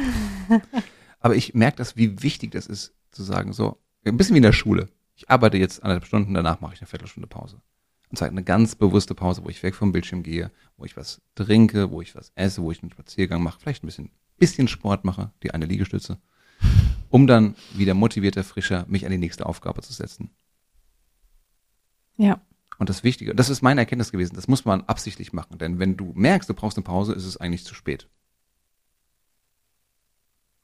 Aber 1.21 1.38
ich 1.38 1.53
merke 1.53 1.77
das, 1.77 1.95
wie 1.95 2.21
wichtig 2.21 2.51
das 2.51 2.67
ist, 2.67 2.93
zu 3.12 3.23
sagen, 3.23 3.53
so, 3.53 3.77
ein 4.03 4.17
bisschen 4.17 4.34
wie 4.34 4.39
in 4.39 4.43
der 4.43 4.51
Schule. 4.51 4.89
Ich 5.15 5.29
arbeite 5.29 5.58
jetzt 5.58 5.81
anderthalb 5.81 6.05
Stunden, 6.05 6.34
danach 6.34 6.60
mache 6.60 6.73
ich 6.73 6.81
eine 6.81 6.88
Viertelstunde 6.88 7.27
Pause. 7.27 7.62
Und 8.15 8.19
zwar 8.19 8.30
eine 8.30 8.43
ganz 8.43 8.75
bewusste 8.75 9.13
Pause, 9.13 9.43
wo 9.43 9.49
ich 9.49 9.62
weg 9.62 9.75
vom 9.75 9.91
Bildschirm 9.91 10.23
gehe, 10.23 10.49
wo 10.78 10.86
ich 10.86 10.95
was 10.95 11.21
trinke, 11.36 11.91
wo 11.91 12.01
ich 12.01 12.15
was 12.15 12.32
esse, 12.36 12.62
wo 12.62 12.71
ich 12.71 12.82
einen 12.82 12.89
Spaziergang 12.89 13.43
mache, 13.43 13.60
vielleicht 13.60 13.84
ein 13.84 13.88
bisschen, 13.88 14.10
bisschen 14.38 14.69
Sport 14.69 15.04
mache, 15.04 15.34
die 15.43 15.51
eine 15.51 15.65
Liegestütze, 15.65 16.17
um 17.10 17.28
dann 17.28 17.56
wieder 17.73 17.93
motivierter, 17.93 18.45
frischer 18.45 18.86
mich 18.88 19.04
an 19.04 19.12
die 19.12 19.17
nächste 19.17 19.45
Aufgabe 19.45 19.82
zu 19.82 19.91
setzen. 19.91 20.30
Ja. 22.15 22.39
Und 22.78 22.88
das 22.88 23.04
Wichtige, 23.04 23.36
das 23.36 23.49
ist 23.49 23.62
meine 23.62 23.82
Erkenntnis 23.82 24.13
gewesen, 24.13 24.36
das 24.36 24.47
muss 24.47 24.63
man 24.63 24.84
absichtlich 24.84 25.34
machen, 25.34 25.58
denn 25.58 25.80
wenn 25.80 25.97
du 25.97 26.13
merkst, 26.15 26.49
du 26.49 26.54
brauchst 26.54 26.78
eine 26.78 26.86
Pause, 26.86 27.12
ist 27.12 27.25
es 27.25 27.36
eigentlich 27.36 27.65
zu 27.65 27.75
spät. 27.75 28.08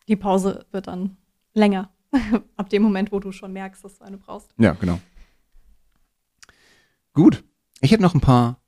Die 0.08 0.16
Pause 0.16 0.66
wird 0.72 0.88
dann 0.88 1.18
länger. 1.54 1.92
Ab 2.56 2.70
dem 2.70 2.82
Moment, 2.82 3.12
wo 3.12 3.20
du 3.20 3.34
schon 3.34 3.52
merkst, 3.52 3.84
dass 3.84 3.98
du 3.98 4.06
eine 4.06 4.18
brauchst. 4.18 4.54
Ja, 4.58 4.72
genau. 4.72 5.02
Gut. 7.13 7.43
Ich 7.82 7.91
hätte 7.91 8.04
noch 8.04 8.13
ein 8.13 8.21
paar 8.21 8.62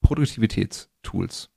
Produktivitätstools. 0.00 1.50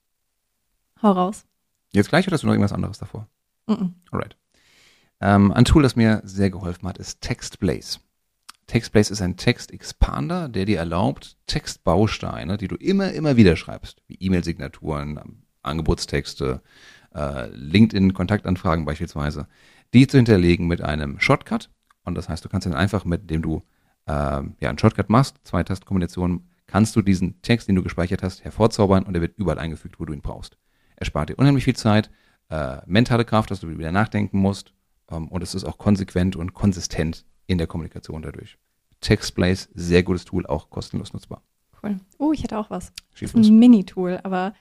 Hau 1.02 1.12
raus. 1.12 1.46
Jetzt 1.92 2.10
gleich 2.10 2.28
oder 2.28 2.36
hast 2.36 2.44
du 2.44 2.48
noch 2.48 2.54
irgendwas 2.54 2.74
anderes 2.74 3.00
davor? 3.00 3.28
Mhm. 3.68 3.96
Alright. 4.12 4.38
Ähm, 5.22 5.52
ein 5.52 5.66
Tool, 5.66 5.84
das 5.84 5.96
mir 5.96 6.22
sehr 6.24 6.50
geholfen 6.50 6.88
hat, 6.88 6.98
ist 6.98 7.22
TextBlaze. 7.22 8.00
TextBlaze 8.68 9.12
ist 9.12 9.22
ein 9.22 9.36
Text-Expander, 9.36 10.48
der 10.48 10.66
dir 10.66 10.78
erlaubt, 10.78 11.38
Textbausteine, 11.48 12.58
die 12.58 12.68
du 12.68 12.76
immer, 12.76 13.12
immer 13.14 13.36
wieder 13.36 13.56
schreibst, 13.56 14.04
wie 14.08 14.18
E-Mail-Signaturen, 14.20 15.44
Angebotstexte, 15.64 16.62
äh, 17.16 17.48
LinkedIn-Kontaktanfragen 17.50 18.86
beispielsweise, 18.86 19.48
die 19.94 20.06
zu 20.08 20.18
hinterlegen 20.18 20.68
mit 20.68 20.82
einem 20.82 21.20
Shortcut. 21.20 21.70
Und 22.04 22.16
das 22.16 22.30
heißt, 22.30 22.46
du 22.46 22.50
kannst 22.50 22.68
dann 22.68 22.76
einfach, 22.76 23.06
mit 23.06 23.30
dem 23.30 23.42
du 23.42 23.64
äh, 24.10 24.42
ja, 24.60 24.70
einen 24.70 24.78
Shortcut 24.80 25.10
machst, 25.10 25.38
zwei 25.44 25.64
Tastenkombinationen, 25.64 26.50
kannst 26.68 26.96
du 26.96 27.02
diesen 27.02 27.42
Text, 27.42 27.68
den 27.68 27.76
du 27.76 27.84
gespeichert 27.84 28.24
hast, 28.24 28.44
hervorzaubern 28.44 29.04
und 29.04 29.16
er 29.16 29.22
wird 29.22 29.38
überall 29.38 29.60
eingefügt, 29.60 30.00
wo 30.00 30.06
du 30.06 30.14
ihn 30.14 30.22
brauchst. 30.22 30.58
Er 30.96 31.06
spart 31.06 31.30
dir 31.30 31.38
unheimlich 31.40 31.64
viel 31.64 31.76
Zeit, 31.76 32.10
äh, 32.50 32.78
mentale 32.86 33.26
Kraft, 33.26 33.52
dass 33.52 33.60
du 33.62 33.70
wieder 33.70 33.92
nachdenken 33.92 34.40
musst 34.40 34.74
ähm, 35.12 35.28
und 35.30 35.42
es 35.44 35.56
ist 35.56 35.64
auch 35.64 35.78
konsequent 35.78 36.36
und 36.36 36.54
konsistent 36.54 37.26
in 37.48 37.58
der 37.58 37.68
Kommunikation 37.68 38.22
dadurch. 38.22 38.58
TextBlaze, 39.02 39.70
sehr 39.74 40.04
gutes 40.04 40.26
Tool, 40.26 40.46
auch 40.46 40.70
kostenlos 40.70 41.14
nutzbar. 41.14 41.42
Cool. 41.82 41.98
Oh, 42.18 42.34
ich 42.34 42.44
hätte 42.44 42.58
auch 42.58 42.70
was. 42.70 42.92
Schieß 43.14 43.32
Das 43.32 43.42
ist 43.42 43.48
ein 43.50 43.58
Mini-Tool, 43.60 44.20
aber 44.24 44.54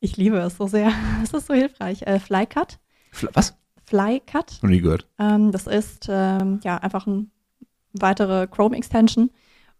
ich 0.00 0.16
liebe 0.18 0.36
es 0.38 0.56
so 0.58 0.66
sehr. 0.66 0.92
Es 1.22 1.32
ist 1.32 1.46
so 1.46 1.54
hilfreich. 1.54 2.02
Äh, 2.02 2.18
Flycut. 2.20 2.78
Fl- 3.12 3.30
Was? 3.32 3.56
Flycut. 3.84 4.58
Noch 4.62 4.68
nie 4.70 4.80
gehört. 4.80 5.08
Ähm, 5.18 5.50
das 5.52 5.66
ist 5.66 6.06
ähm, 6.10 6.60
ja 6.64 6.76
einfach 6.78 7.06
eine 7.06 7.26
weitere 7.92 8.46
Chrome-Extension. 8.46 9.30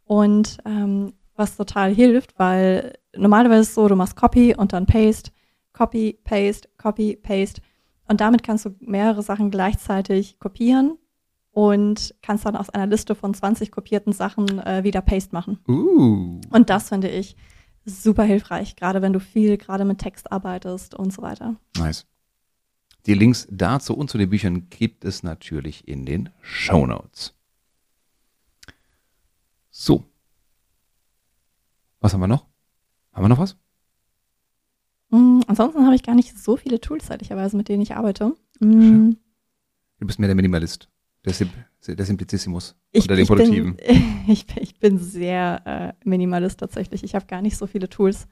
Und 0.05 0.59
ähm, 0.65 1.13
was 1.37 1.57
total 1.57 1.95
hilft, 1.95 2.39
weil 2.39 2.95
normalerweise 3.17 3.63
ist 3.63 3.69
es 3.69 3.75
so, 3.75 3.89
du 3.89 3.97
machst 3.97 4.17
Copy 4.17 4.55
und 4.55 4.73
dann 4.73 4.87
Paste, 4.87 5.31
Copy, 5.73 6.19
Paste, 6.25 6.69
Copy, 6.77 7.17
Paste. 7.17 7.63
Und 8.07 8.21
damit 8.21 8.43
kannst 8.43 8.65
du 8.67 8.75
mehrere 8.81 9.23
Sachen 9.23 9.51
gleichzeitig 9.51 10.39
kopieren 10.39 10.99
und 11.51 12.15
kannst 12.23 12.45
dann 12.45 12.57
aus 12.57 12.71
einer 12.71 12.87
Liste 12.87 13.15
von 13.15 13.35
20 13.35 13.71
kopierten 13.71 14.13
Sachen 14.13 14.59
äh, 14.59 14.85
wieder 14.85 15.01
Paste 15.03 15.35
machen. 15.35 15.59
Uh. 15.69 16.41
Und 16.51 16.71
das 16.71 16.89
finde 16.89 17.09
ich 17.09 17.37
super 17.85 18.25
hilfreich, 18.25 18.77
gerade 18.77 19.03
wenn 19.03 19.13
du 19.13 19.21
viel 19.21 19.57
gerade 19.57 19.85
mit 19.85 19.99
Text 19.99 20.31
arbeitest 20.31 20.95
und 20.95 21.13
so 21.13 21.23
weiter. 21.23 21.57
Nice. 21.77 22.07
Die 23.07 23.15
Links 23.15 23.49
dazu 23.51 23.97
und 23.97 24.11
zu 24.11 24.19
den 24.19 24.31
Büchern 24.31 24.69
gibt 24.71 25.05
es 25.05 25.23
natürlich 25.23 25.89
in 25.89 26.07
den 26.07 26.31
Show 26.41 26.87
Notes. 26.87 27.35
So. 29.83 30.05
Was 31.99 32.13
haben 32.15 32.21
wir 32.21 32.29
noch? 32.29 32.47
Haben 33.13 33.25
wir 33.25 33.29
noch 33.31 33.39
was? 33.39 33.57
Mm, 35.11 35.41
ansonsten 35.49 35.85
habe 35.85 35.97
ich 35.97 36.05
gar 36.05 36.15
nicht 36.15 36.39
so 36.39 36.57
viele 36.57 36.81
Tools, 36.81 37.11
ehrlicherweise, 37.11 37.57
mit 37.57 37.69
denen 37.69 37.83
ich 37.83 37.97
arbeite. 37.97 38.37
Mm. 38.61 39.15
Du 39.99 40.07
bist 40.07 40.21
mehr 40.21 40.29
der 40.29 40.37
Minimalist. 40.37 40.89
Der, 41.25 41.33
Sim 41.33 41.51
der 41.85 42.05
Simplicissimus 42.05 42.77
ich, 42.93 43.03
unter 43.03 43.17
den 43.17 43.23
ich, 43.25 43.29
Produktiven. 43.29 43.75
bin, 43.75 44.25
ich, 44.29 44.47
bin- 44.47 44.63
ich 44.63 44.79
bin 44.79 44.99
sehr 44.99 45.97
äh, 46.05 46.09
Minimalist 46.09 46.61
tatsächlich. 46.61 47.03
Ich 47.03 47.17
habe 47.17 47.27
gar 47.27 47.43
nicht 47.43 47.57
so 47.57 47.67
viele 47.67 47.89
Tools. 47.89 48.29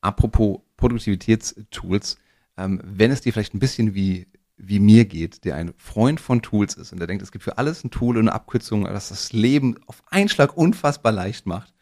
Apropos 0.00 0.60
Produktivitätstools, 0.78 2.16
ähm, 2.56 2.80
wenn 2.82 3.10
es 3.10 3.20
dir 3.20 3.34
vielleicht 3.34 3.52
ein 3.52 3.58
bisschen 3.58 3.92
wie, 3.94 4.26
wie 4.64 4.78
mir 4.78 5.04
geht, 5.04 5.44
der 5.44 5.56
ein 5.56 5.72
Freund 5.76 6.20
von 6.20 6.40
Tools 6.40 6.74
ist 6.74 6.92
und 6.92 6.98
der 6.98 7.06
denkt, 7.08 7.22
es 7.22 7.32
gibt 7.32 7.42
für 7.44 7.58
alles 7.58 7.82
ein 7.84 7.90
Tool 7.90 8.16
und 8.16 8.22
eine 8.28 8.32
Abkürzung, 8.32 8.84
das 8.84 9.08
das 9.08 9.32
Leben 9.32 9.76
auf 9.86 10.02
einen 10.10 10.28
Schlag 10.28 10.56
unfassbar 10.56 11.12
leicht 11.12 11.46
macht 11.46 11.74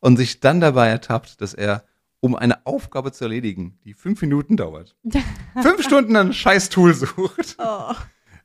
und 0.00 0.16
sich 0.16 0.40
dann 0.40 0.60
dabei 0.60 0.88
ertappt, 0.88 1.40
dass 1.40 1.54
er, 1.54 1.84
um 2.20 2.34
eine 2.34 2.66
Aufgabe 2.66 3.12
zu 3.12 3.24
erledigen, 3.24 3.78
die 3.84 3.94
fünf 3.94 4.20
Minuten 4.20 4.56
dauert, 4.56 4.96
fünf 5.62 5.82
Stunden 5.82 6.16
ein 6.16 6.32
scheiß 6.32 6.70
Tool 6.70 6.92
sucht, 6.94 7.56
Oh. 7.58 7.94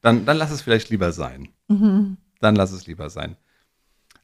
dann, 0.01 0.25
dann 0.25 0.37
lass 0.37 0.51
es 0.51 0.61
vielleicht 0.61 0.89
lieber 0.89 1.11
sein. 1.11 1.49
Mhm. 1.67 2.17
Dann 2.41 2.55
lass 2.55 2.71
es 2.71 2.85
lieber 2.87 3.09
sein. 3.09 3.35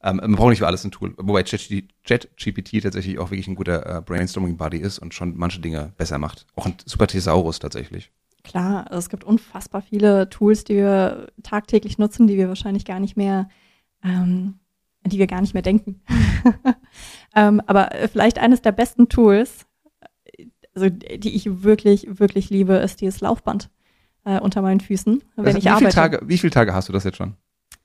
Ähm, 0.04 0.18
man 0.18 0.36
braucht 0.36 0.50
nicht 0.50 0.60
für 0.60 0.68
alles 0.68 0.84
ein 0.84 0.92
Tool. 0.92 1.14
Wobei 1.18 1.42
ChatGPT 1.44 1.92
ChatGPT 2.04 2.84
tatsächlich 2.84 3.18
auch 3.18 3.32
wirklich 3.32 3.48
ein 3.48 3.56
guter 3.56 3.98
äh, 3.98 4.02
Brainstorming-Buddy 4.02 4.78
ist 4.78 5.00
und 5.00 5.14
schon 5.14 5.36
manche 5.36 5.60
Dinge 5.60 5.94
besser 5.98 6.18
macht. 6.20 6.46
Auch 6.56 6.66
ein 6.68 6.76
super 6.86 7.08
Thesaurus 7.08 7.60
tatsächlich. 7.60 8.12
Klar, 8.46 8.86
also 8.88 9.00
es 9.00 9.10
gibt 9.10 9.24
unfassbar 9.24 9.82
viele 9.82 10.30
Tools, 10.30 10.64
die 10.64 10.76
wir 10.76 11.28
tagtäglich 11.44 11.98
nutzen, 11.98 12.28
die 12.28 12.38
wir 12.38 12.48
wahrscheinlich 12.48 12.86
gar 12.86 13.00
nicht 13.00 13.18
mehr, 13.18 13.50
ähm, 14.04 14.60
die 15.06 15.18
wir 15.18 15.28
gar 15.28 15.42
nicht 15.42 15.54
mehr 15.56 15.64
denken. 15.64 16.02
ähm, 17.36 17.62
aber 17.66 17.90
vielleicht 18.12 18.38
eines 18.38 18.62
der 18.62 18.72
besten 18.72 19.10
Tools, 19.10 19.66
also 20.76 20.90
die 20.90 21.36
ich 21.36 21.64
wirklich, 21.64 22.20
wirklich 22.20 22.50
liebe, 22.52 22.76
ist 22.76 23.02
dieses 23.02 23.20
Laufband 23.22 23.70
äh, 24.26 24.40
unter 24.40 24.62
meinen 24.62 24.80
Füßen, 24.80 25.24
wenn 25.36 25.46
Also, 25.46 25.58
ich 25.58 25.66
wie, 25.66 25.70
arbeite. 25.70 25.86
viele 25.86 25.94
Tage, 25.94 26.20
wie 26.24 26.38
viele 26.38 26.52
Tage 26.52 26.74
hast 26.74 26.88
du 26.88 26.94
das 26.94 27.04
jetzt 27.04 27.18
schon? 27.18 27.36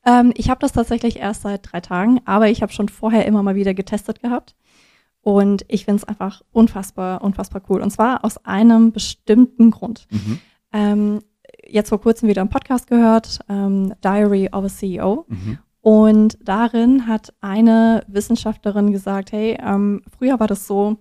Ähm, 0.05 0.33
ich 0.37 0.51
habe 0.51 0.61
das 0.61 0.73
tatsächlich 0.73 1.16
erst 1.16 1.42
seit 1.42 1.73
drei 1.73 1.81
Tagen, 1.81 2.20
aber 2.27 2.49
ich 2.49 2.61
habe 2.61 2.73
schon 2.73 2.88
vorher 2.90 3.25
immer 3.27 3.42
mal 3.42 3.55
wieder 3.55 3.73
getestet 3.75 4.20
gehabt. 4.20 4.55
Und 5.23 5.64
ich 5.68 5.85
finde 5.85 6.03
es 6.03 6.05
einfach 6.05 6.42
unfassbar, 6.53 7.23
unfassbar 7.23 7.62
cool. 7.68 7.83
Und 7.83 7.90
zwar 7.90 8.25
aus 8.25 8.44
einem 8.44 8.92
bestimmten 8.92 9.70
Grund. 9.70 10.07
Mhm. 10.11 10.38
Ähm, 10.72 11.20
jetzt 11.66 11.88
vor 11.88 12.00
kurzem 12.00 12.28
wieder 12.28 12.40
einen 12.42 12.50
Podcast 12.50 12.87
gehört, 12.87 13.40
ähm, 13.48 13.94
Diary 14.02 14.48
of 14.52 14.64
a 14.64 14.68
CEO. 14.68 15.26
Mhm. 15.28 15.59
Und 15.83 16.38
darin 16.42 17.06
hat 17.06 17.33
eine 17.40 18.04
Wissenschaftlerin 18.06 18.92
gesagt, 18.92 19.33
hey, 19.33 19.59
ähm, 19.62 20.02
früher 20.18 20.38
war 20.38 20.46
das 20.46 20.66
so, 20.66 20.98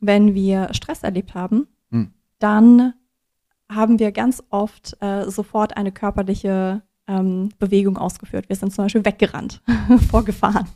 wenn 0.00 0.34
wir 0.34 0.68
Stress 0.72 1.02
erlebt 1.02 1.34
haben, 1.34 1.68
Hm. 1.90 2.12
dann 2.38 2.94
haben 3.70 3.98
wir 3.98 4.10
ganz 4.12 4.42
oft 4.50 4.96
äh, 5.00 5.30
sofort 5.30 5.76
eine 5.76 5.92
körperliche 5.92 6.82
ähm, 7.06 7.50
Bewegung 7.58 7.96
ausgeführt. 7.96 8.48
Wir 8.48 8.56
sind 8.56 8.72
zum 8.72 8.84
Beispiel 8.84 9.04
weggerannt 9.04 9.62
vor 10.10 10.24
Gefahren. 10.24 10.68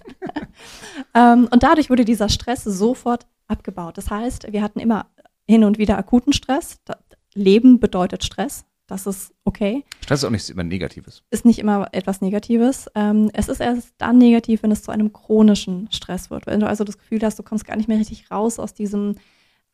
ähm, 1.15 1.49
und 1.51 1.63
dadurch 1.63 1.91
wurde 1.91 2.05
dieser 2.05 2.29
Stress 2.29 2.65
sofort 2.65 3.27
abgebaut. 3.49 3.97
Das 3.99 4.11
heißt, 4.11 4.53
wir 4.53 4.63
hatten 4.63 4.81
immer 4.81 5.07
hin 5.47 5.65
und 5.65 5.79
wieder 5.79 5.99
akuten 5.99 6.33
Stress. 6.33 6.81
Da, 6.85 6.97
Leben 7.37 7.79
bedeutet 7.79 8.25
Stress. 8.25 8.65
Das 8.89 9.07
ist 9.07 9.33
okay 9.45 9.85
Stress 10.07 10.21
ist 10.21 10.25
auch 10.25 10.31
nichts 10.31 10.49
immer 10.49 10.63
Negatives. 10.63 11.25
ist 11.31 11.45
nicht 11.45 11.59
immer 11.59 11.89
etwas 11.91 12.21
Negatives. 12.21 12.89
Ähm, 12.95 13.29
es 13.33 13.49
ist 13.49 13.59
erst 13.61 13.95
dann 13.99 14.19
negativ, 14.19 14.63
wenn 14.63 14.71
es 14.71 14.85
zu 14.85 14.93
einem 14.93 15.13
chronischen 15.13 15.89
Stress 15.91 16.31
wird. 16.31 16.47
Wenn 16.47 16.61
du 16.61 16.69
also 16.69 16.85
das 16.85 16.97
Gefühl 16.97 17.19
hast, 17.23 17.37
du 17.41 17.43
kommst 17.43 17.65
gar 17.65 17.75
nicht 17.77 17.89
mehr 17.89 17.99
richtig 17.99 18.31
raus 18.31 18.61
aus 18.61 18.73
diesem 18.73 19.17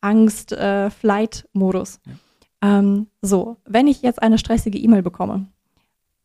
Angst-Flight-Modus. 0.01 1.99
Ähm, 2.63 3.05
so, 3.21 3.57
wenn 3.65 3.85
ich 3.87 4.01
jetzt 4.01 4.23
eine 4.23 4.39
stressige 4.39 4.79
E-Mail 4.79 5.03
bekomme, 5.03 5.45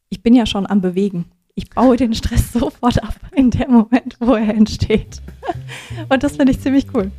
ich 0.08 0.22
bin 0.22 0.34
ja 0.34 0.46
schon 0.46 0.66
am 0.66 0.80
Bewegen. 0.80 1.26
Ich 1.54 1.68
baue 1.68 1.98
den 1.98 2.14
Stress 2.14 2.52
sofort 2.54 3.02
ab 3.02 3.16
in 3.34 3.50
dem 3.50 3.72
Moment, 3.72 4.16
wo 4.20 4.32
er 4.34 4.54
entsteht. 4.54 5.20
Und 6.08 6.22
das 6.22 6.36
finde 6.36 6.52
ich 6.52 6.60
ziemlich 6.60 6.86
cool. 6.94 7.10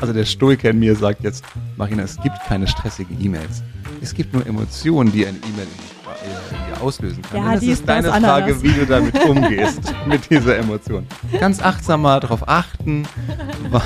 Also 0.00 0.12
der 0.12 0.24
Stoiker 0.24 0.70
in 0.70 0.78
mir 0.78 0.94
sagt 0.96 1.22
jetzt, 1.24 1.44
Marina, 1.76 2.02
es 2.02 2.16
gibt 2.20 2.36
keine 2.46 2.66
stressigen 2.66 3.16
E-Mails. 3.22 3.62
Es 4.02 4.14
gibt 4.14 4.32
nur 4.34 4.46
Emotionen, 4.46 5.10
die 5.12 5.26
eine 5.26 5.36
E-Mail 5.38 5.66
in, 6.24 6.56
in 6.58 6.74
dir 6.74 6.80
auslösen 6.82 7.22
kann. 7.22 7.38
Ja, 7.38 7.44
Und 7.46 7.52
das 7.54 7.60
die 7.60 7.70
ist 7.70 7.88
deine 7.88 8.08
was 8.08 8.18
Frage, 8.18 8.62
wie 8.62 8.72
du 8.72 8.86
damit 8.86 9.18
umgehst, 9.24 9.80
mit 10.06 10.28
dieser 10.30 10.58
Emotion. 10.58 11.06
Ganz 11.40 11.62
achtsam 11.62 12.02
mal 12.02 12.20
darauf 12.20 12.46
achten, 12.48 13.04
wa- 13.70 13.82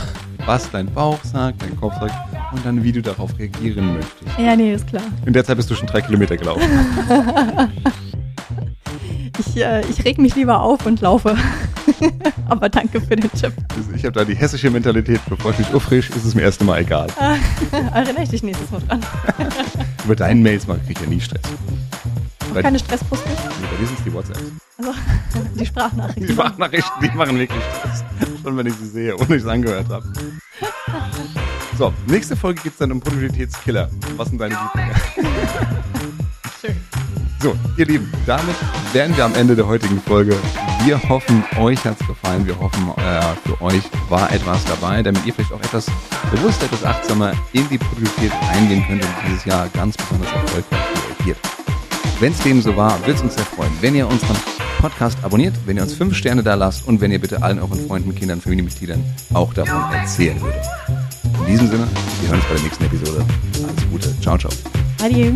was 0.47 0.71
dein 0.71 0.87
Bauch 0.93 1.19
sagt, 1.23 1.63
dein 1.63 1.77
Kopf 1.79 1.95
sagt 2.01 2.15
und 2.53 2.65
dann, 2.67 2.83
wie 2.83 2.91
du 2.93 3.03
darauf 3.03 3.39
reagieren 3.39 3.95
möchtest. 3.95 4.39
Ja, 4.39 4.57
nee, 4.57 4.73
ist 4.75 4.87
klar. 4.89 5.03
In 5.27 5.33
der 5.33 5.45
Zeit 5.45 5.57
bist 5.57 5.71
du 5.71 5.75
schon 5.77 5.87
drei 5.87 6.01
Kilometer 6.01 6.37
gelaufen. 6.37 6.63
Ich, 9.39 9.57
äh, 9.57 9.81
ich 9.89 10.05
reg 10.05 10.19
mich 10.19 10.35
lieber 10.37 10.61
auf 10.61 10.87
und 10.87 11.01
laufe. 11.01 11.37
Aber 12.49 12.69
danke 12.69 13.01
für 13.01 13.17
den 13.17 13.31
Tipp. 13.33 13.53
Ich 13.95 14.05
habe 14.05 14.13
da 14.13 14.25
die 14.25 14.35
hessische 14.35 14.71
Mentalität, 14.71 15.21
bevor 15.29 15.53
ich 15.53 15.59
mich 15.59 15.73
aufrisch, 15.75 16.11
ist 16.11 16.25
es 16.25 16.35
mir 16.35 16.43
erst 16.43 16.61
einmal 16.61 16.81
egal. 16.81 17.09
Erinnere 17.95 18.23
ich 18.23 18.31
dich 18.31 18.43
nächstes 18.43 18.71
Mal 18.71 18.81
dran. 18.89 19.01
Über 20.05 20.17
deinen 20.17 20.43
Mails 20.43 20.67
mache 20.67 20.81
ich 20.89 20.99
ja 20.99 21.07
nie 21.07 21.21
Stress. 21.21 21.43
Bei, 22.53 22.63
Keine 22.63 22.79
Stresspost 22.79 23.25
nicht. 23.29 23.39
nee, 23.61 23.67
bei 23.71 23.77
dir 23.77 23.87
sind 23.87 23.99
es 23.99 24.05
die 24.05 24.13
WhatsApps. 24.13 24.41
Also, 24.79 24.93
die 25.55 25.67
Sprachnachrichten. 25.67 26.27
Die 26.27 26.33
Sprachnachrichten, 26.33 26.93
die 27.03 27.17
machen 27.17 27.39
wirklich 27.39 27.63
Stress. 27.79 28.05
Schon 28.43 28.57
wenn 28.57 28.67
ich 28.67 28.75
sie 28.75 28.89
sehe, 28.89 29.15
ohne 29.17 29.37
ich 29.37 29.43
es 29.43 29.47
angehört 29.47 29.89
habe. 29.89 30.05
So, 31.79 31.93
nächste 32.07 32.35
Folge 32.37 32.61
geht 32.63 32.73
es 32.73 32.79
dann 32.79 32.91
um 32.91 33.01
Produktivitätskiller. 33.01 33.89
Was 34.17 34.29
sind 34.29 34.41
deine 34.41 34.55
Lieblinge? 34.55 34.95
So, 37.43 37.57
ihr 37.79 37.87
Lieben, 37.87 38.13
damit 38.27 38.55
wären 38.93 39.17
wir 39.17 39.25
am 39.25 39.35
Ende 39.35 39.57
der 39.57 39.67
heutigen 39.67 39.99
Folge. 40.03 40.37
Wir 40.85 41.03
hoffen, 41.09 41.43
euch 41.59 41.83
hat's 41.87 42.07
gefallen. 42.07 42.47
Wir 42.47 42.59
hoffen, 42.59 42.91
äh, 42.99 43.49
für 43.49 43.61
euch 43.63 43.83
war 44.11 44.31
etwas 44.31 44.63
dabei, 44.67 45.03
damit 45.03 45.25
ihr 45.25 45.33
vielleicht 45.33 45.53
auch 45.53 45.61
etwas 45.61 45.87
bewusster, 46.31 46.67
etwas 46.67 46.85
achtsamer 46.85 47.33
in 47.55 47.67
die 47.71 47.79
Produktivität 47.79 48.33
eingehen 48.53 48.85
könnt 48.87 49.03
und 49.03 49.11
dieses 49.27 49.47
Jahr 49.47 49.69
ganz 49.71 49.97
besonders 49.97 50.31
erfolgreich 50.31 50.81
reagiert. 51.19 51.39
Wenn 52.21 52.33
es 52.33 52.39
dem 52.41 52.61
so 52.61 52.77
war, 52.77 52.99
würde 53.01 53.13
es 53.13 53.23
uns 53.23 53.35
sehr 53.35 53.47
freuen, 53.47 53.73
wenn 53.81 53.95
ihr 53.95 54.07
unseren 54.07 54.37
Podcast 54.79 55.17
abonniert, 55.23 55.55
wenn 55.65 55.79
ihr 55.79 55.83
uns 55.83 55.95
fünf 55.95 56.15
Sterne 56.15 56.43
da 56.43 56.55
lasst 56.55 56.87
und 56.87 57.01
wenn 57.01 57.11
ihr 57.11 57.21
bitte 57.21 57.43
allen 57.43 57.59
euren 57.59 57.87
Freunden, 57.87 58.15
Kindern, 58.15 58.43
Familienmitgliedern 58.43 59.03
auch 59.33 59.55
davon 59.55 59.81
erzählen 59.95 60.39
würdet. 60.43 60.65
In 61.41 61.47
diesem 61.47 61.69
Sinne, 61.69 61.89
wir 62.21 62.29
hören 62.29 62.39
uns 62.39 62.49
bei 62.49 62.55
der 62.55 62.63
nächsten 62.65 62.85
Episode. 62.85 63.25
Alles 63.55 63.91
Gute. 63.91 64.21
Ciao, 64.21 64.37
ciao. 64.37 64.53
Adieu. 65.03 65.33